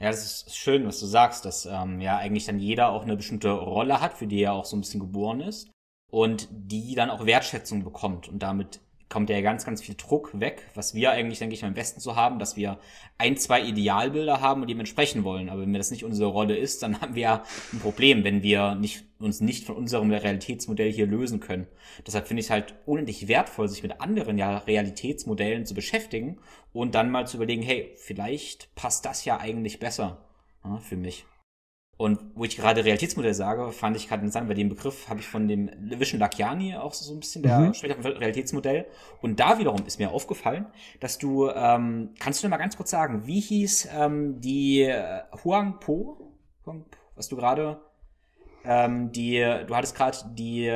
Ja, 0.00 0.10
das 0.10 0.24
ist 0.24 0.56
schön, 0.56 0.86
was 0.86 1.00
du 1.00 1.06
sagst, 1.06 1.44
dass 1.44 1.66
ähm, 1.66 2.00
ja 2.00 2.16
eigentlich 2.18 2.46
dann 2.46 2.58
jeder 2.58 2.90
auch 2.90 3.02
eine 3.02 3.16
bestimmte 3.16 3.50
Rolle 3.50 4.00
hat, 4.00 4.14
für 4.14 4.26
die 4.26 4.42
er 4.42 4.52
auch 4.52 4.64
so 4.64 4.76
ein 4.76 4.80
bisschen 4.80 5.00
geboren 5.00 5.40
ist 5.40 5.70
und 6.10 6.48
die 6.50 6.94
dann 6.94 7.10
auch 7.10 7.26
Wertschätzung 7.26 7.84
bekommt 7.84 8.28
und 8.28 8.40
damit 8.40 8.80
kommt 9.08 9.30
ja 9.30 9.40
ganz, 9.40 9.64
ganz 9.64 9.82
viel 9.82 9.94
Druck 9.94 10.38
weg, 10.38 10.68
was 10.74 10.94
wir 10.94 11.12
eigentlich, 11.12 11.38
denke 11.38 11.54
ich, 11.54 11.62
im 11.62 11.76
Westen 11.76 12.00
so 12.00 12.16
haben, 12.16 12.38
dass 12.38 12.56
wir 12.56 12.78
ein, 13.18 13.36
zwei 13.36 13.62
Idealbilder 13.62 14.40
haben 14.40 14.62
und 14.62 14.68
dem 14.68 14.80
entsprechen 14.80 15.24
wollen. 15.24 15.48
Aber 15.48 15.62
wenn 15.62 15.72
das 15.72 15.90
nicht 15.90 16.04
unsere 16.04 16.30
Rolle 16.30 16.56
ist, 16.56 16.82
dann 16.82 17.00
haben 17.00 17.14
wir 17.14 17.42
ein 17.72 17.80
Problem, 17.80 18.24
wenn 18.24 18.42
wir 18.42 18.74
nicht, 18.74 19.04
uns 19.18 19.40
nicht 19.40 19.64
von 19.64 19.76
unserem 19.76 20.10
Realitätsmodell 20.10 20.92
hier 20.92 21.06
lösen 21.06 21.40
können. 21.40 21.66
Deshalb 22.06 22.26
finde 22.26 22.40
ich 22.40 22.46
es 22.46 22.50
halt 22.50 22.74
unendlich 22.86 23.28
wertvoll, 23.28 23.68
sich 23.68 23.82
mit 23.82 24.00
anderen 24.00 24.38
ja, 24.38 24.58
Realitätsmodellen 24.58 25.66
zu 25.66 25.74
beschäftigen 25.74 26.38
und 26.72 26.94
dann 26.94 27.10
mal 27.10 27.26
zu 27.26 27.36
überlegen, 27.36 27.62
hey, 27.62 27.92
vielleicht 27.96 28.74
passt 28.74 29.04
das 29.04 29.24
ja 29.24 29.38
eigentlich 29.38 29.78
besser 29.78 30.24
ja, 30.64 30.78
für 30.78 30.96
mich. 30.96 31.24
Und 31.96 32.18
wo 32.34 32.44
ich 32.44 32.56
gerade 32.56 32.84
Realitätsmodell 32.84 33.34
sage, 33.34 33.70
fand 33.70 33.96
ich 33.96 34.08
gerade 34.08 34.20
interessant, 34.22 34.48
bei 34.48 34.54
dem 34.54 34.68
Begriff 34.68 35.08
habe 35.08 35.20
ich 35.20 35.26
von 35.26 35.46
dem 35.46 35.70
Vision 35.78 36.18
Lakiani 36.18 36.74
auch 36.76 36.92
so 36.92 37.12
ein 37.12 37.20
bisschen, 37.20 37.42
der 37.42 37.58
mhm. 37.60 37.74
spricht 37.74 37.96
auf 37.96 38.04
Realitätsmodell. 38.04 38.86
Und 39.20 39.38
da 39.38 39.58
wiederum 39.58 39.86
ist 39.86 40.00
mir 40.00 40.10
aufgefallen, 40.10 40.66
dass 40.98 41.18
du, 41.18 41.48
ähm, 41.50 42.10
kannst 42.18 42.42
du 42.42 42.46
mir 42.46 42.50
mal 42.50 42.56
ganz 42.56 42.76
kurz 42.76 42.90
sagen, 42.90 43.26
wie 43.26 43.40
hieß 43.40 43.88
ähm, 43.96 44.40
die 44.40 44.82
äh, 44.82 45.22
Huang 45.44 45.78
Po, 45.78 46.32
was 47.14 47.28
du 47.28 47.36
gerade, 47.36 47.80
ähm, 48.64 49.12
die, 49.12 49.38
du 49.66 49.76
hattest 49.76 49.94
gerade 49.94 50.18
die, 50.32 50.72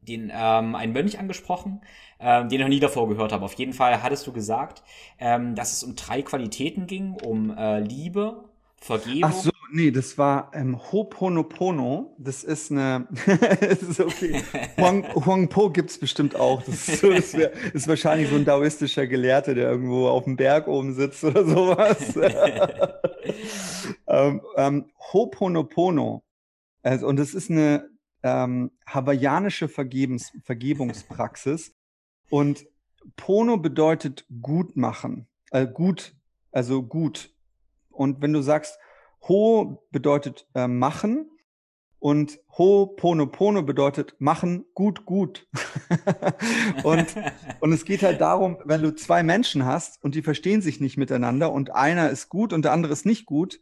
den, 0.00 0.32
ähm, 0.34 0.74
einen 0.76 0.92
Mönch 0.94 1.18
angesprochen, 1.18 1.82
ähm, 2.20 2.48
den 2.48 2.58
ich 2.60 2.64
noch 2.64 2.70
nie 2.70 2.80
davor 2.80 3.08
gehört 3.08 3.32
habe. 3.32 3.44
Auf 3.44 3.54
jeden 3.54 3.74
Fall 3.74 4.02
hattest 4.02 4.26
du 4.26 4.32
gesagt, 4.32 4.82
ähm, 5.18 5.54
dass 5.54 5.74
es 5.74 5.84
um 5.84 5.94
drei 5.94 6.22
Qualitäten 6.22 6.86
ging, 6.86 7.12
um 7.22 7.56
äh, 7.56 7.80
Liebe, 7.80 8.47
Vergebung. 8.80 9.24
Ach 9.24 9.32
so, 9.32 9.50
nee, 9.72 9.90
das 9.90 10.18
war 10.18 10.50
ähm, 10.54 10.76
Ho'oponopono. 10.76 12.14
Das 12.18 12.44
ist 12.44 12.70
eine, 12.70 13.08
das 13.60 13.82
ist 13.82 14.00
okay. 14.00 14.42
Huang, 14.76 15.04
Huang 15.14 15.48
Po 15.48 15.70
gibt's 15.70 15.98
bestimmt 15.98 16.36
auch. 16.36 16.62
Das 16.62 16.88
ist, 16.88 17.00
so, 17.00 17.10
das, 17.10 17.34
wär, 17.34 17.52
ist 17.74 17.88
wahrscheinlich 17.88 18.28
so 18.28 18.36
ein 18.36 18.44
daoistischer 18.44 19.06
Gelehrter, 19.06 19.54
der 19.54 19.70
irgendwo 19.70 20.08
auf 20.08 20.24
dem 20.24 20.36
Berg 20.36 20.68
oben 20.68 20.94
sitzt 20.94 21.24
oder 21.24 21.44
sowas. 21.44 22.16
ähm, 24.06 24.40
ähm, 24.56 24.90
Ho'oponopono. 25.12 26.22
Also, 26.82 27.06
und 27.06 27.16
das 27.16 27.34
ist 27.34 27.50
eine 27.50 27.88
ähm, 28.22 28.70
hawaiianische 28.86 29.68
Vergebens, 29.68 30.32
Vergebungspraxis. 30.44 31.74
Und 32.30 32.66
Pono 33.16 33.56
bedeutet 33.56 34.26
gut 34.42 34.76
machen, 34.76 35.26
äh, 35.50 35.66
gut, 35.66 36.14
also 36.52 36.82
gut. 36.82 37.34
Und 37.98 38.22
wenn 38.22 38.32
du 38.32 38.42
sagst, 38.42 38.78
Ho 39.26 39.84
bedeutet 39.90 40.46
äh, 40.54 40.68
machen 40.68 41.28
und 41.98 42.38
Ho 42.56 42.86
Pono 42.86 43.26
Pono 43.26 43.64
bedeutet 43.64 44.14
machen 44.20 44.66
gut 44.72 45.04
gut. 45.04 45.48
und, 46.84 47.06
und 47.58 47.72
es 47.72 47.84
geht 47.84 48.04
halt 48.04 48.20
darum, 48.20 48.58
wenn 48.64 48.82
du 48.82 48.94
zwei 48.94 49.24
Menschen 49.24 49.64
hast 49.64 50.00
und 50.04 50.14
die 50.14 50.22
verstehen 50.22 50.62
sich 50.62 50.80
nicht 50.80 50.96
miteinander 50.96 51.50
und 51.50 51.74
einer 51.74 52.08
ist 52.10 52.28
gut 52.28 52.52
und 52.52 52.64
der 52.64 52.72
andere 52.72 52.92
ist 52.92 53.04
nicht 53.04 53.26
gut, 53.26 53.58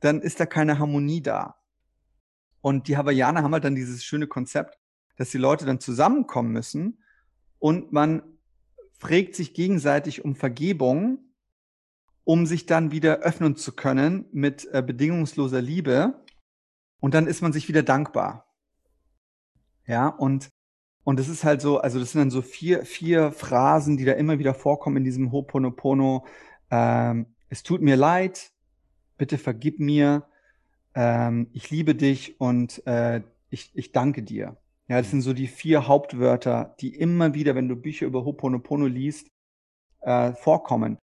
dann 0.00 0.20
ist 0.20 0.40
da 0.40 0.46
keine 0.46 0.80
Harmonie 0.80 1.22
da. 1.22 1.54
Und 2.60 2.88
die 2.88 2.96
Hawaiianer 2.96 3.44
haben 3.44 3.52
halt 3.52 3.62
dann 3.62 3.76
dieses 3.76 4.02
schöne 4.02 4.26
Konzept, 4.26 4.76
dass 5.14 5.30
die 5.30 5.38
Leute 5.38 5.66
dann 5.66 5.78
zusammenkommen 5.78 6.50
müssen 6.50 7.04
und 7.60 7.92
man 7.92 8.24
fragt 8.98 9.36
sich 9.36 9.54
gegenseitig 9.54 10.24
um 10.24 10.34
Vergebung 10.34 11.27
um 12.28 12.44
sich 12.44 12.66
dann 12.66 12.92
wieder 12.92 13.20
öffnen 13.20 13.56
zu 13.56 13.72
können 13.72 14.26
mit 14.32 14.68
äh, 14.74 14.82
bedingungsloser 14.82 15.62
Liebe. 15.62 16.22
Und 17.00 17.14
dann 17.14 17.26
ist 17.26 17.40
man 17.40 17.54
sich 17.54 17.68
wieder 17.68 17.82
dankbar. 17.82 18.54
Ja, 19.86 20.08
und, 20.08 20.50
und 21.04 21.18
das 21.18 21.30
ist 21.30 21.44
halt 21.44 21.62
so, 21.62 21.78
also 21.78 21.98
das 21.98 22.12
sind 22.12 22.18
dann 22.18 22.30
so 22.30 22.42
vier, 22.42 22.84
vier 22.84 23.32
Phrasen, 23.32 23.96
die 23.96 24.04
da 24.04 24.12
immer 24.12 24.38
wieder 24.38 24.52
vorkommen 24.52 24.98
in 24.98 25.04
diesem 25.04 25.32
Ho'oponopono. 25.32 26.26
Ähm, 26.70 27.34
es 27.48 27.62
tut 27.62 27.80
mir 27.80 27.96
leid, 27.96 28.52
bitte 29.16 29.38
vergib 29.38 29.80
mir, 29.80 30.28
ähm, 30.94 31.48
ich 31.54 31.70
liebe 31.70 31.94
dich 31.94 32.38
und 32.42 32.86
äh, 32.86 33.22
ich, 33.48 33.70
ich 33.72 33.92
danke 33.92 34.22
dir. 34.22 34.58
Ja, 34.86 34.98
das 34.98 35.10
sind 35.10 35.22
so 35.22 35.32
die 35.32 35.46
vier 35.46 35.88
Hauptwörter, 35.88 36.76
die 36.80 36.94
immer 36.94 37.32
wieder, 37.32 37.54
wenn 37.54 37.68
du 37.68 37.76
Bücher 37.76 38.04
über 38.04 38.18
Ho'oponopono 38.18 38.86
liest, 38.86 39.28
äh, 40.02 40.34
vorkommen. 40.34 40.98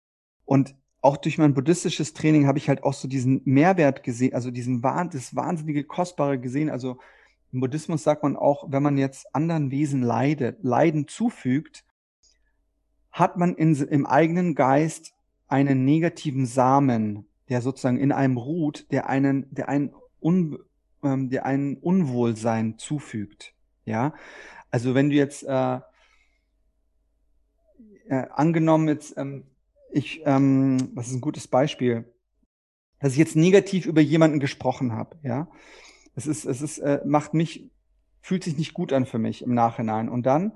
Und 0.46 0.76
auch 1.06 1.18
durch 1.18 1.38
mein 1.38 1.54
buddhistisches 1.54 2.14
Training 2.14 2.48
habe 2.48 2.58
ich 2.58 2.68
halt 2.68 2.84
auch 2.84 2.94
so 2.94 3.08
diesen 3.08 3.42
Mehrwert 3.46 4.02
gesehen, 4.02 4.34
also 4.34 4.50
diesen 4.50 4.82
das 4.82 5.36
wahnsinnige 5.36 5.84
Kostbare 5.84 6.40
gesehen. 6.40 6.72
Also 6.72 6.98
im 7.52 7.60
Buddhismus 7.60 8.04
sagt 8.04 8.24
man 8.24 8.36
auch, 8.36 8.66
wenn 8.72 8.82
man 8.82 8.98
jetzt 8.98 9.34
anderen 9.36 9.70
Wesen 9.70 10.02
leidet, 10.02 10.64
Leiden 10.64 11.08
zufügt, 11.08 11.86
hat 13.12 13.38
man 13.38 13.54
in, 13.54 13.76
im 13.76 14.08
eigenen 14.08 14.56
Geist 14.56 15.14
einen 15.48 15.86
negativen 15.86 16.48
Samen, 16.48 17.28
der 17.50 17.62
sozusagen 17.62 18.00
in 18.00 18.12
einem 18.12 18.38
ruht, 18.38 18.92
der 18.92 19.08
einen, 19.08 19.46
der 19.54 19.70
einen, 19.70 19.94
Un, 20.20 20.58
ähm, 21.04 21.30
der 21.30 21.46
einen 21.46 21.78
Unwohlsein 21.78 22.80
zufügt. 22.80 23.54
Ja, 23.86 24.16
also 24.72 24.96
wenn 24.96 25.12
du 25.12 25.16
jetzt 25.16 25.44
äh, 25.44 25.80
äh, 28.08 28.26
angenommen 28.32 28.88
jetzt 28.88 29.16
ähm, 29.18 29.44
ich, 29.96 30.22
ähm, 30.26 30.92
was 30.94 31.08
ist 31.08 31.14
ein 31.14 31.22
gutes 31.22 31.48
Beispiel, 31.48 32.06
dass 33.00 33.14
ich 33.14 33.18
jetzt 33.18 33.36
negativ 33.36 33.86
über 33.86 34.02
jemanden 34.02 34.40
gesprochen 34.40 34.94
habe, 34.94 35.18
ja. 35.24 35.48
Es 36.16 36.28
ist, 36.28 36.46
es 36.46 36.62
ist, 36.62 36.80
äh, 36.80 37.02
macht 37.06 37.34
mich, 37.34 37.70
fühlt 38.22 38.44
sich 38.44 38.58
nicht 38.58 38.74
gut 38.74 38.94
an 38.94 39.06
für 39.06 39.20
mich 39.20 39.42
im 39.42 39.54
Nachhinein. 39.54 40.08
Und 40.10 40.26
dann 40.26 40.54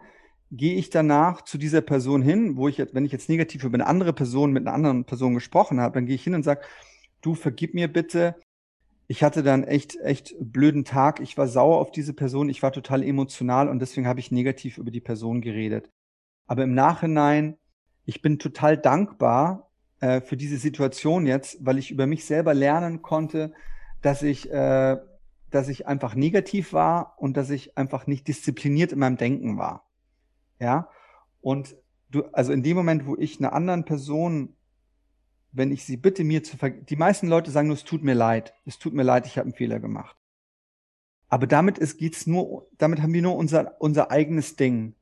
gehe 0.52 0.75
ich 0.75 0.89
danach 0.89 1.43
zu 1.43 1.58
dieser 1.58 1.82
Person 1.82 2.21
hin, 2.21 2.56
wo 2.56 2.67
ich 2.67 2.78
jetzt, 2.78 2.93
wenn 2.93 3.06
ich 3.06 3.12
jetzt 3.12 3.30
negativ 3.30 3.63
über 3.63 3.75
eine 3.75 3.88
andere 3.88 4.13
Person 4.13 4.52
mit 4.52 4.65
einer 4.65 4.73
anderen 4.73 5.06
Person 5.06 5.34
gesprochen 5.34 5.80
habe, 5.80 5.95
dann 5.95 6.06
gehe 6.06 6.15
ich 6.15 6.23
hin 6.23 6.34
und 6.34 6.43
sage, 6.43 6.62
du 7.21 7.36
vergib 7.36 7.73
mir 7.73 7.91
bitte. 7.91 8.36
Ich 9.08 9.21
hatte 9.23 9.43
dann 9.43 9.63
echt, 9.63 9.97
echt 9.97 10.36
blöden 10.39 10.86
Tag. 10.86 11.19
Ich 11.19 11.38
war 11.38 11.47
sauer 11.47 11.80
auf 11.80 11.91
diese 11.91 12.13
Person. 12.13 12.49
Ich 12.49 12.63
war 12.63 12.71
total 12.71 13.04
emotional 13.04 13.67
und 13.67 13.80
deswegen 13.80 14.08
habe 14.08 14.19
ich 14.19 14.32
negativ 14.32 14.78
über 14.78 14.91
die 14.91 15.02
Person 15.02 15.41
geredet. 15.41 15.89
Aber 16.47 16.63
im 16.63 16.73
Nachhinein 16.73 17.58
ich 18.10 18.24
bin 18.24 18.39
total 18.39 18.76
dankbar 18.76 19.69
äh, 20.00 20.19
für 20.19 20.36
diese 20.36 20.58
Situation 20.58 21.28
jetzt, 21.28 21.63
weil 21.63 21.78
ich 21.78 21.91
über 21.91 22.08
mich 22.08 22.26
selber 22.26 22.56
lernen 22.56 23.04
konnte, 23.04 23.54
dass 24.02 24.23
ich, 24.23 24.52
äh, 24.52 24.98
dass 25.52 25.67
ich 25.67 25.86
einfach 25.86 26.15
negativ 26.15 26.73
war 26.73 27.13
und 27.17 27.38
dass 27.38 27.52
ich 27.52 27.77
einfach 27.77 28.08
nicht 28.08 28.27
diszipliniert 28.27 28.94
in 28.94 29.00
meinem 29.00 29.17
Denken 29.17 29.60
war. 29.60 29.92
Ja. 30.58 30.90
Und 31.40 31.75
du, 32.10 32.23
also 32.31 32.52
in 32.52 32.63
dem 32.63 32.77
Moment, 32.77 33.06
wo 33.06 33.15
ich 33.15 33.38
einer 33.38 33.54
anderen 33.54 33.86
Person, 33.86 34.56
wenn 35.52 35.71
ich 35.71 35.86
sie 35.86 35.96
bitte, 35.96 36.23
mir 36.23 36.44
zu 36.44 36.58
vergeben, 36.58 36.88
die 36.88 36.96
meisten 36.96 37.27
Leute 37.27 37.52
sagen 37.52 37.67
nur, 37.67 37.77
es 37.77 37.84
tut 37.84 38.04
mir 38.04 38.15
leid, 38.15 38.56
es 38.65 38.79
tut 38.79 38.96
mir 38.96 39.04
leid, 39.04 39.27
ich 39.27 39.38
habe 39.38 39.46
einen 39.46 39.56
Fehler 39.56 39.79
gemacht. 39.79 40.17
Aber 41.27 41.46
damit 41.46 41.77
ist, 41.77 42.00
geht's 42.00 42.25
nur, 42.25 42.67
damit 42.79 43.04
haben 43.04 43.13
wir 43.13 43.21
nur 43.21 43.36
unser, 43.36 43.79
unser 43.79 44.10
eigenes 44.10 44.56
Ding 44.56 44.96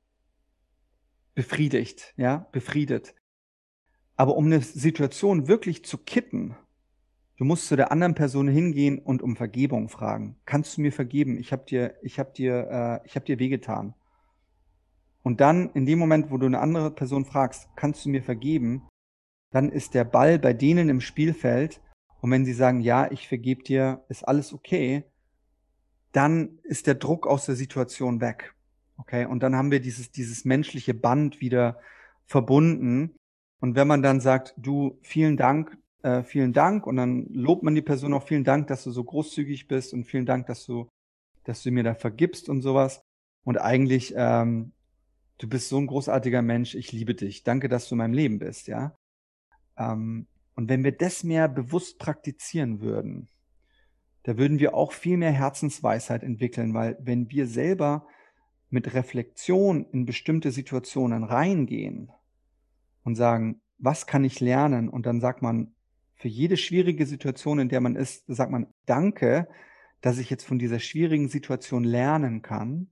befriedigt, 1.38 2.16
ja, 2.18 2.48
befriedet. 2.52 3.14
Aber 4.16 4.38
um 4.38 4.48
eine 4.48 4.60
Situation 4.60 5.48
wirklich 5.48 5.86
zu 5.86 6.00
kitten, 6.00 6.56
du 7.36 7.46
musst 7.46 7.68
zu 7.68 7.76
der 7.76 7.92
anderen 7.92 8.16
Person 8.16 8.48
hingehen 8.48 8.98
und 8.98 9.22
um 9.22 9.36
Vergebung 9.36 9.88
fragen. 9.88 10.40
Kannst 10.46 10.76
du 10.76 10.82
mir 10.82 10.92
vergeben? 10.92 11.38
Ich 11.38 11.52
habe 11.52 11.64
dir, 11.64 11.94
ich 12.02 12.18
habe 12.18 12.32
dir, 12.34 13.02
äh, 13.04 13.06
ich 13.06 13.14
habe 13.14 13.28
dir 13.28 13.38
wehgetan. 13.38 13.94
Und 15.22 15.40
dann 15.40 15.70
in 15.76 15.86
dem 15.86 16.00
Moment, 16.00 16.32
wo 16.32 16.40
du 16.40 16.48
eine 16.48 16.60
andere 16.60 16.90
Person 16.90 17.24
fragst, 17.24 17.70
kannst 17.76 18.04
du 18.06 18.10
mir 18.10 18.24
vergeben, 18.24 18.88
dann 19.52 19.72
ist 19.72 19.94
der 19.94 20.06
Ball 20.06 20.40
bei 20.40 20.54
denen 20.54 20.90
im 20.90 21.02
Spielfeld. 21.02 21.82
Und 22.20 22.32
wenn 22.32 22.46
sie 22.46 22.54
sagen, 22.54 22.82
ja, 22.82 23.12
ich 23.12 23.28
vergebe 23.28 23.62
dir, 23.62 24.04
ist 24.10 24.28
alles 24.28 24.54
okay, 24.54 25.04
dann 26.14 26.58
ist 26.64 26.88
der 26.88 26.96
Druck 26.96 27.28
aus 27.28 27.46
der 27.46 27.56
Situation 27.56 28.22
weg. 28.22 28.57
Okay, 28.98 29.26
und 29.26 29.44
dann 29.44 29.56
haben 29.56 29.72
wir 29.72 29.80
dieses, 29.80 30.12
dieses 30.12 30.44
menschliche 30.44 30.94
Band 30.94 31.40
wieder 31.40 31.80
verbunden. 32.26 33.16
Und 33.60 33.76
wenn 33.76 33.88
man 33.88 34.02
dann 34.02 34.20
sagt, 34.20 34.54
du, 34.58 35.00
vielen 35.02 35.38
Dank, 35.38 35.78
äh, 36.04 36.24
vielen 36.24 36.54
Dank, 36.54 36.86
und 36.88 36.96
dann 36.98 37.26
lobt 37.30 37.64
man 37.64 37.76
die 37.76 37.82
Person 37.82 38.14
auch, 38.14 38.24
vielen 38.24 38.44
Dank, 38.44 38.68
dass 38.68 38.84
du 38.84 38.92
so 38.92 39.04
großzügig 39.04 39.68
bist 39.68 39.94
und 39.94 40.06
vielen 40.06 40.26
Dank, 40.26 40.48
dass 40.48 40.66
du, 40.66 40.90
dass 41.44 41.64
du 41.64 41.72
mir 41.72 41.84
da 41.84 41.96
vergibst 41.96 42.50
und 42.50 42.62
sowas. 42.62 43.02
Und 43.44 43.58
eigentlich, 43.58 44.14
ähm, 44.18 44.74
du 45.38 45.48
bist 45.48 45.70
so 45.70 45.78
ein 45.78 45.88
großartiger 45.88 46.42
Mensch, 46.42 46.76
ich 46.76 46.92
liebe 46.92 47.16
dich. 47.16 47.44
Danke, 47.44 47.70
dass 47.70 47.88
du 47.88 47.96
in 47.96 48.00
meinem 48.00 48.14
Leben 48.14 48.40
bist, 48.40 48.68
ja. 48.68 48.96
Ähm, 49.78 50.28
und 50.56 50.70
wenn 50.70 50.84
wir 50.84 50.92
das 50.92 51.24
mehr 51.24 51.48
bewusst 51.48 52.00
praktizieren 52.00 52.82
würden, 52.82 53.30
da 54.24 54.38
würden 54.38 54.60
wir 54.60 54.74
auch 54.74 54.92
viel 54.92 55.18
mehr 55.18 55.32
Herzensweisheit 55.32 56.24
entwickeln, 56.24 56.74
weil 56.74 56.98
wenn 57.00 57.32
wir 57.32 57.48
selber 57.48 58.08
mit 58.70 58.94
Reflexion 58.94 59.86
in 59.92 60.06
bestimmte 60.06 60.52
Situationen 60.52 61.24
reingehen 61.24 62.12
und 63.04 63.16
sagen, 63.16 63.62
was 63.78 64.08
kann 64.08 64.24
ich 64.24 64.40
lernen? 64.40 64.90
Und 64.90 65.06
dann 65.06 65.22
sagt 65.22 65.42
man, 65.42 65.74
für 66.16 66.28
jede 66.28 66.58
schwierige 66.58 67.06
Situation, 67.06 67.60
in 67.60 67.70
der 67.70 67.80
man 67.80 67.96
ist, 67.96 68.26
sagt 68.28 68.52
man, 68.52 68.68
danke, 68.86 69.48
dass 70.02 70.18
ich 70.18 70.30
jetzt 70.30 70.46
von 70.46 70.60
dieser 70.60 70.80
schwierigen 70.80 71.30
Situation 71.30 71.84
lernen 71.84 72.42
kann. 72.42 72.90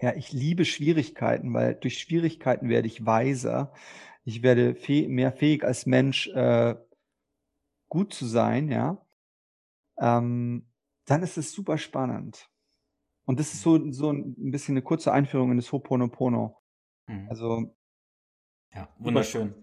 Ja, 0.00 0.14
ich 0.14 0.32
liebe 0.32 0.64
Schwierigkeiten, 0.64 1.54
weil 1.54 1.74
durch 1.74 1.98
Schwierigkeiten 1.98 2.68
werde 2.68 2.88
ich 2.88 3.06
weiser. 3.06 3.72
Ich 4.24 4.42
werde 4.42 4.74
fäh 4.74 5.08
mehr 5.08 5.32
fähig 5.32 5.64
als 5.64 5.86
Mensch 5.86 6.28
äh, 6.28 6.74
gut 7.88 8.12
zu 8.12 8.26
sein, 8.26 8.68
ja. 8.68 9.00
Ähm, 9.98 10.66
dann 11.06 11.22
ist 11.22 11.38
es 11.38 11.52
super 11.52 11.78
spannend. 11.78 12.50
Und 13.26 13.40
das 13.40 13.52
ist 13.52 13.62
so, 13.62 13.92
so 13.92 14.12
ein 14.12 14.50
bisschen 14.50 14.74
eine 14.74 14.82
kurze 14.82 15.12
Einführung 15.12 15.50
in 15.50 15.56
das 15.56 15.70
Ho'oponopono. 15.70 16.54
Mhm. 17.06 17.26
Also. 17.28 17.74
Ja, 18.74 18.88
wunderschön. 18.98 19.54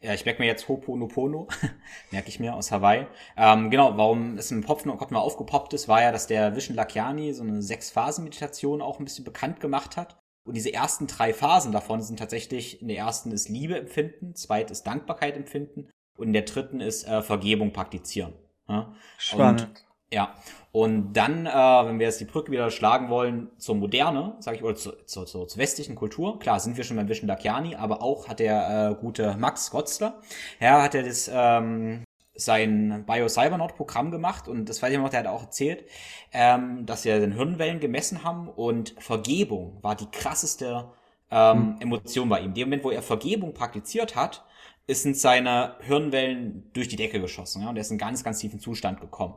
Ja, 0.00 0.12
ich 0.12 0.24
merke 0.24 0.42
mir 0.42 0.46
jetzt 0.46 0.68
Ho'oponopono, 0.68 1.48
merke 2.10 2.28
ich 2.28 2.38
mir 2.38 2.54
aus 2.54 2.70
Hawaii. 2.70 3.06
Ähm, 3.36 3.70
genau, 3.70 3.96
warum 3.96 4.36
es 4.36 4.50
im 4.50 4.64
Kopf 4.64 4.84
Kopf 4.84 5.10
mal 5.10 5.18
aufgepoppt 5.18 5.72
ist, 5.72 5.88
war 5.88 6.02
ja, 6.02 6.12
dass 6.12 6.26
der 6.26 6.54
Vishen 6.54 6.76
Lakiani 6.76 7.32
so 7.32 7.42
eine 7.42 7.62
Sechs-Phasen-Meditation 7.62 8.82
auch 8.82 8.98
ein 8.98 9.04
bisschen 9.04 9.24
bekannt 9.24 9.60
gemacht 9.60 9.96
hat. 9.96 10.18
Und 10.46 10.54
diese 10.54 10.72
ersten 10.72 11.06
drei 11.06 11.32
Phasen 11.32 11.72
davon 11.72 12.02
sind 12.02 12.18
tatsächlich, 12.18 12.82
in 12.82 12.88
der 12.88 12.98
ersten 12.98 13.32
ist 13.32 13.48
Liebe 13.48 13.78
empfinden, 13.78 14.34
zweit 14.34 14.70
ist 14.70 14.82
Dankbarkeit 14.86 15.36
empfinden 15.36 15.88
und 16.18 16.28
in 16.28 16.32
der 16.34 16.42
dritten 16.42 16.80
ist 16.80 17.08
äh, 17.08 17.22
Vergebung 17.22 17.72
praktizieren. 17.72 18.34
Ja? 18.68 18.94
Spannend. 19.16 19.62
Und 19.62 19.83
ja, 20.14 20.34
und 20.72 21.12
dann, 21.12 21.46
äh, 21.46 21.50
wenn 21.50 21.98
wir 21.98 22.06
jetzt 22.06 22.20
die 22.20 22.24
Brücke 22.24 22.50
wieder 22.50 22.70
schlagen 22.70 23.08
wollen 23.08 23.50
zur 23.58 23.74
Moderne, 23.74 24.36
sage 24.40 24.56
ich, 24.56 24.64
oder 24.64 24.74
zur, 24.74 25.06
zur, 25.06 25.26
zur, 25.26 25.46
zur 25.46 25.58
westlichen 25.58 25.94
Kultur, 25.94 26.38
klar, 26.38 26.58
sind 26.58 26.76
wir 26.76 26.84
schon 26.84 26.96
beim 26.96 27.08
Vision 27.08 27.28
Lakiani, 27.28 27.76
aber 27.76 28.02
auch 28.02 28.28
hat 28.28 28.40
der 28.40 28.90
äh, 28.90 29.00
gute 29.00 29.36
Max 29.36 29.70
Gotzler, 29.70 30.20
ja, 30.60 30.82
hat 30.82 30.94
er 30.94 31.02
das, 31.02 31.30
ähm, 31.32 32.04
sein 32.36 33.04
Bio-Cybernaut-Programm 33.06 34.10
gemacht 34.10 34.48
und 34.48 34.68
das 34.68 34.82
weiß 34.82 34.92
ich 34.92 34.98
noch, 34.98 35.10
der 35.10 35.20
hat 35.20 35.26
auch 35.28 35.42
erzählt, 35.42 35.84
ähm, 36.32 36.84
dass 36.86 37.04
wir 37.04 37.20
den 37.20 37.32
Hirnwellen 37.32 37.78
gemessen 37.78 38.24
haben 38.24 38.48
und 38.48 38.94
Vergebung 38.98 39.78
war 39.82 39.94
die 39.94 40.10
krasseste 40.10 40.88
ähm, 41.30 41.76
mhm. 41.76 41.76
Emotion 41.80 42.28
bei 42.28 42.40
ihm. 42.40 42.46
In 42.46 42.54
dem 42.54 42.68
Moment, 42.68 42.84
wo 42.84 42.90
er 42.90 43.02
Vergebung 43.02 43.54
praktiziert 43.54 44.16
hat, 44.16 44.44
sind 44.88 45.16
seine 45.16 45.76
Hirnwellen 45.80 46.70
durch 46.72 46.88
die 46.88 46.96
Decke 46.96 47.20
geschossen 47.20 47.62
ja, 47.62 47.68
und 47.68 47.76
er 47.76 47.82
ist 47.82 47.90
in 47.90 47.94
einen 47.94 48.08
ganz, 48.08 48.24
ganz 48.24 48.40
tiefen 48.40 48.58
Zustand 48.58 49.00
gekommen. 49.00 49.34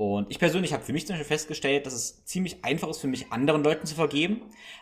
Und 0.00 0.30
ich 0.30 0.38
persönlich 0.38 0.72
habe 0.72 0.82
für 0.82 0.94
mich 0.94 1.06
zum 1.06 1.12
Beispiel 1.12 1.28
festgestellt, 1.28 1.84
dass 1.84 1.92
es 1.92 2.24
ziemlich 2.24 2.64
einfach 2.64 2.88
ist 2.88 3.02
für 3.02 3.06
mich, 3.06 3.30
anderen 3.32 3.62
Leuten 3.62 3.86
zu 3.86 3.94
vergeben. 3.94 4.40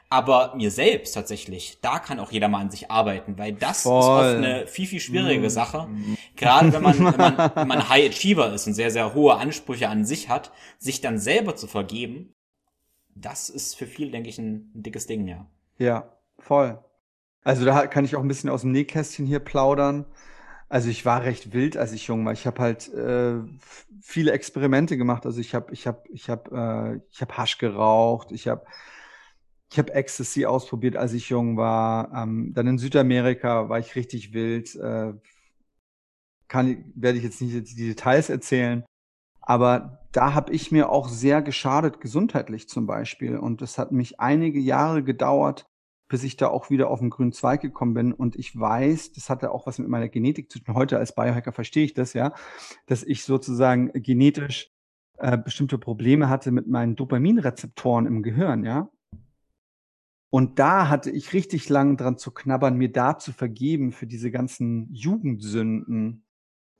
Aber 0.08 0.54
mir 0.54 0.70
selbst 0.70 1.10
tatsächlich, 1.10 1.80
da 1.80 1.98
kann 1.98 2.20
auch 2.20 2.30
jeder 2.30 2.46
mal 2.46 2.60
an 2.60 2.70
sich 2.70 2.92
arbeiten, 2.92 3.36
weil 3.36 3.52
das 3.52 3.82
Voll. 3.82 3.98
ist 3.98 4.06
oft 4.06 4.36
eine 4.36 4.66
viel, 4.68 4.86
viel 4.86 5.00
schwierige 5.00 5.48
mm. 5.48 5.50
Sache. 5.50 5.88
Gerade 6.36 6.72
wenn 6.72 6.82
man, 6.82 6.98
wenn 7.00 7.16
man, 7.16 7.50
wenn 7.52 7.66
man 7.66 7.88
High 7.88 8.10
Achiever 8.10 8.54
ist 8.54 8.68
und 8.68 8.74
sehr, 8.74 8.92
sehr 8.92 9.12
hohe 9.12 9.34
Ansprüche 9.34 9.88
an 9.88 10.04
sich 10.04 10.28
hat, 10.28 10.52
sich 10.78 11.00
dann 11.00 11.18
selber 11.18 11.56
zu 11.56 11.66
vergeben, 11.66 12.32
das 13.16 13.50
ist 13.50 13.74
für 13.74 13.88
viele, 13.88 14.12
denke 14.12 14.28
ich, 14.28 14.38
ein, 14.38 14.70
ein 14.72 14.84
dickes 14.84 15.08
Ding, 15.08 15.26
ja. 15.26 15.46
Ja, 15.78 16.16
voll. 16.38 16.78
Also 17.42 17.64
da 17.64 17.88
kann 17.88 18.04
ich 18.04 18.14
auch 18.14 18.22
ein 18.22 18.28
bisschen 18.28 18.50
aus 18.50 18.60
dem 18.60 18.70
Nähkästchen 18.70 19.26
hier 19.26 19.40
plaudern. 19.40 20.06
Also 20.68 20.90
ich 20.90 21.04
war 21.06 21.22
recht 21.22 21.52
wild, 21.52 21.76
als 21.76 21.92
ich 21.92 22.06
jung 22.06 22.24
war. 22.26 22.32
Ich 22.32 22.46
habe 22.46 22.60
halt 22.60 22.92
äh, 22.92 23.36
viele 24.02 24.32
Experimente 24.32 24.98
gemacht. 24.98 25.24
Also 25.24 25.40
ich 25.40 25.54
habe 25.54 25.72
ich 25.72 25.86
habe 25.86 26.02
ich 26.10 26.28
habe 26.28 27.00
äh, 27.00 27.00
ich 27.10 27.20
habe 27.22 27.36
Hasch 27.38 27.58
geraucht. 27.58 28.32
Ich 28.32 28.48
habe 28.48 28.66
ich 29.70 29.78
habe 29.78 29.92
Ecstasy 29.94 30.46
ausprobiert, 30.46 30.96
als 30.96 31.12
ich 31.14 31.30
jung 31.30 31.56
war. 31.56 32.12
Ähm, 32.14 32.52
dann 32.54 32.66
in 32.66 32.78
Südamerika 32.78 33.68
war 33.68 33.78
ich 33.78 33.96
richtig 33.96 34.32
wild. 34.32 34.74
Äh, 34.76 35.14
kann 36.48 36.92
werde 36.94 37.18
ich 37.18 37.24
jetzt 37.24 37.40
nicht 37.40 37.54
die 37.76 37.88
Details 37.88 38.30
erzählen. 38.30 38.84
Aber 39.40 40.00
da 40.12 40.34
habe 40.34 40.52
ich 40.52 40.72
mir 40.72 40.90
auch 40.90 41.08
sehr 41.08 41.42
geschadet, 41.42 42.00
gesundheitlich 42.00 42.68
zum 42.68 42.86
Beispiel. 42.86 43.36
Und 43.38 43.62
es 43.62 43.78
hat 43.78 43.92
mich 43.92 44.20
einige 44.20 44.60
Jahre 44.60 45.02
gedauert, 45.02 45.67
bis 46.08 46.24
ich 46.24 46.36
da 46.36 46.48
auch 46.48 46.70
wieder 46.70 46.90
auf 46.90 47.00
den 47.00 47.10
grünen 47.10 47.32
Zweig 47.32 47.60
gekommen 47.60 47.94
bin. 47.94 48.12
Und 48.12 48.36
ich 48.36 48.58
weiß, 48.58 49.12
das 49.12 49.30
hatte 49.30 49.52
auch 49.52 49.66
was 49.66 49.78
mit 49.78 49.88
meiner 49.88 50.08
Genetik 50.08 50.50
zu 50.50 50.58
tun. 50.58 50.74
Heute 50.74 50.98
als 50.98 51.14
Biohacker 51.14 51.52
verstehe 51.52 51.84
ich 51.84 51.94
das, 51.94 52.14
ja, 52.14 52.34
dass 52.86 53.02
ich 53.02 53.24
sozusagen 53.24 53.92
genetisch 53.92 54.72
äh, 55.18 55.36
bestimmte 55.36 55.78
Probleme 55.78 56.28
hatte 56.28 56.50
mit 56.50 56.66
meinen 56.66 56.96
Dopaminrezeptoren 56.96 58.06
im 58.06 58.22
Gehirn, 58.22 58.64
ja. 58.64 58.90
Und 60.30 60.58
da 60.58 60.88
hatte 60.88 61.10
ich 61.10 61.32
richtig 61.32 61.68
lang 61.68 61.96
dran 61.96 62.18
zu 62.18 62.30
knabbern, 62.32 62.76
mir 62.76 62.92
da 62.92 63.18
zu 63.18 63.32
vergeben 63.32 63.92
für 63.92 64.06
diese 64.06 64.30
ganzen 64.30 64.92
Jugendsünden, 64.92 66.24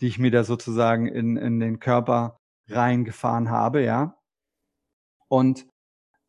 die 0.00 0.06
ich 0.06 0.18
mir 0.18 0.30
da 0.30 0.44
sozusagen 0.44 1.06
in, 1.06 1.36
in 1.36 1.58
den 1.58 1.80
Körper 1.80 2.38
reingefahren 2.68 3.50
habe, 3.50 3.82
ja. 3.82 4.18
Und 5.28 5.66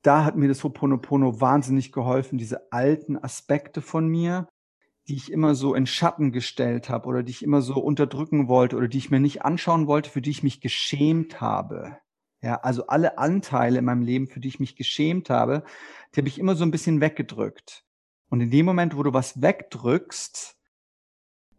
da 0.01 0.23
hat 0.25 0.35
mir 0.35 0.47
das 0.47 0.63
Ho'oponopono 0.63 1.41
wahnsinnig 1.41 1.91
geholfen, 1.91 2.37
diese 2.37 2.71
alten 2.71 3.17
Aspekte 3.17 3.81
von 3.81 4.07
mir, 4.07 4.47
die 5.07 5.15
ich 5.15 5.31
immer 5.31 5.55
so 5.55 5.73
in 5.73 5.87
Schatten 5.87 6.31
gestellt 6.31 6.89
habe 6.89 7.07
oder 7.07 7.23
die 7.23 7.31
ich 7.31 7.43
immer 7.43 7.61
so 7.61 7.79
unterdrücken 7.79 8.47
wollte 8.47 8.77
oder 8.77 8.87
die 8.87 8.99
ich 8.99 9.09
mir 9.09 9.19
nicht 9.19 9.43
anschauen 9.43 9.87
wollte, 9.87 10.09
für 10.09 10.21
die 10.21 10.29
ich 10.29 10.43
mich 10.43 10.61
geschämt 10.61 11.41
habe. 11.41 11.97
Ja, 12.41 12.55
also 12.61 12.87
alle 12.87 13.17
Anteile 13.17 13.79
in 13.79 13.85
meinem 13.85 14.01
Leben, 14.01 14.27
für 14.27 14.39
die 14.39 14.47
ich 14.47 14.59
mich 14.59 14.75
geschämt 14.75 15.29
habe, 15.29 15.63
die 16.13 16.21
habe 16.21 16.29
ich 16.29 16.39
immer 16.39 16.55
so 16.55 16.63
ein 16.63 16.71
bisschen 16.71 17.01
weggedrückt. 17.01 17.83
Und 18.29 18.39
in 18.39 18.51
dem 18.51 18.65
Moment, 18.65 18.95
wo 18.95 19.03
du 19.03 19.11
was 19.11 19.41
wegdrückst, 19.41 20.58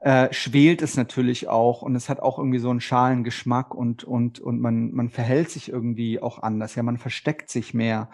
äh, 0.00 0.32
schwelt 0.32 0.80
es 0.82 0.96
natürlich 0.96 1.48
auch 1.48 1.82
und 1.82 1.94
es 1.94 2.08
hat 2.08 2.20
auch 2.20 2.38
irgendwie 2.38 2.58
so 2.58 2.70
einen 2.70 2.80
schalen 2.80 3.22
Geschmack 3.22 3.74
und, 3.74 4.02
und, 4.02 4.40
und 4.40 4.60
man, 4.60 4.92
man 4.92 5.10
verhält 5.10 5.50
sich 5.50 5.68
irgendwie 5.68 6.20
auch 6.20 6.42
anders. 6.42 6.74
Ja, 6.74 6.82
man 6.82 6.96
versteckt 6.96 7.50
sich 7.50 7.74
mehr. 7.74 8.10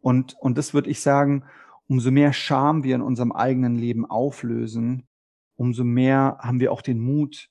Und, 0.00 0.36
und 0.38 0.56
das 0.58 0.74
würde 0.74 0.90
ich 0.90 1.00
sagen, 1.00 1.44
umso 1.88 2.10
mehr 2.12 2.32
Scham 2.32 2.84
wir 2.84 2.94
in 2.94 3.02
unserem 3.02 3.32
eigenen 3.32 3.74
Leben 3.74 4.06
auflösen, 4.08 5.08
umso 5.56 5.82
mehr 5.84 6.38
haben 6.40 6.60
wir 6.60 6.72
auch 6.72 6.82
den 6.82 7.00
Mut, 7.00 7.50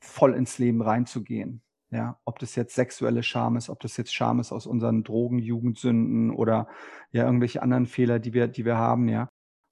voll 0.00 0.34
ins 0.34 0.58
Leben 0.58 0.80
reinzugehen. 0.80 1.62
Ja, 1.90 2.18
ob 2.24 2.38
das 2.38 2.54
jetzt 2.54 2.74
sexuelle 2.74 3.22
Scham 3.22 3.56
ist, 3.56 3.70
ob 3.70 3.80
das 3.80 3.96
jetzt 3.96 4.12
Scham 4.12 4.40
ist 4.40 4.52
aus 4.52 4.66
unseren 4.66 5.04
Drogen, 5.04 5.38
Jugendsünden 5.38 6.30
oder 6.30 6.68
ja 7.12 7.24
irgendwelche 7.24 7.62
anderen 7.62 7.86
Fehler, 7.86 8.18
die 8.18 8.34
wir, 8.34 8.46
die 8.46 8.64
wir 8.64 8.76
haben, 8.76 9.08
ja. 9.08 9.28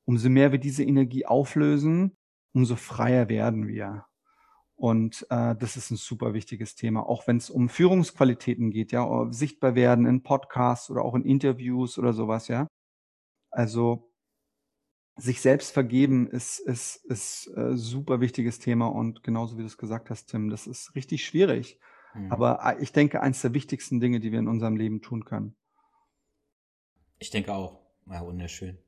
Umso 0.07 0.31
mehr 0.31 0.53
wir 0.53 0.59
diese 0.59 0.83
Energie 0.83 1.27
auflösen, 1.27 2.17
umso 2.57 2.77
freier 2.77 3.29
werden 3.29 3.69
wir. 3.69 4.07
Und 4.77 5.27
äh, 5.29 5.55
das 5.57 5.77
ist 5.77 5.91
ein 5.91 5.97
super 5.97 6.33
wichtiges 6.33 6.75
Thema, 6.75 7.07
auch 7.07 7.27
wenn 7.27 7.37
es 7.37 7.51
um 7.51 7.69
Führungsqualitäten 7.69 8.71
geht, 8.71 8.93
ja, 8.93 9.31
sichtbar 9.31 9.75
werden 9.75 10.07
in 10.07 10.23
Podcasts 10.23 10.91
oder 10.91 11.03
auch 11.03 11.15
in 11.15 11.25
Interviews 11.25 11.99
oder 11.99 12.15
sowas, 12.15 12.49
ja. 12.49 12.67
Also 13.51 14.11
sich 15.17 15.41
selbst 15.41 15.73
vergeben 15.73 16.29
ist 16.29 16.59
ist 16.59 16.97
ist 17.07 17.47
äh, 17.57 17.77
super 17.77 18.21
wichtiges 18.21 18.59
Thema 18.59 18.87
und 18.87 19.23
genauso 19.23 19.57
wie 19.57 19.63
du 19.63 19.67
es 19.67 19.79
gesagt 19.79 20.11
hast, 20.11 20.27
Tim, 20.27 20.51
das 20.51 20.67
ist 20.67 20.95
richtig 20.95 21.27
schwierig. 21.27 21.79
Mhm. 22.15 22.33
Aber 22.33 22.61
äh, 22.65 22.83
ich 22.83 22.93
denke, 22.93 23.21
eins 23.21 23.43
der 23.43 23.53
wichtigsten 23.53 24.01
Dinge, 24.01 24.21
die 24.21 24.33
wir 24.33 24.39
in 24.39 24.49
unserem 24.49 24.77
Leben 24.77 25.03
tun 25.03 25.25
können. 25.27 25.57
Ich 27.19 27.31
denke 27.31 27.53
auch. 27.53 27.81
Ja, 28.07 28.25
wunderschön. 28.25 28.79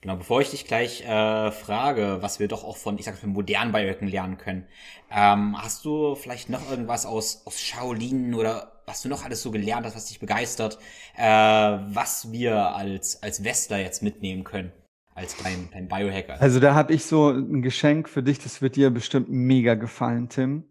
Genau, 0.00 0.14
bevor 0.14 0.40
ich 0.40 0.50
dich 0.50 0.64
gleich 0.64 1.02
äh, 1.02 1.50
frage, 1.50 2.18
was 2.20 2.38
wir 2.38 2.46
doch 2.46 2.62
auch 2.62 2.76
von, 2.76 2.98
ich 2.98 3.04
sag 3.04 3.20
mal, 3.22 3.32
modernen 3.32 3.72
Biohacken 3.72 4.06
lernen 4.06 4.38
können, 4.38 4.64
ähm, 5.10 5.60
hast 5.60 5.84
du 5.84 6.14
vielleicht 6.14 6.50
noch 6.50 6.70
irgendwas 6.70 7.04
aus, 7.04 7.42
aus 7.46 7.60
Shaolin 7.60 8.32
oder 8.34 8.80
was 8.86 9.02
du 9.02 9.08
noch 9.08 9.24
alles 9.24 9.42
so 9.42 9.50
gelernt 9.50 9.84
hast, 9.84 9.96
was 9.96 10.06
dich 10.06 10.20
begeistert, 10.20 10.78
äh, 11.16 11.22
was 11.22 12.30
wir 12.30 12.76
als, 12.76 13.22
als 13.24 13.42
Westler 13.42 13.78
jetzt 13.78 14.02
mitnehmen 14.02 14.44
können? 14.44 14.72
Als 15.16 15.36
dein, 15.36 15.68
dein 15.72 15.88
Biohacker. 15.88 16.40
Also 16.40 16.60
da 16.60 16.74
habe 16.74 16.94
ich 16.94 17.04
so 17.04 17.30
ein 17.30 17.60
Geschenk 17.60 18.08
für 18.08 18.22
dich, 18.22 18.38
das 18.38 18.62
wird 18.62 18.76
dir 18.76 18.90
bestimmt 18.90 19.28
mega 19.28 19.74
gefallen, 19.74 20.28
Tim. 20.28 20.62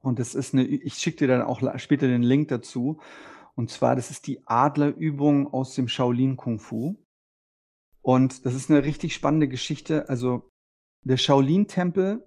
Und 0.00 0.18
das 0.18 0.34
ist 0.34 0.54
eine, 0.54 0.64
ich 0.64 0.94
schicke 0.94 1.18
dir 1.18 1.28
dann 1.28 1.42
auch 1.42 1.60
später 1.78 2.06
den 2.06 2.22
Link 2.22 2.48
dazu. 2.48 2.98
Und 3.56 3.70
zwar, 3.70 3.94
das 3.94 4.10
ist 4.10 4.26
die 4.26 4.40
Adlerübung 4.46 5.52
aus 5.52 5.74
dem 5.74 5.86
Shaolin 5.86 6.38
Kung 6.38 6.58
Fu. 6.58 6.96
Und 8.08 8.46
das 8.46 8.54
ist 8.54 8.70
eine 8.70 8.84
richtig 8.84 9.12
spannende 9.12 9.48
Geschichte. 9.48 10.08
Also 10.08 10.48
der 11.02 11.18
Shaolin-Tempel, 11.18 12.24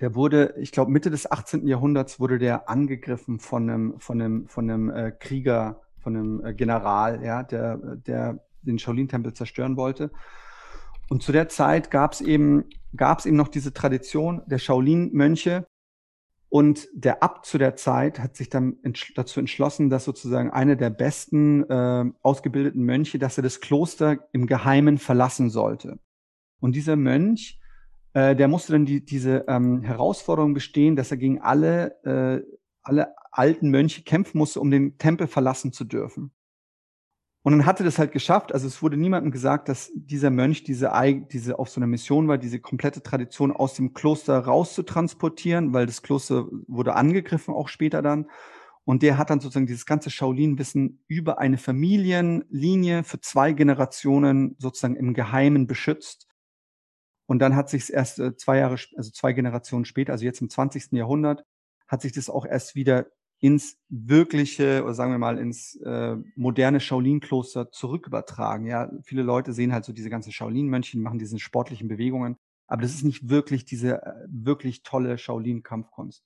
der 0.00 0.16
wurde, 0.16 0.56
ich 0.58 0.72
glaube, 0.72 0.90
Mitte 0.90 1.10
des 1.10 1.30
18. 1.30 1.64
Jahrhunderts 1.68 2.18
wurde 2.18 2.40
der 2.40 2.68
angegriffen 2.68 3.38
von 3.38 3.70
einem, 3.70 4.00
von 4.00 4.20
einem, 4.20 4.48
von 4.48 4.68
einem 4.68 4.90
äh, 4.90 5.12
Krieger, 5.12 5.82
von 6.00 6.16
einem 6.16 6.44
äh, 6.44 6.54
General, 6.54 7.24
ja, 7.24 7.44
der, 7.44 7.76
der 7.76 8.44
den 8.62 8.80
Shaolin-Tempel 8.80 9.32
zerstören 9.32 9.76
wollte. 9.76 10.10
Und 11.08 11.22
zu 11.22 11.30
der 11.30 11.48
Zeit 11.48 11.92
gab 11.92 12.14
es 12.14 12.20
eben, 12.20 12.64
gab 12.96 13.20
es 13.20 13.26
eben 13.26 13.36
noch 13.36 13.46
diese 13.46 13.72
Tradition 13.72 14.42
der 14.46 14.58
Shaolin-Mönche, 14.58 15.68
und 16.50 16.88
der 16.94 17.22
Abt 17.22 17.44
zu 17.44 17.58
der 17.58 17.76
Zeit 17.76 18.18
hat 18.18 18.36
sich 18.36 18.48
dann 18.48 18.78
entsch 18.82 19.12
dazu 19.14 19.38
entschlossen, 19.38 19.90
dass 19.90 20.04
sozusagen 20.04 20.50
einer 20.50 20.76
der 20.76 20.90
besten 20.90 21.64
äh, 21.68 22.04
ausgebildeten 22.22 22.82
Mönche, 22.82 23.18
dass 23.18 23.36
er 23.36 23.42
das 23.42 23.60
Kloster 23.60 24.28
im 24.32 24.46
Geheimen 24.46 24.96
verlassen 24.96 25.50
sollte. 25.50 25.98
Und 26.58 26.74
dieser 26.74 26.96
Mönch, 26.96 27.60
äh, 28.14 28.34
der 28.34 28.48
musste 28.48 28.72
dann 28.72 28.86
die, 28.86 29.04
diese 29.04 29.44
ähm, 29.46 29.82
Herausforderung 29.82 30.54
bestehen, 30.54 30.96
dass 30.96 31.10
er 31.10 31.18
gegen 31.18 31.40
alle, 31.40 32.02
äh, 32.04 32.42
alle 32.82 33.14
alten 33.30 33.70
Mönche 33.70 34.02
kämpfen 34.02 34.38
musste, 34.38 34.60
um 34.60 34.70
den 34.70 34.96
Tempel 34.96 35.26
verlassen 35.26 35.72
zu 35.72 35.84
dürfen. 35.84 36.32
Und 37.48 37.56
dann 37.56 37.64
hatte 37.64 37.82
das 37.82 37.98
halt 37.98 38.12
geschafft. 38.12 38.52
Also 38.52 38.66
es 38.66 38.82
wurde 38.82 38.98
niemandem 38.98 39.32
gesagt, 39.32 39.70
dass 39.70 39.90
dieser 39.94 40.28
Mönch 40.28 40.64
diese, 40.64 40.92
diese 41.32 41.58
auf 41.58 41.70
so 41.70 41.80
einer 41.80 41.86
Mission 41.86 42.28
war, 42.28 42.36
diese 42.36 42.60
komplette 42.60 43.02
Tradition 43.02 43.52
aus 43.52 43.72
dem 43.72 43.94
Kloster 43.94 44.38
rauszutransportieren, 44.38 45.72
weil 45.72 45.86
das 45.86 46.02
Kloster 46.02 46.46
wurde 46.66 46.94
angegriffen 46.94 47.54
auch 47.54 47.68
später 47.68 48.02
dann. 48.02 48.28
Und 48.84 49.02
der 49.02 49.16
hat 49.16 49.30
dann 49.30 49.40
sozusagen 49.40 49.66
dieses 49.66 49.86
ganze 49.86 50.10
Shaolin-Wissen 50.10 51.02
über 51.08 51.38
eine 51.38 51.56
Familienlinie 51.56 53.02
für 53.02 53.18
zwei 53.22 53.52
Generationen 53.52 54.54
sozusagen 54.58 54.96
im 54.96 55.14
Geheimen 55.14 55.66
beschützt. 55.66 56.28
Und 57.24 57.38
dann 57.38 57.56
hat 57.56 57.70
sich 57.70 57.84
es 57.84 57.88
erst 57.88 58.18
äh, 58.18 58.36
zwei 58.36 58.58
Jahre, 58.58 58.76
also 58.94 59.10
zwei 59.10 59.32
Generationen 59.32 59.86
später, 59.86 60.12
also 60.12 60.26
jetzt 60.26 60.42
im 60.42 60.50
20. 60.50 60.92
Jahrhundert, 60.92 61.46
hat 61.86 62.02
sich 62.02 62.12
das 62.12 62.28
auch 62.28 62.44
erst 62.44 62.74
wieder 62.74 63.06
ins 63.40 63.78
wirkliche, 63.88 64.82
oder 64.82 64.94
sagen 64.94 65.12
wir 65.12 65.18
mal, 65.18 65.38
ins 65.38 65.76
äh, 65.76 66.16
moderne 66.34 66.80
Shaolin-Kloster 66.80 67.70
zurückübertragen. 67.70 68.66
Ja, 68.66 68.90
viele 69.04 69.22
Leute 69.22 69.52
sehen 69.52 69.72
halt 69.72 69.84
so 69.84 69.92
diese 69.92 70.10
ganzen 70.10 70.32
Shaolin-Mönche, 70.32 70.92
die 70.92 71.02
machen 71.02 71.18
diese 71.18 71.38
sportlichen 71.38 71.88
Bewegungen, 71.88 72.36
aber 72.66 72.82
das 72.82 72.94
ist 72.94 73.04
nicht 73.04 73.28
wirklich 73.28 73.64
diese 73.64 74.02
äh, 74.02 74.26
wirklich 74.28 74.82
tolle 74.82 75.18
Shaolin-Kampfkunst. 75.18 76.24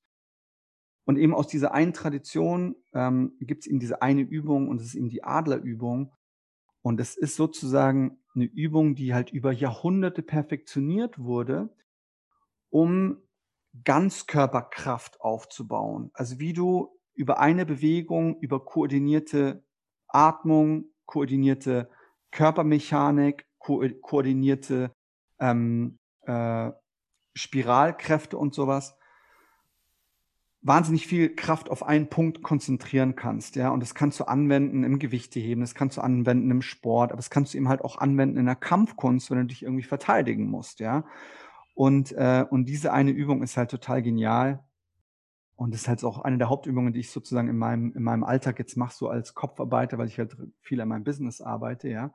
Und 1.05 1.19
eben 1.19 1.35
aus 1.35 1.49
dieser 1.49 1.75
einen 1.75 1.93
Tradition 1.93 2.77
ähm, 2.95 3.37
gibt 3.41 3.63
es 3.63 3.67
eben 3.67 3.81
diese 3.81 4.03
eine 4.03 4.23
Übung 4.23 4.69
und 4.69 4.79
das 4.81 4.89
ist 4.89 4.95
eben 4.95 5.09
die 5.09 5.25
Adlerübung. 5.25 6.13
Und 6.81 7.01
es 7.01 7.17
ist 7.17 7.37
sozusagen 7.37 8.19
eine 8.35 8.45
Übung, 8.45 8.95
die 8.95 9.13
halt 9.13 9.31
über 9.31 9.53
Jahrhunderte 9.53 10.23
perfektioniert 10.23 11.19
wurde, 11.19 11.75
um 12.71 13.19
Ganzkörperkraft 13.85 15.21
aufzubauen. 15.21 16.11
Also 16.15 16.39
wie 16.39 16.53
du 16.53 16.91
über 17.15 17.41
eine 17.41 17.67
Bewegung, 17.67 18.39
über 18.41 18.65
koordinierte 18.65 19.65
Atmung, 20.09 20.87
koordinierte 21.07 21.91
Körpermechanik, 22.31 23.47
ko 23.59 23.85
koordinierte 24.01 24.93
ähm, 25.39 25.99
äh, 26.23 26.71
Spiralkräfte 27.35 28.37
und 28.37 28.55
sowas, 28.55 28.97
wahnsinnig 30.63 31.07
viel 31.07 31.35
Kraft 31.35 31.71
auf 31.71 31.83
einen 31.83 32.09
Punkt 32.09 32.43
konzentrieren 32.43 33.17
kannst, 33.17 33.57
ja, 33.57 33.71
und 33.71 33.81
das 33.81 33.95
kannst 33.95 34.21
du 34.21 34.25
anwenden 34.25 34.85
im 34.85 34.99
Gewichteheben, 34.99 35.61
das 35.61 35.75
kannst 35.75 35.97
du 35.97 36.01
anwenden 36.01 36.51
im 36.51 36.63
Sport, 36.63 37.11
aber 37.11 37.19
das 37.19 37.31
kannst 37.31 37.53
du 37.53 37.59
eben 37.59 37.69
halt 37.69 37.83
auch 37.83 37.99
anwenden 37.99 38.39
in 38.39 38.47
der 38.47 38.55
Kampfkunst, 38.55 39.31
wenn 39.31 39.39
du 39.39 39.47
dich 39.47 39.65
irgendwie 39.65 39.83
verteidigen 39.83 40.47
musst, 40.47 40.81
ja. 40.81 41.05
Und, 41.75 42.13
äh, 42.13 42.45
und 42.49 42.67
diese 42.67 42.93
eine 42.93 43.11
Übung 43.11 43.43
ist 43.43 43.57
halt 43.57 43.71
total 43.71 44.03
genial. 44.03 44.63
Und 45.57 45.75
das 45.75 45.83
ist 45.83 45.89
halt 45.89 46.03
auch 46.05 46.21
eine 46.21 46.39
der 46.39 46.49
Hauptübungen, 46.49 46.93
die 46.93 47.01
ich 47.01 47.11
sozusagen 47.11 47.49
in 47.49 47.57
meinem, 47.57 47.93
in 47.95 48.03
meinem 48.03 48.25
Alltag 48.25 48.59
jetzt 48.59 48.77
mache, 48.77 48.95
so 48.95 49.09
als 49.09 49.35
Kopfarbeiter, 49.35 49.99
weil 49.99 50.09
ich 50.09 50.19
halt 50.19 50.37
viel 50.61 50.81
an 50.81 50.89
meinem 50.89 51.05
Business 51.05 51.41
arbeite, 51.41 51.89
ja. 51.89 52.15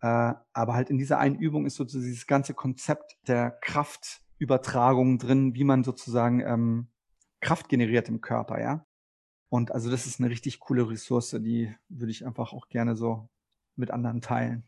Äh, 0.00 0.34
aber 0.52 0.74
halt 0.74 0.90
in 0.90 0.98
dieser 0.98 1.18
einen 1.18 1.36
Übung 1.36 1.66
ist 1.66 1.76
sozusagen 1.76 2.04
dieses 2.04 2.26
ganze 2.26 2.54
Konzept 2.54 3.16
der 3.28 3.50
Kraftübertragung 3.50 5.18
drin, 5.18 5.54
wie 5.54 5.64
man 5.64 5.84
sozusagen 5.84 6.40
ähm, 6.40 6.88
Kraft 7.40 7.68
generiert 7.68 8.08
im 8.08 8.20
Körper, 8.20 8.60
ja. 8.60 8.86
Und 9.50 9.70
also 9.70 9.90
das 9.90 10.06
ist 10.06 10.18
eine 10.18 10.30
richtig 10.30 10.58
coole 10.58 10.88
Ressource, 10.88 11.30
die 11.40 11.72
würde 11.88 12.10
ich 12.10 12.26
einfach 12.26 12.52
auch 12.52 12.68
gerne 12.68 12.96
so 12.96 13.28
mit 13.76 13.90
anderen 13.90 14.20
teilen. 14.20 14.64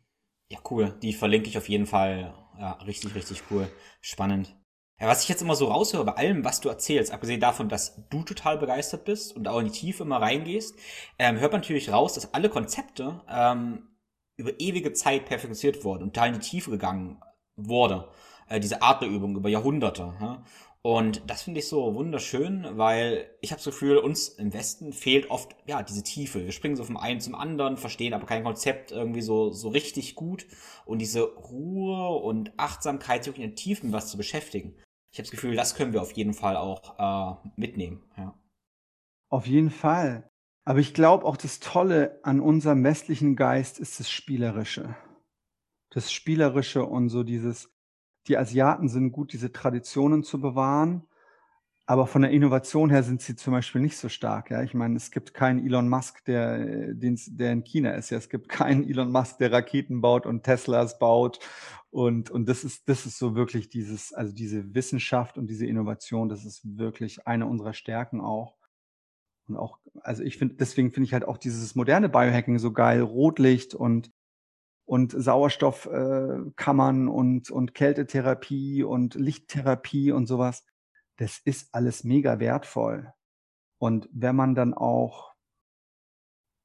Ja, 0.49 0.59
cool. 0.71 0.97
Die 1.03 1.13
verlinke 1.13 1.49
ich 1.49 1.59
auf 1.59 1.69
jeden 1.69 1.87
Fall. 1.87 2.35
Ja, 2.59 2.73
richtig, 2.73 3.15
richtig 3.15 3.43
cool. 3.51 3.69
Spannend. 4.01 4.57
Ja, 4.99 5.09
was 5.09 5.23
ich 5.23 5.29
jetzt 5.29 5.43
immer 5.43 5.55
so 5.57 5.67
raushöre 5.67 6.05
bei 6.07 6.13
allem, 6.13 6.43
was 6.43 6.63
du 6.63 6.71
erzählst, 6.71 7.13
abgesehen 7.13 7.41
davon, 7.41 7.69
dass 7.69 8.09
du 8.09 8.23
total 8.23 8.57
begeistert 8.57 9.05
bist 9.05 9.37
und 9.37 9.47
auch 9.47 9.59
in 9.59 9.67
die 9.67 9.71
Tiefe 9.71 10.05
immer 10.05 10.23
reingehst, 10.23 10.75
ähm, 11.19 11.39
hört 11.39 11.53
man 11.53 11.61
natürlich 11.61 11.93
raus, 11.93 12.15
dass 12.15 12.33
alle 12.33 12.49
Konzepte 12.49 13.21
ähm, 13.29 13.89
über 14.37 14.59
ewige 14.59 14.95
Zeit 14.95 15.27
perfektioniert 15.27 15.85
wurden 15.85 16.03
und 16.03 16.15
total 16.15 16.29
in 16.29 16.41
die 16.41 16.47
Tiefe 16.47 16.71
gegangen 16.71 17.21
wurde. 17.57 18.09
Äh, 18.49 18.59
diese 18.59 18.81
Adlerübung 18.81 19.37
über 19.37 19.51
Jahrhunderte. 19.51 20.15
Ja? 20.19 20.43
Und 20.81 21.23
das 21.27 21.43
finde 21.43 21.61
ich 21.61 21.69
so 21.69 21.95
wunderschön, 21.95 22.67
weil 22.79 23.29
ich 23.43 23.51
habe 23.51 23.59
das 23.59 23.67
Gefühl, 23.67 23.99
uns 23.99 24.29
im 24.29 24.55
Westen 24.55 24.95
fehlt 24.95 25.31
oft 25.31 25.55
ja 25.67 25.83
diese 25.83 26.05
Tiefe. 26.05 26.43
Wir 26.43 26.53
springen 26.53 26.77
so 26.77 26.85
vom 26.85 26.97
einen 26.97 27.21
zum 27.21 27.35
anderen, 27.35 27.77
verstehen 27.77 28.15
aber 28.15 28.25
kein 28.25 28.45
Konzept 28.45 28.93
irgendwie 28.93 29.23
so 29.23 29.51
so 29.51 29.69
richtig 29.69 30.15
gut 30.15 30.47
und 30.87 31.01
diese 31.01 31.23
Ruhe 31.25 32.17
und 32.23 32.53
Achtsamkeit, 32.57 33.25
sich 33.25 33.35
in 33.35 33.43
den 33.43 33.57
Tiefen 33.57 33.93
was 33.93 34.09
zu 34.09 34.17
beschäftigen 34.17 34.77
ich 35.17 35.19
habe 35.21 35.29
das 35.29 35.31
Gefühl, 35.31 35.57
das 35.57 35.75
können 35.75 35.95
wir 35.95 36.03
auf 36.03 36.12
jeden 36.12 36.35
Fall 36.35 36.59
auch 36.59 36.99
äh, 36.99 37.49
mitnehmen. 37.57 38.05
Ja. 38.19 38.39
Auf 39.31 39.47
jeden 39.47 39.71
Fall. 39.71 40.31
Aber 40.67 40.79
ich 40.79 40.93
glaube 40.93 41.25
auch 41.25 41.39
das 41.39 41.59
Tolle 41.59 42.21
an 42.23 42.39
unserem 42.39 42.85
westlichen 42.85 43.35
Geist 43.35 43.79
ist 43.79 43.99
das 43.99 44.11
Spielerische. 44.11 44.95
Das 45.89 46.12
Spielerische 46.12 46.85
und 46.85 47.09
so 47.09 47.23
dieses, 47.23 47.73
die 48.27 48.37
Asiaten 48.37 48.91
sind 48.91 49.11
gut, 49.11 49.33
diese 49.33 49.53
Traditionen 49.53 50.23
zu 50.23 50.39
bewahren, 50.39 51.07
aber 51.87 52.07
von 52.09 52.22
der 52.22 52.32
Innovation 52.32 52.91
her 52.91 53.03
sind 53.05 53.22
sie 53.22 53.37
zum 53.37 53.53
Beispiel 53.53 53.80
nicht 53.80 53.97
so 53.97 54.09
stark. 54.09 54.51
Ja, 54.51 54.62
ich 54.62 54.74
meine, 54.74 54.97
es 54.97 55.11
gibt 55.12 55.34
keinen 55.34 55.64
Elon 55.64 55.89
Musk, 55.89 56.24
der, 56.24 56.93
der 56.95 57.53
in 57.53 57.62
China 57.62 57.93
ist. 57.93 58.11
Ja, 58.11 58.18
es 58.18 58.28
gibt 58.28 58.49
keinen 58.49 58.89
Elon 58.89 59.12
Musk, 59.12 59.39
der 59.39 59.53
Raketen 59.53 60.01
baut 60.01 60.26
und 60.26 60.43
Teslas 60.43 60.99
baut 60.99 61.39
und, 61.97 62.30
und 62.30 62.47
das 62.47 62.62
ist, 62.62 62.91
das 62.91 63.07
ist 63.07 63.18
so 63.18 63.34
wirklich 63.34 63.70
dieses, 63.70 64.12
also 64.12 64.30
diese 64.30 64.74
Wissenschaft 64.74 65.39
und 65.39 65.47
diese 65.47 65.64
Innovation, 65.64 66.28
das 66.28 66.45
ist 66.45 66.61
wirklich 66.76 67.26
eine 67.26 67.47
unserer 67.47 67.72
Stärken 67.72 68.20
auch. 68.20 68.59
Und 69.49 69.57
auch, 69.57 69.78
also 70.03 70.22
ich 70.22 70.37
finde, 70.37 70.57
deswegen 70.57 70.91
finde 70.91 71.07
ich 71.07 71.14
halt 71.14 71.24
auch 71.24 71.39
dieses 71.39 71.74
moderne 71.74 72.11
Biohacking 72.11 72.59
so 72.59 72.70
geil, 72.72 73.01
Rotlicht 73.01 73.74
und, 73.74 74.11
und 74.84 75.12
Sauerstoffkammern 75.12 77.07
äh, 77.07 77.11
und, 77.11 77.51
und 77.51 77.72
Kältetherapie 77.72 78.82
und 78.82 79.14
Lichttherapie 79.14 80.12
und 80.12 80.26
sowas. 80.26 80.66
Das 81.17 81.39
ist 81.39 81.75
alles 81.75 82.05
mega 82.05 82.39
wertvoll. 82.41 83.12
Und 83.79 84.09
wenn 84.12 84.37
man 84.37 84.55
dann 84.55 84.75
auch 84.75 85.35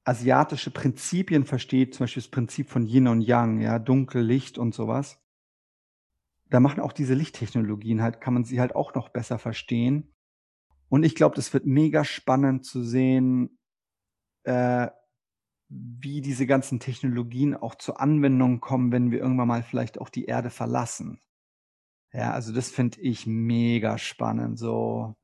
asiatische 0.04 0.70
Prinzipien 0.70 1.44
versteht, 1.44 1.94
zum 1.94 2.04
Beispiel 2.04 2.22
das 2.22 2.30
Prinzip 2.30 2.68
von 2.68 2.86
Yin 2.86 3.08
und 3.08 3.20
Yang, 3.20 3.60
ja, 3.60 3.78
Dunkel, 3.78 4.22
Licht 4.22 4.58
und 4.58 4.74
sowas, 4.74 5.22
da 6.50 6.60
machen 6.60 6.80
auch 6.80 6.92
diese 6.92 7.14
Lichttechnologien 7.14 8.02
halt, 8.02 8.20
kann 8.20 8.34
man 8.34 8.44
sie 8.44 8.60
halt 8.60 8.74
auch 8.74 8.94
noch 8.94 9.08
besser 9.08 9.38
verstehen. 9.38 10.14
Und 10.88 11.04
ich 11.04 11.14
glaube, 11.14 11.34
das 11.36 11.54
wird 11.54 11.64
mega 11.64 12.04
spannend 12.04 12.66
zu 12.66 12.82
sehen, 12.82 13.58
äh, 14.44 14.88
wie 15.68 16.20
diese 16.20 16.46
ganzen 16.46 16.80
Technologien 16.80 17.56
auch 17.56 17.76
zur 17.76 18.00
Anwendung 18.00 18.60
kommen, 18.60 18.92
wenn 18.92 19.10
wir 19.10 19.20
irgendwann 19.20 19.48
mal 19.48 19.62
vielleicht 19.62 19.98
auch 19.98 20.10
die 20.10 20.26
Erde 20.26 20.50
verlassen. 20.50 21.22
Ja, 22.12 22.32
also 22.32 22.52
das 22.52 22.70
finde 22.70 23.00
ich 23.00 23.26
mega 23.26 23.98
spannend, 23.98 24.58
so. 24.58 25.14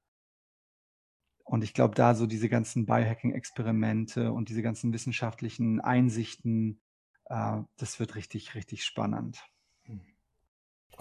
Und 1.45 1.65
ich 1.65 1.75
glaube, 1.75 1.95
da 1.95 2.15
so 2.15 2.27
diese 2.27 2.49
ganzen 2.49 2.87
Biohacking-Experimente 2.87 4.33
und 4.33 4.49
diese 4.49 4.63
ganzen 4.63 4.93
wissenschaftlichen 4.93 5.81
Einsichten, 5.81 6.81
äh, 7.27 7.59
das 7.77 8.01
wird 8.01 8.15
richtig, 8.15 8.55
richtig 8.55 8.85
spannend. 8.85 9.43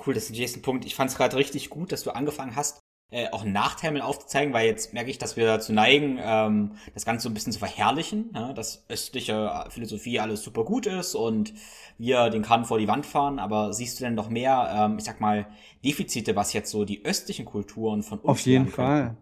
Cool, 0.05 0.13
das 0.13 0.25
ist 0.25 0.31
ein 0.31 0.37
nächsten 0.37 0.61
Punkt. 0.61 0.85
Ich 0.85 0.95
fand 0.95 1.09
es 1.09 1.17
gerade 1.17 1.35
richtig 1.35 1.69
gut, 1.69 1.91
dass 1.91 2.03
du 2.03 2.11
angefangen 2.11 2.55
hast, 2.55 2.79
äh, 3.09 3.29
auch 3.31 3.45
Nachteile 3.45 4.03
aufzuzeigen, 4.03 4.53
weil 4.53 4.67
jetzt 4.67 4.93
merke 4.93 5.09
ich, 5.09 5.17
dass 5.17 5.37
wir 5.37 5.45
dazu 5.45 5.71
neigen, 5.71 6.19
ähm, 6.21 6.71
das 6.93 7.05
Ganze 7.05 7.23
so 7.23 7.29
ein 7.29 7.33
bisschen 7.33 7.53
zu 7.53 7.59
verherrlichen, 7.59 8.31
ja, 8.33 8.51
dass 8.51 8.85
östliche 8.89 9.65
Philosophie 9.69 10.19
alles 10.19 10.43
super 10.43 10.65
gut 10.65 10.87
ist 10.87 11.15
und 11.15 11.53
wir 11.97 12.29
den 12.29 12.41
Kahn 12.41 12.65
vor 12.65 12.79
die 12.79 12.87
Wand 12.87 13.05
fahren, 13.05 13.39
aber 13.39 13.71
siehst 13.71 13.99
du 13.99 14.03
denn 14.03 14.15
noch 14.15 14.29
mehr, 14.29 14.71
ähm, 14.73 14.97
ich 14.97 15.05
sag 15.05 15.21
mal, 15.21 15.47
Defizite, 15.85 16.35
was 16.35 16.51
jetzt 16.51 16.69
so 16.69 16.83
die 16.83 17.05
östlichen 17.05 17.45
Kulturen 17.45 18.03
von 18.03 18.19
uns 18.19 18.29
Auf 18.29 18.39
jeden 18.41 18.67
Fall. 18.67 19.15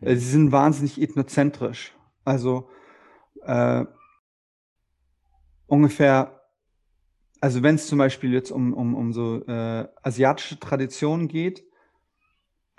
Äh, 0.00 0.16
sie 0.16 0.30
sind 0.30 0.50
wahnsinnig 0.50 1.00
ethnozentrisch. 1.00 1.94
Also 2.24 2.70
äh, 3.44 3.84
ungefähr, 5.66 6.40
also 7.40 7.62
wenn 7.62 7.74
es 7.74 7.86
zum 7.86 7.98
Beispiel 7.98 8.32
jetzt 8.32 8.50
um, 8.50 8.72
um, 8.72 8.94
um 8.94 9.12
so 9.12 9.44
äh, 9.46 9.88
asiatische 10.02 10.58
Traditionen 10.58 11.28
geht, 11.28 11.64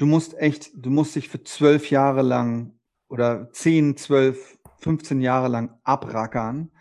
du 0.02 0.08
musst 0.08 0.36
echt, 0.40 0.72
du 0.74 0.90
musst 0.90 1.16
dich 1.16 1.30
für 1.30 1.44
zwölf 1.44 1.92
Jahre 1.92 2.24
lang 2.24 2.74
oder 3.08 3.52
zehn, 3.52 3.96
zwölf, 3.98 4.58
15 4.80 5.22
Jahre 5.22 5.48
lang 5.48 5.78
abrackern, 5.84 6.72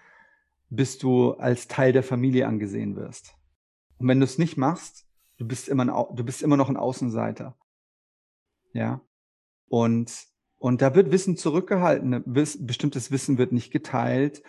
bis 0.70 0.96
du 0.96 1.32
als 1.32 1.68
Teil 1.68 1.92
der 1.92 2.02
Familie 2.02 2.46
angesehen 2.46 2.96
wirst. 2.96 3.34
Und 3.98 4.08
wenn 4.08 4.20
du 4.20 4.24
es 4.24 4.38
nicht 4.38 4.56
machst, 4.56 5.06
du 5.36 5.46
bist 5.46 5.68
immer, 5.68 5.82
ein, 5.82 6.16
du 6.16 6.24
bist 6.24 6.40
immer 6.40 6.56
noch 6.56 6.70
ein 6.70 6.78
Außenseiter. 6.78 7.58
Ja. 8.72 9.02
Und, 9.68 10.10
und 10.56 10.80
da 10.80 10.94
wird 10.94 11.12
Wissen 11.12 11.36
zurückgehalten. 11.36 12.22
Wiss, 12.24 12.66
bestimmtes 12.66 13.10
Wissen 13.10 13.36
wird 13.36 13.52
nicht 13.52 13.70
geteilt. 13.70 14.42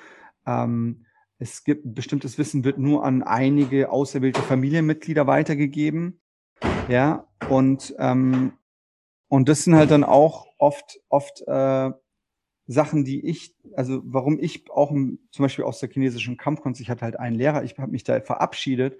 Ähm, 0.46 1.06
es 1.40 1.66
gibt 1.66 1.94
bestimmtes 1.94 2.38
Wissen 2.38 2.64
wird 2.64 2.78
nur 2.78 3.04
an 3.04 3.22
einige 3.22 3.92
auserwählte 3.92 4.42
Familienmitglieder 4.42 5.28
weitergegeben. 5.28 6.22
Ja. 6.88 7.28
Und, 7.50 7.94
ähm, 8.00 8.54
und 9.32 9.48
das 9.48 9.64
sind 9.64 9.76
halt 9.76 9.92
dann 9.92 10.04
auch 10.04 10.48
oft, 10.58 11.00
oft 11.08 11.42
äh, 11.48 11.92
Sachen, 12.68 13.06
die 13.06 13.26
ich, 13.26 13.56
also 13.78 14.02
warum 14.04 14.38
ich 14.38 14.70
auch 14.70 14.90
zum 14.90 15.20
Beispiel 15.38 15.64
aus 15.64 15.80
der 15.80 15.88
chinesischen 15.90 16.36
Kampfkunst, 16.36 16.82
ich 16.82 16.90
hatte 16.90 17.06
halt 17.06 17.18
einen 17.18 17.38
Lehrer, 17.38 17.64
ich 17.64 17.80
habe 17.80 17.94
mich 17.94 18.04
da 18.04 18.20
verabschiedet, 18.20 19.00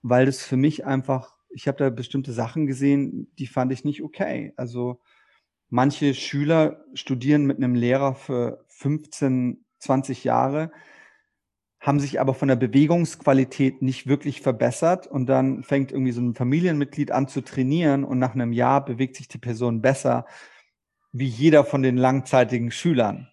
weil 0.00 0.24
das 0.24 0.42
für 0.42 0.56
mich 0.56 0.86
einfach, 0.86 1.36
ich 1.50 1.68
habe 1.68 1.76
da 1.76 1.90
bestimmte 1.90 2.32
Sachen 2.32 2.66
gesehen, 2.66 3.30
die 3.38 3.46
fand 3.46 3.70
ich 3.70 3.84
nicht 3.84 4.02
okay. 4.02 4.54
Also 4.56 4.98
manche 5.68 6.14
Schüler 6.14 6.82
studieren 6.94 7.44
mit 7.44 7.58
einem 7.58 7.74
Lehrer 7.74 8.14
für 8.14 8.64
15, 8.68 9.62
20 9.80 10.24
Jahre, 10.24 10.72
haben 11.86 12.00
sich 12.00 12.20
aber 12.20 12.34
von 12.34 12.48
der 12.48 12.56
Bewegungsqualität 12.56 13.80
nicht 13.80 14.08
wirklich 14.08 14.40
verbessert 14.40 15.06
und 15.06 15.26
dann 15.26 15.62
fängt 15.62 15.92
irgendwie 15.92 16.10
so 16.10 16.20
ein 16.20 16.34
Familienmitglied 16.34 17.12
an 17.12 17.28
zu 17.28 17.42
trainieren 17.42 18.02
und 18.02 18.18
nach 18.18 18.34
einem 18.34 18.52
Jahr 18.52 18.84
bewegt 18.84 19.14
sich 19.14 19.28
die 19.28 19.38
Person 19.38 19.82
besser 19.82 20.26
wie 21.12 21.28
jeder 21.28 21.64
von 21.64 21.82
den 21.82 21.96
langzeitigen 21.96 22.72
Schülern. 22.72 23.28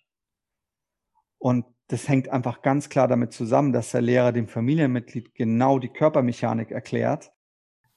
Und 1.39 1.66
das 1.88 2.08
hängt 2.08 2.30
einfach 2.30 2.62
ganz 2.62 2.89
klar 2.89 3.08
damit 3.08 3.34
zusammen, 3.34 3.74
dass 3.74 3.89
der 3.89 4.01
Lehrer 4.01 4.32
dem 4.32 4.47
Familienmitglied 4.47 5.34
genau 5.34 5.80
die 5.80 5.89
Körpermechanik 5.89 6.70
erklärt, 6.70 7.34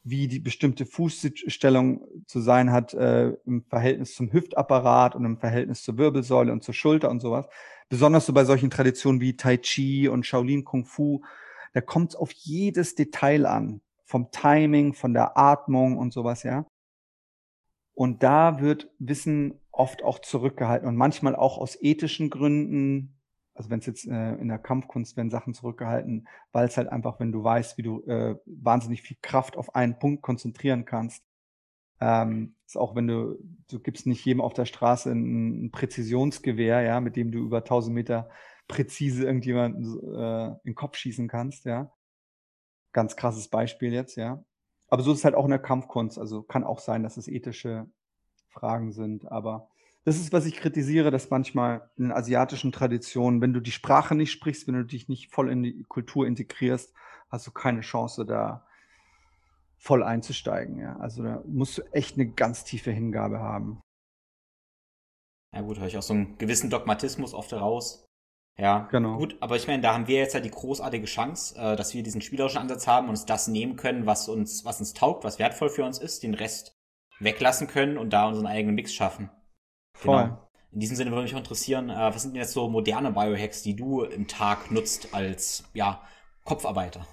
wie 0.04 0.26
die 0.26 0.40
bestimmte 0.40 0.86
Fußstellung 0.86 2.06
zu 2.26 2.40
sein 2.40 2.72
hat 2.72 2.94
äh, 2.94 3.34
im 3.44 3.62
Verhältnis 3.64 4.14
zum 4.14 4.32
Hüftapparat 4.32 5.14
und 5.14 5.26
im 5.26 5.36
Verhältnis 5.36 5.82
zur 5.82 5.98
Wirbelsäule 5.98 6.50
und 6.50 6.64
zur 6.64 6.74
Schulter 6.74 7.10
und 7.10 7.20
sowas. 7.20 7.46
Besonders 7.88 8.26
so 8.26 8.32
bei 8.32 8.44
solchen 8.44 8.70
Traditionen 8.70 9.20
wie 9.20 9.36
Tai 9.36 9.58
Chi 9.58 10.08
und 10.08 10.26
Shaolin 10.26 10.64
Kung 10.64 10.84
Fu, 10.84 11.22
da 11.72 11.80
kommt 11.80 12.10
es 12.10 12.16
auf 12.16 12.32
jedes 12.32 12.94
Detail 12.94 13.46
an, 13.46 13.80
vom 14.04 14.30
Timing, 14.30 14.94
von 14.94 15.14
der 15.14 15.36
Atmung 15.36 15.96
und 15.98 16.12
sowas, 16.12 16.42
ja. 16.42 16.66
Und 17.94 18.22
da 18.22 18.60
wird 18.60 18.90
Wissen 18.98 19.60
oft 19.72 20.02
auch 20.02 20.18
zurückgehalten 20.18 20.88
und 20.88 20.96
manchmal 20.96 21.36
auch 21.36 21.58
aus 21.58 21.78
ethischen 21.80 22.30
Gründen. 22.30 23.18
Also 23.54 23.70
wenn 23.70 23.78
es 23.78 23.86
jetzt 23.86 24.06
äh, 24.06 24.34
in 24.34 24.48
der 24.48 24.58
Kampfkunst 24.58 25.16
werden 25.16 25.30
Sachen 25.30 25.54
zurückgehalten, 25.54 26.28
weil 26.52 26.66
es 26.66 26.76
halt 26.76 26.88
einfach, 26.88 27.20
wenn 27.20 27.32
du 27.32 27.42
weißt, 27.42 27.78
wie 27.78 27.82
du 27.82 28.02
äh, 28.04 28.36
wahnsinnig 28.44 29.02
viel 29.02 29.16
Kraft 29.22 29.56
auf 29.56 29.74
einen 29.74 29.98
Punkt 29.98 30.22
konzentrieren 30.22 30.84
kannst, 30.84 31.22
ähm, 32.00 32.54
ist 32.66 32.76
auch 32.76 32.94
wenn 32.94 33.06
du, 33.06 33.38
du 33.70 33.80
gibst 33.80 34.06
nicht 34.06 34.24
jedem 34.24 34.40
auf 34.40 34.54
der 34.54 34.66
Straße 34.66 35.10
ein, 35.10 35.66
ein 35.66 35.70
Präzisionsgewehr, 35.70 36.82
ja, 36.82 37.00
mit 37.00 37.16
dem 37.16 37.32
du 37.32 37.38
über 37.38 37.58
1000 37.58 37.94
Meter 37.94 38.28
präzise 38.68 39.24
irgendjemanden 39.24 39.84
äh, 40.14 40.46
in 40.48 40.60
den 40.64 40.74
Kopf 40.74 40.96
schießen 40.96 41.28
kannst, 41.28 41.64
ja. 41.64 41.92
Ganz 42.92 43.16
krasses 43.16 43.48
Beispiel 43.48 43.92
jetzt, 43.92 44.16
ja. 44.16 44.44
Aber 44.88 45.02
so 45.02 45.12
ist 45.12 45.18
es 45.18 45.24
halt 45.24 45.34
auch 45.34 45.44
in 45.44 45.50
der 45.50 45.58
Kampfkunst. 45.58 46.18
Also 46.18 46.42
kann 46.42 46.64
auch 46.64 46.78
sein, 46.78 47.02
dass 47.02 47.16
es 47.16 47.28
ethische 47.28 47.86
Fragen 48.48 48.92
sind. 48.92 49.30
Aber 49.30 49.68
das 50.04 50.16
ist, 50.16 50.32
was 50.32 50.46
ich 50.46 50.56
kritisiere, 50.56 51.10
dass 51.10 51.30
manchmal 51.30 51.90
in 51.96 52.12
asiatischen 52.12 52.72
Traditionen, 52.72 53.40
wenn 53.40 53.52
du 53.52 53.60
die 53.60 53.72
Sprache 53.72 54.14
nicht 54.14 54.30
sprichst, 54.30 54.66
wenn 54.66 54.74
du 54.74 54.84
dich 54.84 55.08
nicht 55.08 55.32
voll 55.32 55.50
in 55.50 55.62
die 55.62 55.84
Kultur 55.88 56.26
integrierst, 56.26 56.94
hast 57.28 57.46
du 57.46 57.50
keine 57.50 57.80
Chance, 57.80 58.24
da 58.24 58.65
voll 59.86 60.02
einzusteigen. 60.02 60.80
Ja. 60.80 60.96
Also 60.96 61.22
da 61.22 61.42
musst 61.46 61.78
du 61.78 61.82
echt 61.92 62.16
eine 62.16 62.26
ganz 62.26 62.64
tiefe 62.64 62.90
Hingabe 62.90 63.38
haben. 63.38 63.80
Ja 65.54 65.60
gut, 65.62 65.78
höre 65.78 65.86
ich 65.86 65.96
auch 65.96 66.02
so 66.02 66.12
einen 66.12 66.36
gewissen 66.38 66.70
Dogmatismus 66.70 67.32
oft 67.32 67.52
heraus. 67.52 68.04
Ja, 68.58 68.88
genau. 68.90 69.16
Gut, 69.18 69.36
aber 69.40 69.56
ich 69.56 69.68
meine, 69.68 69.82
da 69.82 69.94
haben 69.94 70.08
wir 70.08 70.16
jetzt 70.16 70.34
ja 70.34 70.40
die 70.40 70.50
großartige 70.50 71.06
Chance, 71.06 71.56
äh, 71.58 71.76
dass 71.76 71.94
wir 71.94 72.02
diesen 72.02 72.20
spielerischen 72.20 72.58
Ansatz 72.58 72.86
haben 72.86 73.04
und 73.04 73.10
uns 73.10 73.26
das 73.26 73.48
nehmen 73.48 73.76
können, 73.76 74.06
was 74.06 74.28
uns, 74.28 74.64
was 74.64 74.80
uns 74.80 74.92
taugt, 74.92 75.24
was 75.24 75.38
wertvoll 75.38 75.68
für 75.68 75.84
uns 75.84 75.98
ist, 75.98 76.22
den 76.22 76.34
Rest 76.34 76.74
weglassen 77.20 77.68
können 77.68 77.96
und 77.96 78.12
da 78.12 78.26
unseren 78.26 78.46
eigenen 78.46 78.74
Mix 78.74 78.92
schaffen. 78.92 79.30
Voll. 79.94 80.24
Genau. 80.24 80.48
In 80.72 80.80
diesem 80.80 80.96
Sinne 80.96 81.10
würde 81.10 81.22
mich 81.22 81.32
interessieren, 81.32 81.90
äh, 81.90 81.94
was 81.94 82.22
sind 82.22 82.34
denn 82.34 82.42
jetzt 82.42 82.52
so 82.52 82.68
moderne 82.68 83.12
Biohacks, 83.12 83.62
die 83.62 83.76
du 83.76 84.02
im 84.02 84.26
Tag 84.26 84.70
nutzt 84.70 85.14
als 85.14 85.64
ja, 85.74 86.02
Kopfarbeiter? 86.44 87.06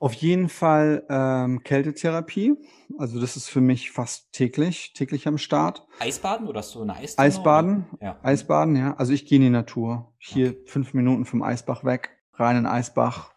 Auf 0.00 0.14
jeden 0.14 0.48
Fall 0.48 1.04
ähm, 1.08 1.64
Kältetherapie. 1.64 2.54
Also 2.98 3.20
das 3.20 3.36
ist 3.36 3.48
für 3.48 3.60
mich 3.60 3.90
fast 3.90 4.32
täglich, 4.32 4.92
täglich 4.92 5.26
am 5.26 5.38
Start. 5.38 5.86
Eisbaden 5.98 6.46
oder 6.46 6.60
hast 6.60 6.74
du 6.76 6.82
eine 6.82 6.94
Eistonne? 6.94 7.26
Eisbaden, 7.26 7.86
ja. 8.00 8.18
Eisbaden, 8.22 8.76
ja. 8.76 8.94
Also 8.96 9.12
ich 9.12 9.26
gehe 9.26 9.36
in 9.36 9.42
die 9.42 9.50
Natur. 9.50 10.14
Hier 10.18 10.50
okay. 10.50 10.62
fünf 10.66 10.94
Minuten 10.94 11.24
vom 11.24 11.42
Eisbach 11.42 11.84
weg, 11.84 12.10
rein 12.34 12.56
in 12.56 12.62
den 12.64 12.72
Eisbach. 12.72 13.34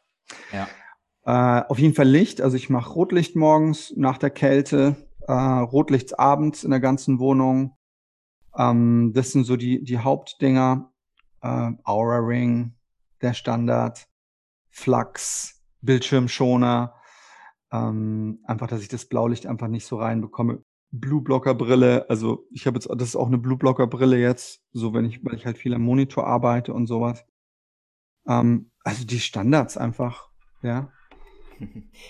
Ja. 0.53 0.67
Äh, 1.25 1.65
auf 1.67 1.79
jeden 1.79 1.95
Fall 1.95 2.07
Licht. 2.07 2.41
Also 2.41 2.57
ich 2.57 2.69
mache 2.69 2.93
Rotlicht 2.93 3.35
morgens 3.35 3.91
nach 3.95 4.19
der 4.19 4.29
Kälte, 4.29 4.95
äh, 5.27 5.33
Rotlicht 5.33 6.19
abends 6.19 6.63
in 6.63 6.69
der 6.69 6.79
ganzen 6.79 7.17
Wohnung. 7.17 7.75
Ähm, 8.55 9.13
das 9.15 9.31
sind 9.31 9.45
so 9.45 9.55
die, 9.55 9.83
die 9.83 9.97
Hauptdinger. 9.97 10.91
Äh, 11.41 11.71
Aura 11.85 12.17
Ring, 12.17 12.75
der 13.21 13.33
Standard, 13.33 14.07
Flux, 14.69 15.60
Bildschirmschoner. 15.81 16.95
Ähm, 17.71 18.39
einfach, 18.45 18.67
dass 18.67 18.81
ich 18.81 18.89
das 18.89 19.05
Blaulicht 19.05 19.47
einfach 19.47 19.67
nicht 19.67 19.85
so 19.85 19.97
reinbekomme. 19.97 20.63
Blue 20.91 21.21
Blocker 21.21 21.55
Brille, 21.55 22.05
also 22.09 22.45
ich 22.51 22.67
habe 22.67 22.75
jetzt, 22.75 22.89
das 22.89 23.09
ist 23.09 23.15
auch 23.15 23.27
eine 23.27 23.37
Blue 23.37 23.57
Blocker 23.57 23.87
Brille 23.87 24.17
jetzt, 24.17 24.61
so 24.73 24.93
wenn 24.93 25.05
ich, 25.05 25.23
weil 25.23 25.35
ich 25.35 25.45
halt 25.45 25.57
viel 25.57 25.73
am 25.73 25.81
Monitor 25.81 26.27
arbeite 26.27 26.73
und 26.73 26.85
sowas. 26.85 27.25
Ähm, 28.27 28.71
also 28.83 29.05
die 29.05 29.19
Standards 29.21 29.77
einfach, 29.77 30.29
ja. 30.61 30.91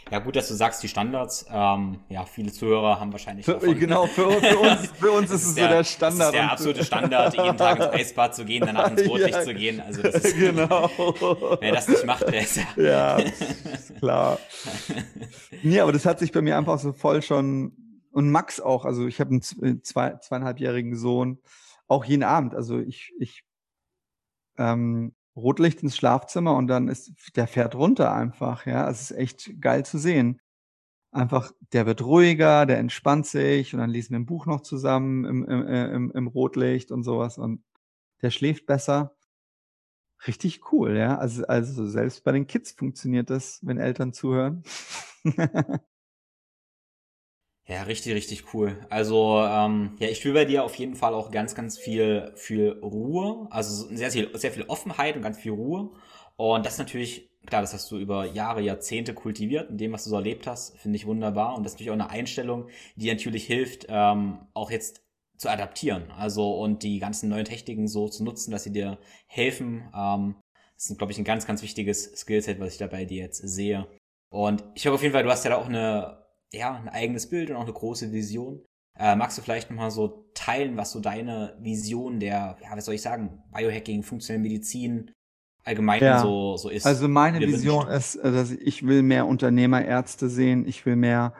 Ja, 0.09 0.19
gut, 0.19 0.35
dass 0.35 0.47
du 0.47 0.53
sagst, 0.53 0.81
die 0.83 0.87
Standards. 0.87 1.45
Ähm, 1.49 1.99
ja, 2.09 2.25
viele 2.25 2.51
Zuhörer 2.51 2.99
haben 2.99 3.11
wahrscheinlich. 3.11 3.45
Für, 3.45 3.57
genau, 3.75 4.05
für, 4.05 4.31
für, 4.31 4.59
uns, 4.59 4.87
für 4.91 5.11
uns 5.11 5.31
ist 5.31 5.45
es 5.45 5.55
der, 5.55 5.67
so 5.67 5.73
der 5.75 5.83
Standard. 5.83 6.19
Das 6.19 6.25
ist 6.27 6.33
der 6.33 6.51
absolute 6.51 6.85
Standard, 6.85 7.37
jeden 7.37 7.57
Tag 7.57 7.77
ins 7.79 7.87
Eisbad 7.87 8.35
zu 8.35 8.45
gehen, 8.45 8.63
danach 8.65 8.91
ins 8.91 9.05
Rotlicht 9.07 9.35
ja, 9.35 9.41
zu 9.41 9.53
gehen. 9.53 9.81
Also 9.81 10.01
das 10.01 10.15
ist, 10.15 10.37
genau. 10.37 10.89
wer 11.59 11.71
das 11.71 11.87
nicht 11.87 12.05
macht, 12.05 12.27
der 12.27 12.41
ist 12.41 12.57
ja. 12.57 12.67
Ja, 12.77 13.19
klar. 13.99 14.39
nee, 15.63 15.79
aber 15.79 15.91
das 15.91 16.05
hat 16.05 16.19
sich 16.19 16.31
bei 16.31 16.41
mir 16.41 16.57
einfach 16.57 16.79
so 16.79 16.93
voll 16.93 17.21
schon. 17.21 17.73
Und 18.11 18.29
Max 18.29 18.59
auch, 18.59 18.83
also 18.83 19.07
ich 19.07 19.19
habe 19.21 19.29
einen 19.31 19.41
äh, 19.61 19.81
zwei, 19.81 20.15
zweieinhalbjährigen 20.17 20.97
Sohn, 20.97 21.39
auch 21.87 22.03
jeden 22.03 22.23
Abend. 22.23 22.53
Also 22.53 22.77
ich, 22.77 23.13
ich 23.19 23.43
ähm, 24.57 25.13
Rotlicht 25.35 25.81
ins 25.83 25.95
Schlafzimmer 25.95 26.55
und 26.55 26.67
dann 26.67 26.87
ist, 26.87 27.11
der 27.35 27.47
fährt 27.47 27.75
runter 27.75 28.13
einfach, 28.13 28.65
ja. 28.65 28.89
Es 28.89 29.01
ist 29.01 29.11
echt 29.17 29.61
geil 29.61 29.85
zu 29.85 29.97
sehen. 29.97 30.41
Einfach, 31.11 31.51
der 31.73 31.85
wird 31.85 32.03
ruhiger, 32.03 32.65
der 32.65 32.79
entspannt 32.79 33.27
sich 33.27 33.73
und 33.73 33.79
dann 33.81 33.89
lesen 33.89 34.11
wir 34.11 34.19
ein 34.19 34.25
Buch 34.25 34.45
noch 34.45 34.61
zusammen 34.61 35.25
im, 35.25 35.45
im, 35.45 35.67
im, 35.67 36.11
im 36.11 36.27
Rotlicht 36.27 36.91
und 36.91 37.03
sowas 37.03 37.37
und 37.37 37.63
der 38.21 38.31
schläft 38.31 38.65
besser. 38.65 39.15
Richtig 40.27 40.71
cool, 40.71 40.95
ja. 40.97 41.17
Also, 41.17 41.45
also 41.47 41.87
selbst 41.87 42.23
bei 42.23 42.31
den 42.31 42.47
Kids 42.47 42.71
funktioniert 42.73 43.29
das, 43.29 43.59
wenn 43.63 43.77
Eltern 43.77 44.13
zuhören. 44.13 44.63
Ja, 47.71 47.83
richtig, 47.83 48.13
richtig 48.13 48.53
cool. 48.53 48.85
Also, 48.89 49.39
ähm, 49.45 49.95
ja, 49.97 50.09
ich 50.09 50.17
spüre 50.17 50.33
bei 50.33 50.43
dir 50.43 50.65
auf 50.65 50.75
jeden 50.75 50.97
Fall 50.97 51.13
auch 51.13 51.31
ganz, 51.31 51.55
ganz 51.55 51.77
viel, 51.77 52.33
viel 52.35 52.71
Ruhe. 52.83 53.47
Also 53.49 53.87
sehr, 53.95 54.11
sehr, 54.11 54.27
sehr 54.33 54.51
viel 54.51 54.63
Offenheit 54.63 55.15
und 55.15 55.21
ganz 55.21 55.37
viel 55.37 55.53
Ruhe. 55.53 55.89
Und 56.35 56.65
das 56.65 56.77
natürlich, 56.77 57.29
klar, 57.45 57.61
das 57.61 57.73
hast 57.73 57.89
du 57.89 57.97
über 57.97 58.25
Jahre, 58.25 58.59
Jahrzehnte 58.59 59.13
kultiviert, 59.13 59.69
in 59.69 59.77
dem, 59.77 59.93
was 59.93 60.03
du 60.03 60.09
so 60.09 60.17
erlebt 60.17 60.47
hast, 60.47 60.77
finde 60.79 60.97
ich 60.97 61.05
wunderbar. 61.05 61.55
Und 61.55 61.63
das 61.63 61.71
ist 61.71 61.75
natürlich 61.75 61.91
auch 61.91 62.05
eine 62.05 62.09
Einstellung, 62.09 62.67
die 62.97 63.09
natürlich 63.09 63.45
hilft, 63.45 63.85
ähm, 63.87 64.39
auch 64.53 64.69
jetzt 64.69 65.05
zu 65.37 65.47
adaptieren. 65.49 66.11
Also 66.11 66.53
und 66.55 66.83
die 66.83 66.99
ganzen 66.99 67.29
neuen 67.29 67.45
Techniken 67.45 67.87
so 67.87 68.09
zu 68.09 68.25
nutzen, 68.25 68.51
dass 68.51 68.65
sie 68.65 68.73
dir 68.73 68.97
helfen. 69.27 69.89
Ähm, 69.95 70.35
das 70.75 70.89
ist, 70.89 70.97
glaube 70.97 71.13
ich, 71.13 71.19
ein 71.19 71.23
ganz, 71.23 71.47
ganz 71.47 71.61
wichtiges 71.61 72.11
Skillset, 72.17 72.59
was 72.59 72.73
ich 72.73 72.79
da 72.79 72.87
bei 72.87 73.05
dir 73.05 73.23
jetzt 73.23 73.37
sehe. 73.37 73.87
Und 74.29 74.61
ich 74.75 74.85
hoffe 74.85 74.95
auf 74.95 75.01
jeden 75.03 75.13
Fall, 75.13 75.23
du 75.23 75.29
hast 75.29 75.45
ja 75.45 75.51
da 75.51 75.57
auch 75.57 75.69
eine 75.69 76.20
ja, 76.51 76.75
ein 76.75 76.89
eigenes 76.89 77.29
Bild 77.29 77.49
und 77.49 77.55
auch 77.55 77.63
eine 77.63 77.73
große 77.73 78.11
Vision. 78.11 78.63
Äh, 78.97 79.15
magst 79.15 79.37
du 79.37 79.41
vielleicht 79.41 79.69
nochmal 79.69 79.91
so 79.91 80.29
teilen, 80.33 80.77
was 80.77 80.91
so 80.91 80.99
deine 80.99 81.57
Vision 81.61 82.19
der, 82.19 82.57
ja, 82.61 82.75
was 82.75 82.85
soll 82.85 82.95
ich 82.95 83.01
sagen, 83.01 83.41
Biohacking, 83.53 84.03
funktionelle 84.03 84.43
Medizin 84.43 85.11
allgemein 85.63 86.01
ja. 86.01 86.19
so, 86.21 86.57
so 86.57 86.69
ist? 86.69 86.85
Also 86.85 87.07
meine 87.07 87.39
Vision 87.39 87.87
ist, 87.87 88.15
äh, 88.15 88.31
dass 88.31 88.51
ich 88.51 88.85
will 88.85 89.03
mehr 89.03 89.27
Unternehmerärzte 89.27 90.29
sehen, 90.29 90.67
ich 90.67 90.85
will 90.85 90.95
mehr 90.95 91.33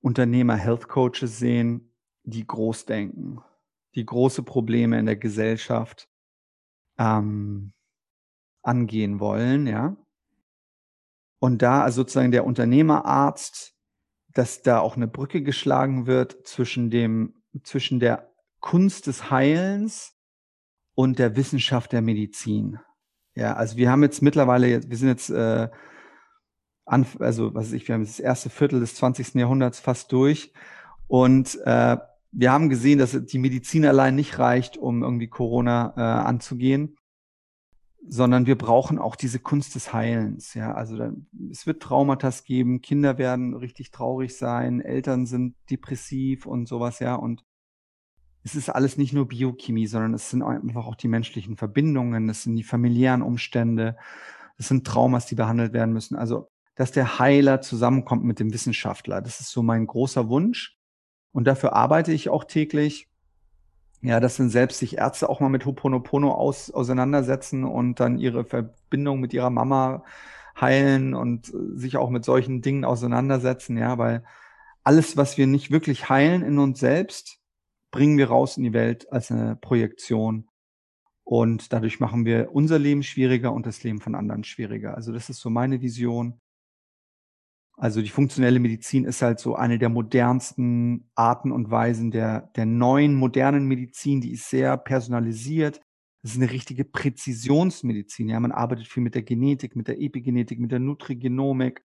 Unternehmer-Health 0.00 0.88
Coaches 0.88 1.38
sehen, 1.38 1.92
die 2.24 2.46
groß 2.46 2.86
denken, 2.86 3.38
die 3.94 4.04
große 4.04 4.42
Probleme 4.42 4.98
in 4.98 5.06
der 5.06 5.16
Gesellschaft 5.16 6.08
ähm, 6.98 7.72
angehen 8.62 9.20
wollen, 9.20 9.66
ja. 9.66 9.96
Und 11.38 11.60
da 11.60 11.82
also 11.82 12.02
sozusagen 12.02 12.32
der 12.32 12.46
Unternehmerarzt, 12.46 13.73
dass 14.34 14.62
da 14.62 14.80
auch 14.80 14.96
eine 14.96 15.08
Brücke 15.08 15.42
geschlagen 15.42 16.06
wird 16.06 16.46
zwischen 16.46 16.90
dem, 16.90 17.42
zwischen 17.62 18.00
der 18.00 18.30
Kunst 18.60 19.06
des 19.06 19.30
Heilens 19.30 20.14
und 20.94 21.18
der 21.18 21.36
Wissenschaft 21.36 21.92
der 21.92 22.02
Medizin. 22.02 22.78
Ja, 23.34 23.54
also 23.54 23.76
wir 23.76 23.90
haben 23.90 24.02
jetzt 24.02 24.22
mittlerweile, 24.22 24.88
wir 24.88 24.96
sind 24.96 25.08
jetzt, 25.08 25.30
äh, 25.30 25.68
an, 26.84 27.06
also 27.18 27.54
was 27.54 27.66
weiß 27.66 27.72
ich, 27.72 27.88
wir 27.88 27.94
haben 27.94 28.04
das 28.04 28.20
erste 28.20 28.50
Viertel 28.50 28.80
des 28.80 28.94
20. 28.96 29.34
Jahrhunderts 29.34 29.80
fast 29.80 30.12
durch 30.12 30.52
und 31.06 31.58
äh, 31.64 31.96
wir 32.36 32.52
haben 32.52 32.68
gesehen, 32.68 32.98
dass 32.98 33.12
die 33.26 33.38
Medizin 33.38 33.86
allein 33.86 34.16
nicht 34.16 34.38
reicht, 34.38 34.76
um 34.76 35.02
irgendwie 35.02 35.28
Corona 35.28 35.94
äh, 35.96 36.00
anzugehen, 36.00 36.96
sondern 38.06 38.46
wir 38.46 38.56
brauchen 38.56 38.98
auch 38.98 39.16
diese 39.16 39.38
Kunst 39.38 39.74
des 39.74 39.92
Heilens. 39.92 40.54
Ja, 40.54 40.74
also 40.74 40.96
dann, 40.96 41.26
es 41.50 41.66
wird 41.66 41.82
Traumata 41.82 42.30
geben, 42.44 42.80
Kinder 42.80 43.18
werden 43.18 43.54
richtig 43.54 43.90
traurig 43.90 44.36
sein, 44.36 44.80
Eltern 44.80 45.26
sind 45.26 45.56
depressiv 45.70 46.46
und 46.46 46.68
sowas, 46.68 46.98
ja, 46.98 47.14
und 47.14 47.44
es 48.44 48.54
ist 48.54 48.68
alles 48.68 48.98
nicht 48.98 49.14
nur 49.14 49.26
Biochemie, 49.26 49.86
sondern 49.86 50.12
es 50.12 50.30
sind 50.30 50.42
einfach 50.42 50.86
auch 50.86 50.96
die 50.96 51.08
menschlichen 51.08 51.56
Verbindungen, 51.56 52.28
es 52.28 52.42
sind 52.42 52.54
die 52.56 52.62
familiären 52.62 53.22
Umstände, 53.22 53.96
es 54.58 54.68
sind 54.68 54.86
Traumas, 54.86 55.26
die 55.26 55.34
behandelt 55.34 55.72
werden 55.72 55.94
müssen. 55.94 56.16
Also, 56.16 56.50
dass 56.76 56.92
der 56.92 57.18
Heiler 57.18 57.62
zusammenkommt 57.62 58.24
mit 58.24 58.40
dem 58.40 58.52
Wissenschaftler, 58.52 59.22
das 59.22 59.40
ist 59.40 59.50
so 59.50 59.62
mein 59.62 59.86
großer 59.86 60.28
Wunsch. 60.28 60.76
Und 61.32 61.46
dafür 61.46 61.72
arbeite 61.72 62.12
ich 62.12 62.28
auch 62.28 62.44
täglich. 62.44 63.08
Ja, 64.04 64.20
dass 64.20 64.36
dann 64.36 64.50
selbst 64.50 64.80
sich 64.80 64.98
Ärzte 64.98 65.30
auch 65.30 65.40
mal 65.40 65.48
mit 65.48 65.64
Hoponopono 65.64 66.30
aus, 66.30 66.70
auseinandersetzen 66.70 67.64
und 67.64 68.00
dann 68.00 68.18
ihre 68.18 68.44
Verbindung 68.44 69.18
mit 69.18 69.32
ihrer 69.32 69.48
Mama 69.48 70.04
heilen 70.60 71.14
und 71.14 71.50
sich 71.74 71.96
auch 71.96 72.10
mit 72.10 72.22
solchen 72.22 72.60
Dingen 72.60 72.84
auseinandersetzen, 72.84 73.78
ja, 73.78 73.96
weil 73.96 74.22
alles, 74.82 75.16
was 75.16 75.38
wir 75.38 75.46
nicht 75.46 75.70
wirklich 75.70 76.10
heilen 76.10 76.42
in 76.42 76.58
uns 76.58 76.80
selbst, 76.80 77.40
bringen 77.90 78.18
wir 78.18 78.28
raus 78.28 78.58
in 78.58 78.64
die 78.64 78.74
Welt 78.74 79.10
als 79.10 79.30
eine 79.30 79.56
Projektion. 79.56 80.48
Und 81.22 81.72
dadurch 81.72 81.98
machen 81.98 82.26
wir 82.26 82.50
unser 82.52 82.78
Leben 82.78 83.02
schwieriger 83.02 83.54
und 83.54 83.64
das 83.64 83.82
Leben 83.84 84.02
von 84.02 84.14
anderen 84.14 84.44
schwieriger. 84.44 84.94
Also 84.94 85.12
das 85.12 85.30
ist 85.30 85.40
so 85.40 85.48
meine 85.48 85.80
Vision. 85.80 86.42
Also 87.76 88.02
die 88.02 88.08
funktionelle 88.08 88.60
Medizin 88.60 89.04
ist 89.04 89.20
halt 89.20 89.40
so 89.40 89.56
eine 89.56 89.78
der 89.78 89.88
modernsten 89.88 91.10
Arten 91.14 91.50
und 91.50 91.70
Weisen 91.70 92.10
der, 92.10 92.42
der 92.54 92.66
neuen 92.66 93.14
modernen 93.14 93.66
Medizin. 93.66 94.20
Die 94.20 94.32
ist 94.32 94.48
sehr 94.48 94.76
personalisiert. 94.76 95.80
Das 96.22 96.32
ist 96.32 96.40
eine 96.40 96.50
richtige 96.50 96.84
Präzisionsmedizin. 96.84 98.28
Ja, 98.28 98.38
man 98.38 98.52
arbeitet 98.52 98.86
viel 98.86 99.02
mit 99.02 99.14
der 99.14 99.22
Genetik, 99.22 99.74
mit 99.76 99.88
der 99.88 100.00
Epigenetik, 100.00 100.60
mit 100.60 100.70
der 100.70 100.78
Nutrigenomik. 100.78 101.84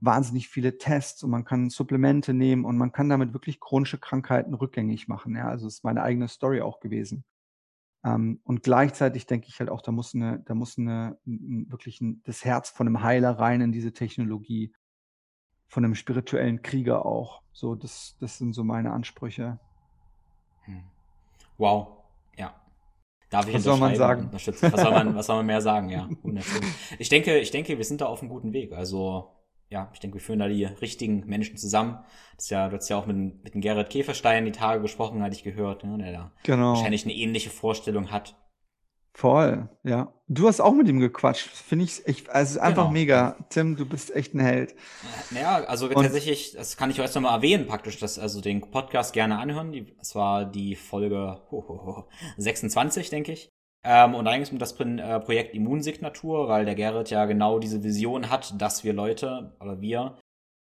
Wahnsinnig 0.00 0.48
viele 0.48 0.78
Tests 0.78 1.22
und 1.22 1.30
man 1.30 1.44
kann 1.44 1.70
Supplemente 1.70 2.34
nehmen 2.34 2.64
und 2.64 2.76
man 2.76 2.90
kann 2.90 3.08
damit 3.08 3.32
wirklich 3.32 3.60
chronische 3.60 3.98
Krankheiten 3.98 4.54
rückgängig 4.54 5.08
machen. 5.08 5.36
Ja, 5.36 5.48
also 5.48 5.68
ist 5.68 5.84
meine 5.84 6.02
eigene 6.02 6.26
Story 6.26 6.60
auch 6.60 6.80
gewesen. 6.80 7.24
Ähm, 8.04 8.40
und 8.44 8.62
gleichzeitig 8.62 9.26
denke 9.26 9.48
ich 9.48 9.60
halt 9.60 9.70
auch, 9.70 9.82
da 9.82 9.92
muss 9.92 10.14
eine, 10.14 10.40
da 10.40 10.54
muss 10.54 10.78
eine, 10.78 11.18
wirklich 11.24 12.00
ein, 12.00 12.22
das 12.24 12.44
Herz 12.44 12.70
von 12.70 12.86
einem 12.86 13.02
Heiler 13.02 13.38
rein 13.38 13.60
in 13.60 13.72
diese 13.72 13.92
Technologie 13.92 14.72
von 15.70 15.84
einem 15.84 15.94
spirituellen 15.94 16.62
Krieger 16.62 17.06
auch. 17.06 17.42
So, 17.52 17.76
das, 17.76 18.16
das 18.20 18.38
sind 18.38 18.54
so 18.54 18.64
meine 18.64 18.92
Ansprüche. 18.92 19.58
Hm. 20.64 20.82
Wow, 21.58 22.02
ja. 22.36 22.54
Darf 23.30 23.46
ich 23.46 23.54
was 23.54 23.62
soll 23.62 23.78
man 23.78 23.94
sagen? 23.94 24.28
Was 24.32 24.44
soll 24.44 24.90
man, 24.90 25.14
was 25.14 25.26
soll 25.26 25.36
man 25.36 25.46
mehr 25.46 25.60
sagen? 25.60 25.88
Ja, 25.88 26.08
Ich 26.98 27.08
denke, 27.08 27.38
ich 27.38 27.52
denke, 27.52 27.78
wir 27.78 27.84
sind 27.84 28.00
da 28.00 28.06
auf 28.06 28.20
einem 28.20 28.30
guten 28.30 28.52
Weg. 28.52 28.72
Also, 28.72 29.30
ja, 29.68 29.88
ich 29.94 30.00
denke, 30.00 30.16
wir 30.16 30.20
führen 30.20 30.40
da 30.40 30.48
die 30.48 30.64
richtigen 30.64 31.24
Menschen 31.26 31.56
zusammen. 31.56 32.00
Das 32.34 32.46
ist 32.46 32.50
ja, 32.50 32.68
du 32.68 32.76
hast 32.76 32.88
ja 32.88 32.96
auch 32.96 33.06
mit, 33.06 33.44
mit 33.44 33.54
dem 33.54 33.60
Gerrit 33.60 33.90
Käferstein 33.90 34.44
die 34.44 34.52
Tage 34.52 34.82
gesprochen, 34.82 35.22
hatte 35.22 35.36
ich 35.36 35.44
gehört, 35.44 35.84
ne, 35.84 35.96
der 35.98 36.12
da 36.12 36.32
genau. 36.42 36.70
wahrscheinlich 36.70 37.04
eine 37.04 37.14
ähnliche 37.14 37.50
Vorstellung 37.50 38.10
hat 38.10 38.34
Voll, 39.12 39.68
ja. 39.82 40.12
Du 40.28 40.46
hast 40.46 40.60
auch 40.60 40.72
mit 40.72 40.88
ihm 40.88 41.00
gequatscht. 41.00 41.48
Finde 41.48 41.84
ich 41.84 42.06
echt, 42.06 42.30
also 42.30 42.50
es 42.50 42.56
ist 42.56 42.62
einfach 42.62 42.84
genau. 42.84 42.92
mega. 42.92 43.36
Tim, 43.48 43.76
du 43.76 43.84
bist 43.84 44.14
echt 44.14 44.34
ein 44.34 44.40
Held. 44.40 44.74
Naja, 45.30 45.64
also 45.64 45.86
Und 45.88 46.04
tatsächlich, 46.04 46.52
das 46.52 46.76
kann 46.76 46.90
ich 46.90 47.00
euch 47.00 47.14
nochmal 47.14 47.34
erwähnen, 47.34 47.66
praktisch, 47.66 47.98
dass 47.98 48.18
also 48.18 48.40
den 48.40 48.60
Podcast 48.70 49.12
gerne 49.12 49.38
anhören. 49.38 49.72
Die, 49.72 49.96
das 49.96 50.14
war 50.14 50.44
die 50.44 50.76
Folge 50.76 51.42
ho, 51.50 51.64
ho, 51.68 51.86
ho, 51.86 52.08
26, 52.36 53.10
denke 53.10 53.32
ich. 53.32 53.50
Ähm, 53.82 54.14
und 54.14 54.24
da 54.24 54.32
ging 54.32 54.42
es 54.42 54.50
um 54.50 54.58
das 54.58 54.78
äh, 54.78 55.20
Projekt 55.20 55.54
Immunsignatur, 55.54 56.48
weil 56.48 56.64
der 56.64 56.74
Gerrit 56.74 57.10
ja 57.10 57.24
genau 57.24 57.58
diese 57.58 57.82
Vision 57.82 58.30
hat, 58.30 58.60
dass 58.60 58.84
wir 58.84 58.92
Leute 58.92 59.56
oder 59.60 59.80
wir 59.80 60.16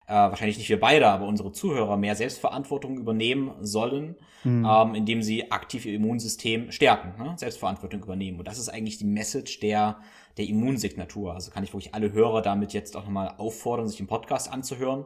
äh, 0.10 0.14
wahrscheinlich 0.14 0.57
nicht 0.57 0.70
wir 0.70 0.80
beide, 0.80 1.07
aber 1.07 1.28
unsere 1.28 1.51
Zuhörer 1.51 1.95
mehr 1.95 2.16
Selbstverantwortung 2.16 2.97
übernehmen 2.97 3.53
sollen, 3.62 4.16
mhm. 4.43 4.68
ähm, 4.68 4.95
indem 4.95 5.22
sie 5.22 5.51
aktiv 5.51 5.86
ihr 5.86 5.93
Immunsystem 5.93 6.72
stärken, 6.72 7.24
ne? 7.24 7.36
Selbstverantwortung 7.38 8.01
übernehmen. 8.01 8.39
Und 8.39 8.47
das 8.47 8.57
ist 8.57 8.70
eigentlich 8.70 8.97
die 8.97 9.05
Message 9.05 9.60
der, 9.60 9.99
der 10.38 10.47
Immunsignatur. 10.47 11.36
Also 11.36 11.51
kann 11.51 11.64
ich 11.64 11.74
wirklich 11.74 11.93
alle 11.93 12.12
Hörer 12.12 12.41
damit 12.41 12.74
jetzt 12.74 12.97
auch 12.97 13.03
nochmal 13.03 13.36
auffordern, 13.38 13.88
sich 13.88 13.97
den 13.97 14.07
Podcast 14.07 14.51
anzuhören 14.51 15.05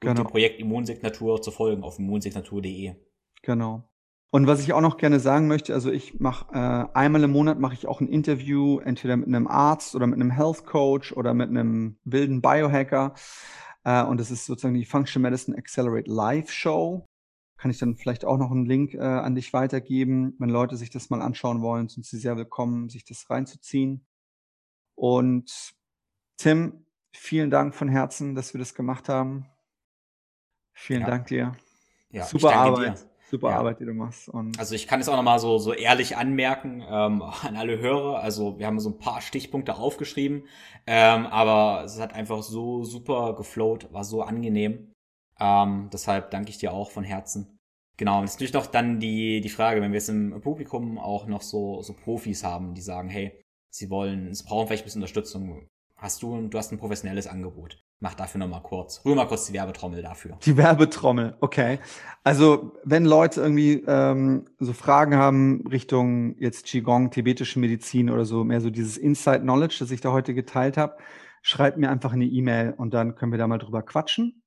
genau. 0.00 0.10
und 0.10 0.18
dem 0.18 0.26
Projekt 0.26 0.58
Immunsignatur 0.58 1.40
zu 1.40 1.52
folgen 1.52 1.84
auf 1.84 2.00
immunsignatur.de. 2.00 2.96
Genau. 3.42 3.84
Und 4.32 4.46
was 4.46 4.60
ich 4.60 4.72
auch 4.72 4.80
noch 4.80 4.96
gerne 4.96 5.20
sagen 5.20 5.48
möchte, 5.48 5.74
also 5.74 5.90
ich 5.90 6.18
mache 6.20 6.52
äh, 6.52 6.96
einmal 6.96 7.22
im 7.22 7.32
Monat 7.32 7.58
mache 7.60 7.74
ich 7.74 7.86
auch 7.86 8.00
ein 8.00 8.08
Interview, 8.08 8.78
entweder 8.80 9.16
mit 9.16 9.28
einem 9.28 9.46
Arzt 9.46 9.94
oder 9.94 10.06
mit 10.06 10.20
einem 10.20 10.30
Health 10.30 10.66
Coach 10.66 11.12
oder 11.12 11.34
mit 11.34 11.50
einem 11.50 11.98
wilden 12.04 12.40
Biohacker. 12.40 13.14
Äh, 13.84 14.04
und 14.04 14.18
das 14.18 14.30
ist 14.30 14.46
sozusagen 14.46 14.74
die 14.74 14.84
Functional 14.84 15.30
Medicine 15.30 15.56
Accelerate 15.56 16.10
Live 16.10 16.50
Show. 16.50 17.06
Kann 17.56 17.70
ich 17.70 17.78
dann 17.78 17.96
vielleicht 17.96 18.24
auch 18.24 18.38
noch 18.38 18.50
einen 18.50 18.64
Link 18.64 18.94
äh, 18.94 19.00
an 19.00 19.34
dich 19.34 19.52
weitergeben. 19.52 20.34
Wenn 20.38 20.48
Leute 20.48 20.76
sich 20.76 20.90
das 20.90 21.10
mal 21.10 21.20
anschauen 21.20 21.60
wollen, 21.60 21.88
sind 21.88 22.06
sie 22.06 22.18
sehr 22.18 22.36
willkommen, 22.36 22.88
sich 22.88 23.04
das 23.04 23.28
reinzuziehen. 23.28 24.06
Und 24.94 25.74
Tim, 26.36 26.86
vielen 27.12 27.50
Dank 27.50 27.74
von 27.74 27.88
Herzen, 27.88 28.34
dass 28.34 28.54
wir 28.54 28.58
das 28.58 28.74
gemacht 28.74 29.08
haben. 29.08 29.46
Vielen 30.72 31.02
ja. 31.02 31.06
Dank 31.06 31.26
dir. 31.26 31.52
Ja, 32.10 32.24
Super 32.24 32.54
Arbeit. 32.54 32.98
Dir. 32.98 33.09
Super 33.30 33.50
ja. 33.50 33.58
Arbeit, 33.58 33.78
die 33.78 33.84
du 33.84 33.94
machst. 33.94 34.28
Und 34.28 34.58
also 34.58 34.74
ich 34.74 34.88
kann 34.88 35.00
es 35.00 35.08
auch 35.08 35.14
nochmal 35.14 35.38
so, 35.38 35.58
so 35.58 35.72
ehrlich 35.72 36.16
anmerken 36.16 36.82
ähm, 36.86 37.22
an 37.42 37.56
alle 37.56 37.78
Hörer. 37.78 38.20
Also 38.20 38.58
wir 38.58 38.66
haben 38.66 38.80
so 38.80 38.90
ein 38.90 38.98
paar 38.98 39.20
Stichpunkte 39.20 39.76
aufgeschrieben, 39.76 40.44
ähm, 40.86 41.26
aber 41.26 41.84
es 41.84 42.00
hat 42.00 42.12
einfach 42.12 42.42
so 42.42 42.82
super 42.82 43.34
geflowt, 43.36 43.92
war 43.92 44.02
so 44.02 44.22
angenehm. 44.22 44.92
Ähm, 45.38 45.88
deshalb 45.92 46.32
danke 46.32 46.50
ich 46.50 46.58
dir 46.58 46.72
auch 46.72 46.90
von 46.90 47.04
Herzen. 47.04 47.56
Genau, 47.96 48.16
und 48.18 48.24
jetzt 48.24 48.34
natürlich 48.34 48.52
noch 48.52 48.66
dann 48.66 48.98
die, 48.98 49.40
die 49.40 49.48
Frage, 49.48 49.80
wenn 49.80 49.92
wir 49.92 49.98
jetzt 49.98 50.08
im 50.08 50.40
Publikum 50.40 50.98
auch 50.98 51.26
noch 51.26 51.42
so, 51.42 51.82
so 51.82 51.92
Profis 51.92 52.42
haben, 52.42 52.74
die 52.74 52.80
sagen, 52.80 53.08
hey, 53.08 53.40
sie 53.70 53.90
wollen, 53.90 54.34
sie 54.34 54.42
brauchen 54.42 54.66
vielleicht 54.66 54.82
ein 54.82 54.86
bisschen 54.86 55.02
Unterstützung. 55.02 55.68
Hast 55.96 56.22
du, 56.22 56.48
du 56.48 56.58
hast 56.58 56.72
ein 56.72 56.78
professionelles 56.78 57.26
Angebot. 57.26 57.78
Mach 58.02 58.14
dafür 58.14 58.38
nochmal 58.38 58.62
kurz. 58.62 59.04
Rühr 59.04 59.14
mal 59.14 59.26
kurz 59.26 59.46
die 59.46 59.52
Werbetrommel 59.52 60.00
dafür. 60.00 60.38
Die 60.42 60.56
Werbetrommel, 60.56 61.36
okay. 61.40 61.80
Also, 62.24 62.72
wenn 62.82 63.04
Leute 63.04 63.42
irgendwie 63.42 63.84
ähm, 63.86 64.46
so 64.58 64.72
Fragen 64.72 65.16
haben 65.16 65.66
Richtung 65.66 66.34
jetzt 66.38 66.64
Qigong, 66.64 67.10
tibetische 67.10 67.58
Medizin 67.58 68.08
oder 68.08 68.24
so, 68.24 68.42
mehr 68.42 68.62
so 68.62 68.70
dieses 68.70 68.96
Inside 68.96 69.40
Knowledge, 69.40 69.76
das 69.80 69.90
ich 69.90 70.00
da 70.00 70.12
heute 70.12 70.32
geteilt 70.32 70.78
habe, 70.78 70.96
schreibt 71.42 71.76
mir 71.76 71.90
einfach 71.90 72.14
eine 72.14 72.24
E-Mail 72.24 72.72
und 72.76 72.94
dann 72.94 73.16
können 73.16 73.32
wir 73.32 73.38
da 73.38 73.46
mal 73.46 73.58
drüber 73.58 73.82
quatschen. 73.82 74.42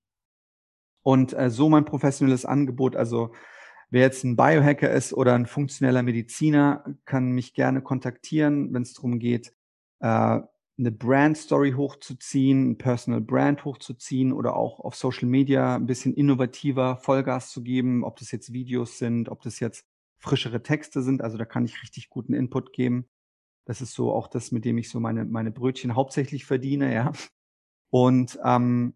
Und 1.04 1.34
äh, 1.34 1.52
so 1.52 1.70
mein 1.70 1.86
professionelles 1.86 2.46
Angebot, 2.46 2.96
also 2.96 3.34
wer 3.92 4.02
jetzt 4.02 4.24
ein 4.24 4.36
Biohacker 4.36 4.90
ist 4.90 5.14
oder 5.14 5.36
ein 5.36 5.46
funktioneller 5.46 6.02
Mediziner, 6.02 6.84
kann 7.06 7.32
mich 7.32 7.54
gerne 7.54 7.84
kontaktieren, 7.84 8.74
wenn 8.74 8.82
es 8.82 8.94
darum 8.94 9.20
geht, 9.20 9.54
äh, 10.00 10.40
eine 10.78 10.92
Brand 10.92 11.38
Story 11.38 11.74
hochzuziehen, 11.74 12.72
ein 12.72 12.78
Personal 12.78 13.22
Brand 13.22 13.64
hochzuziehen 13.64 14.34
oder 14.34 14.56
auch 14.56 14.80
auf 14.80 14.96
Social 14.96 15.28
Media 15.28 15.76
ein 15.76 15.86
bisschen 15.86 16.14
innovativer 16.14 16.98
Vollgas 16.98 17.52
zu 17.52 17.62
geben, 17.62 18.04
ob 18.04 18.18
das 18.18 18.32
jetzt 18.32 18.54
Videos 18.54 18.98
sind, 18.98 19.30
ob 19.30 19.42
das 19.42 19.60
jetzt 19.60 19.86
frischere 20.18 20.64
Texte 20.64 21.02
sind. 21.02 21.22
Also 21.22 21.38
da 21.38 21.46
kann 21.46 21.66
ich 21.66 21.84
richtig 21.84 22.10
guten 22.10 22.34
Input 22.34 22.74
geben. 22.74 23.08
Das 23.66 23.82
ist 23.82 23.94
so 23.94 24.12
auch 24.12 24.28
das, 24.28 24.52
mit 24.52 24.66
dem 24.66 24.78
ich 24.78 24.90
so 24.90 25.00
meine, 25.00 25.26
meine 25.26 25.52
Brötchen 25.52 25.96
hauptsächlich 25.96 26.46
verdiene, 26.46 26.94
ja. 26.94 27.12
Und 27.90 28.40
ähm, 28.44 28.96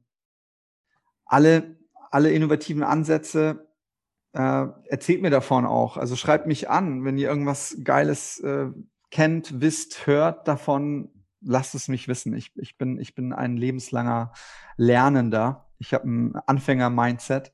alle, 1.26 1.78
alle 2.10 2.32
innovativen 2.32 2.84
Ansätze 2.84 3.68
äh, 4.34 4.66
erzählt 4.86 5.22
mir 5.22 5.30
davon 5.30 5.66
auch. 5.66 5.98
Also 5.98 6.16
schreibt 6.16 6.48
mich 6.48 6.70
an, 6.70 7.06
wenn 7.06 7.18
ihr 7.18 7.30
irgendwas 7.30 7.78
Geiles 7.84 8.40
äh, 8.40 8.68
kennt, 9.12 9.62
wisst, 9.62 10.08
hört 10.08 10.48
davon, 10.48 11.12
lasst 11.48 11.76
es 11.76 11.88
mich 11.88 12.08
wissen. 12.08 12.36
Ich, 12.36 12.52
ich, 12.56 12.78
bin, 12.78 13.00
ich 13.00 13.16
bin 13.16 13.34
ein 13.34 13.58
lebenslanger 13.58 14.34
Lernender. 14.76 15.70
Ich 15.80 15.94
habe 15.94 16.08
ein 16.08 16.36
Anfänger-Mindset 16.36 17.54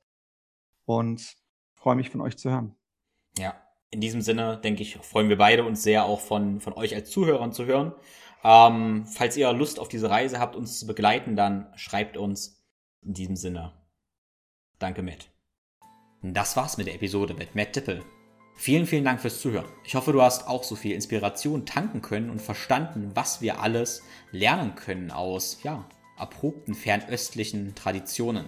und 0.86 1.36
freue 1.74 1.96
mich 1.96 2.10
von 2.10 2.22
euch 2.22 2.38
zu 2.38 2.50
hören. 2.50 2.76
Ja, 3.38 3.56
in 3.92 4.02
diesem 4.02 4.22
Sinne, 4.22 4.58
denke 4.58 4.82
ich, 4.82 4.98
freuen 4.98 5.30
wir 5.30 5.38
beide 5.38 5.64
uns 5.64 5.84
sehr, 5.84 6.06
auch 6.06 6.20
von, 6.20 6.60
von 6.60 6.74
euch 6.74 6.96
als 6.96 7.12
Zuhörern 7.12 7.54
zu 7.54 7.66
hören. 7.66 7.94
Ähm, 8.44 9.06
falls 9.06 9.38
ihr 9.38 9.52
Lust 9.54 9.80
auf 9.80 9.88
diese 9.88 10.10
Reise 10.10 10.40
habt, 10.40 10.56
uns 10.56 10.80
zu 10.80 10.88
begleiten, 10.88 11.36
dann 11.36 11.72
schreibt 11.76 12.18
uns. 12.18 12.60
In 13.02 13.14
diesem 13.14 13.36
Sinne. 13.36 13.74
Danke, 14.80 15.04
Matt. 15.04 15.30
Das 16.22 16.56
war's 16.56 16.78
mit 16.78 16.88
der 16.88 16.96
Episode 16.96 17.34
mit 17.34 17.54
Matt 17.54 17.76
Dippel. 17.76 18.02
Vielen, 18.56 18.86
vielen 18.86 19.04
Dank 19.04 19.20
fürs 19.20 19.42
Zuhören. 19.42 19.66
Ich 19.84 19.96
hoffe, 19.96 20.14
du 20.14 20.22
hast 20.22 20.48
auch 20.48 20.64
so 20.64 20.76
viel 20.76 20.94
Inspiration 20.94 21.66
tanken 21.66 22.02
können 22.02 22.30
und 22.30 22.42
verstanden, 22.42 23.12
was 23.14 23.42
wir 23.42 23.60
alles 23.60 24.04
lernen 24.32 24.76
können 24.76 25.12
aus, 25.12 25.60
ja, 25.64 25.86
erprobten 26.18 26.76
fernöstlichen 26.76 27.76
Traditionen. 27.76 28.46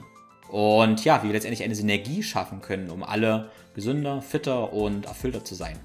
Und 0.49 1.03
ja, 1.03 1.21
wie 1.21 1.27
wir 1.27 1.33
letztendlich 1.33 1.63
eine 1.63 1.75
Synergie 1.75 2.23
schaffen 2.23 2.61
können, 2.61 2.89
um 2.91 3.03
alle 3.03 3.51
gesünder, 3.73 4.21
fitter 4.21 4.71
und 4.71 5.05
erfüllter 5.05 5.43
zu 5.43 5.55
sein. 5.55 5.79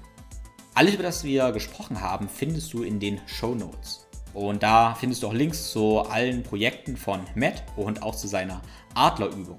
Alles, 0.75 0.93
über 0.93 1.03
das 1.03 1.23
wir 1.23 1.51
gesprochen 1.51 1.99
haben, 1.99 2.29
findest 2.29 2.71
du 2.73 2.83
in 2.83 2.99
den 2.99 3.19
Show 3.25 3.55
Notes. 3.55 4.07
Und 4.33 4.63
da 4.63 4.95
findest 4.95 5.23
du 5.23 5.27
auch 5.27 5.33
Links 5.33 5.71
zu 5.71 5.99
allen 5.99 6.43
Projekten 6.43 6.95
von 6.95 7.19
Matt 7.35 7.63
und 7.75 8.01
auch 8.01 8.15
zu 8.15 8.27
seiner 8.27 8.61
Adlerübung. 8.93 9.57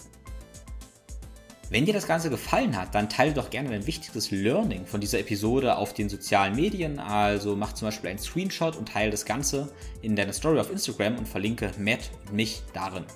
Wenn 1.72 1.86
dir 1.86 1.94
das 1.94 2.06
Ganze 2.06 2.28
gefallen 2.28 2.76
hat, 2.76 2.94
dann 2.94 3.08
teile 3.08 3.32
doch 3.32 3.48
gerne 3.48 3.70
dein 3.70 3.86
wichtigstes 3.86 4.30
Learning 4.30 4.84
von 4.84 5.00
dieser 5.00 5.20
Episode 5.20 5.74
auf 5.74 5.94
den 5.94 6.10
sozialen 6.10 6.54
Medien. 6.54 6.98
Also 6.98 7.56
mach 7.56 7.72
zum 7.72 7.88
Beispiel 7.88 8.10
einen 8.10 8.18
Screenshot 8.18 8.76
und 8.76 8.90
teile 8.90 9.10
das 9.10 9.24
Ganze 9.24 9.72
in 10.02 10.14
deiner 10.14 10.34
Story 10.34 10.60
auf 10.60 10.70
Instagram 10.70 11.16
und 11.16 11.26
verlinke 11.26 11.70
Matt 11.78 12.10
und 12.28 12.34
mich 12.34 12.62
darin. 12.74 13.06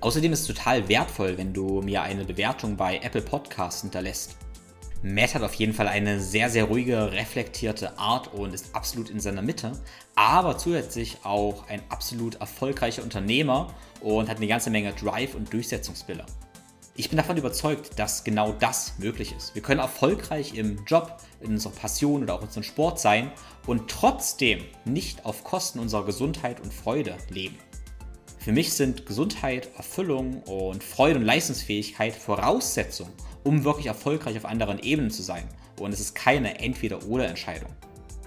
Außerdem 0.00 0.32
ist 0.32 0.40
es 0.40 0.46
total 0.46 0.88
wertvoll, 0.88 1.36
wenn 1.36 1.52
du 1.52 1.82
mir 1.82 2.00
eine 2.00 2.24
Bewertung 2.24 2.74
bei 2.74 2.96
Apple 3.02 3.20
Podcasts 3.20 3.82
hinterlässt. 3.82 4.34
Matt 5.02 5.34
hat 5.34 5.42
auf 5.42 5.52
jeden 5.52 5.74
Fall 5.74 5.88
eine 5.88 6.20
sehr, 6.20 6.48
sehr 6.48 6.64
ruhige, 6.64 7.12
reflektierte 7.12 7.98
Art 7.98 8.32
und 8.32 8.54
ist 8.54 8.74
absolut 8.74 9.10
in 9.10 9.20
seiner 9.20 9.42
Mitte, 9.42 9.72
aber 10.14 10.56
zusätzlich 10.56 11.18
auch 11.22 11.68
ein 11.68 11.82
absolut 11.90 12.36
erfolgreicher 12.36 13.02
Unternehmer 13.02 13.74
und 14.00 14.30
hat 14.30 14.38
eine 14.38 14.46
ganze 14.46 14.70
Menge 14.70 14.94
Drive 14.94 15.34
und 15.34 15.52
Durchsetzungswille. 15.52 16.24
Ich 17.00 17.08
bin 17.08 17.16
davon 17.16 17.38
überzeugt, 17.38 17.98
dass 17.98 18.24
genau 18.24 18.52
das 18.52 18.98
möglich 18.98 19.34
ist. 19.34 19.54
Wir 19.54 19.62
können 19.62 19.80
erfolgreich 19.80 20.52
im 20.52 20.84
Job, 20.84 21.16
in 21.40 21.52
unserer 21.52 21.72
Passion 21.72 22.22
oder 22.22 22.34
auch 22.34 22.40
in 22.40 22.48
unserem 22.48 22.62
Sport 22.62 23.00
sein 23.00 23.32
und 23.66 23.88
trotzdem 23.90 24.62
nicht 24.84 25.24
auf 25.24 25.42
Kosten 25.42 25.78
unserer 25.78 26.04
Gesundheit 26.04 26.60
und 26.60 26.74
Freude 26.74 27.16
leben. 27.30 27.56
Für 28.36 28.52
mich 28.52 28.74
sind 28.74 29.06
Gesundheit, 29.06 29.70
Erfüllung 29.78 30.42
und 30.42 30.84
Freude 30.84 31.18
und 31.18 31.24
Leistungsfähigkeit 31.24 32.14
Voraussetzungen, 32.14 33.14
um 33.44 33.64
wirklich 33.64 33.86
erfolgreich 33.86 34.36
auf 34.36 34.44
anderen 34.44 34.78
Ebenen 34.78 35.10
zu 35.10 35.22
sein. 35.22 35.48
Und 35.80 35.94
es 35.94 36.00
ist 36.00 36.14
keine 36.14 36.58
Entweder-oder-Entscheidung. 36.58 37.70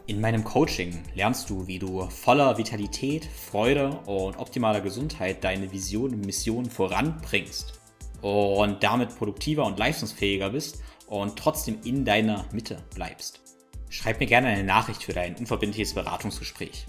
In 0.07 0.19
meinem 0.19 0.43
Coaching 0.43 0.99
lernst 1.13 1.47
du, 1.51 1.67
wie 1.67 1.77
du 1.77 2.09
voller 2.09 2.57
Vitalität, 2.57 3.25
Freude 3.51 3.91
und 4.07 4.35
optimaler 4.39 4.81
Gesundheit 4.81 5.43
deine 5.43 5.71
Vision 5.71 6.15
und 6.15 6.25
Mission 6.25 6.65
voranbringst 6.65 7.82
und 8.23 8.81
damit 8.83 9.15
produktiver 9.15 9.65
und 9.65 9.77
leistungsfähiger 9.77 10.49
bist 10.49 10.81
und 11.07 11.37
trotzdem 11.37 11.79
in 11.83 12.05
deiner 12.05 12.45
Mitte 12.53 12.81
bleibst. 12.95 13.41
Schreib 13.89 14.19
mir 14.19 14.25
gerne 14.25 14.47
eine 14.47 14.63
Nachricht 14.63 15.03
für 15.03 15.13
dein 15.13 15.35
unverbindliches 15.35 15.93
Beratungsgespräch. 15.93 16.87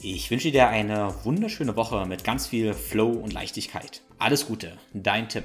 Ich 0.00 0.30
wünsche 0.30 0.50
dir 0.50 0.68
eine 0.68 1.14
wunderschöne 1.24 1.76
Woche 1.76 2.04
mit 2.04 2.24
ganz 2.24 2.48
viel 2.48 2.74
Flow 2.74 3.10
und 3.10 3.32
Leichtigkeit. 3.32 4.02
Alles 4.18 4.46
Gute, 4.46 4.76
dein 4.92 5.28
Tipp. 5.28 5.44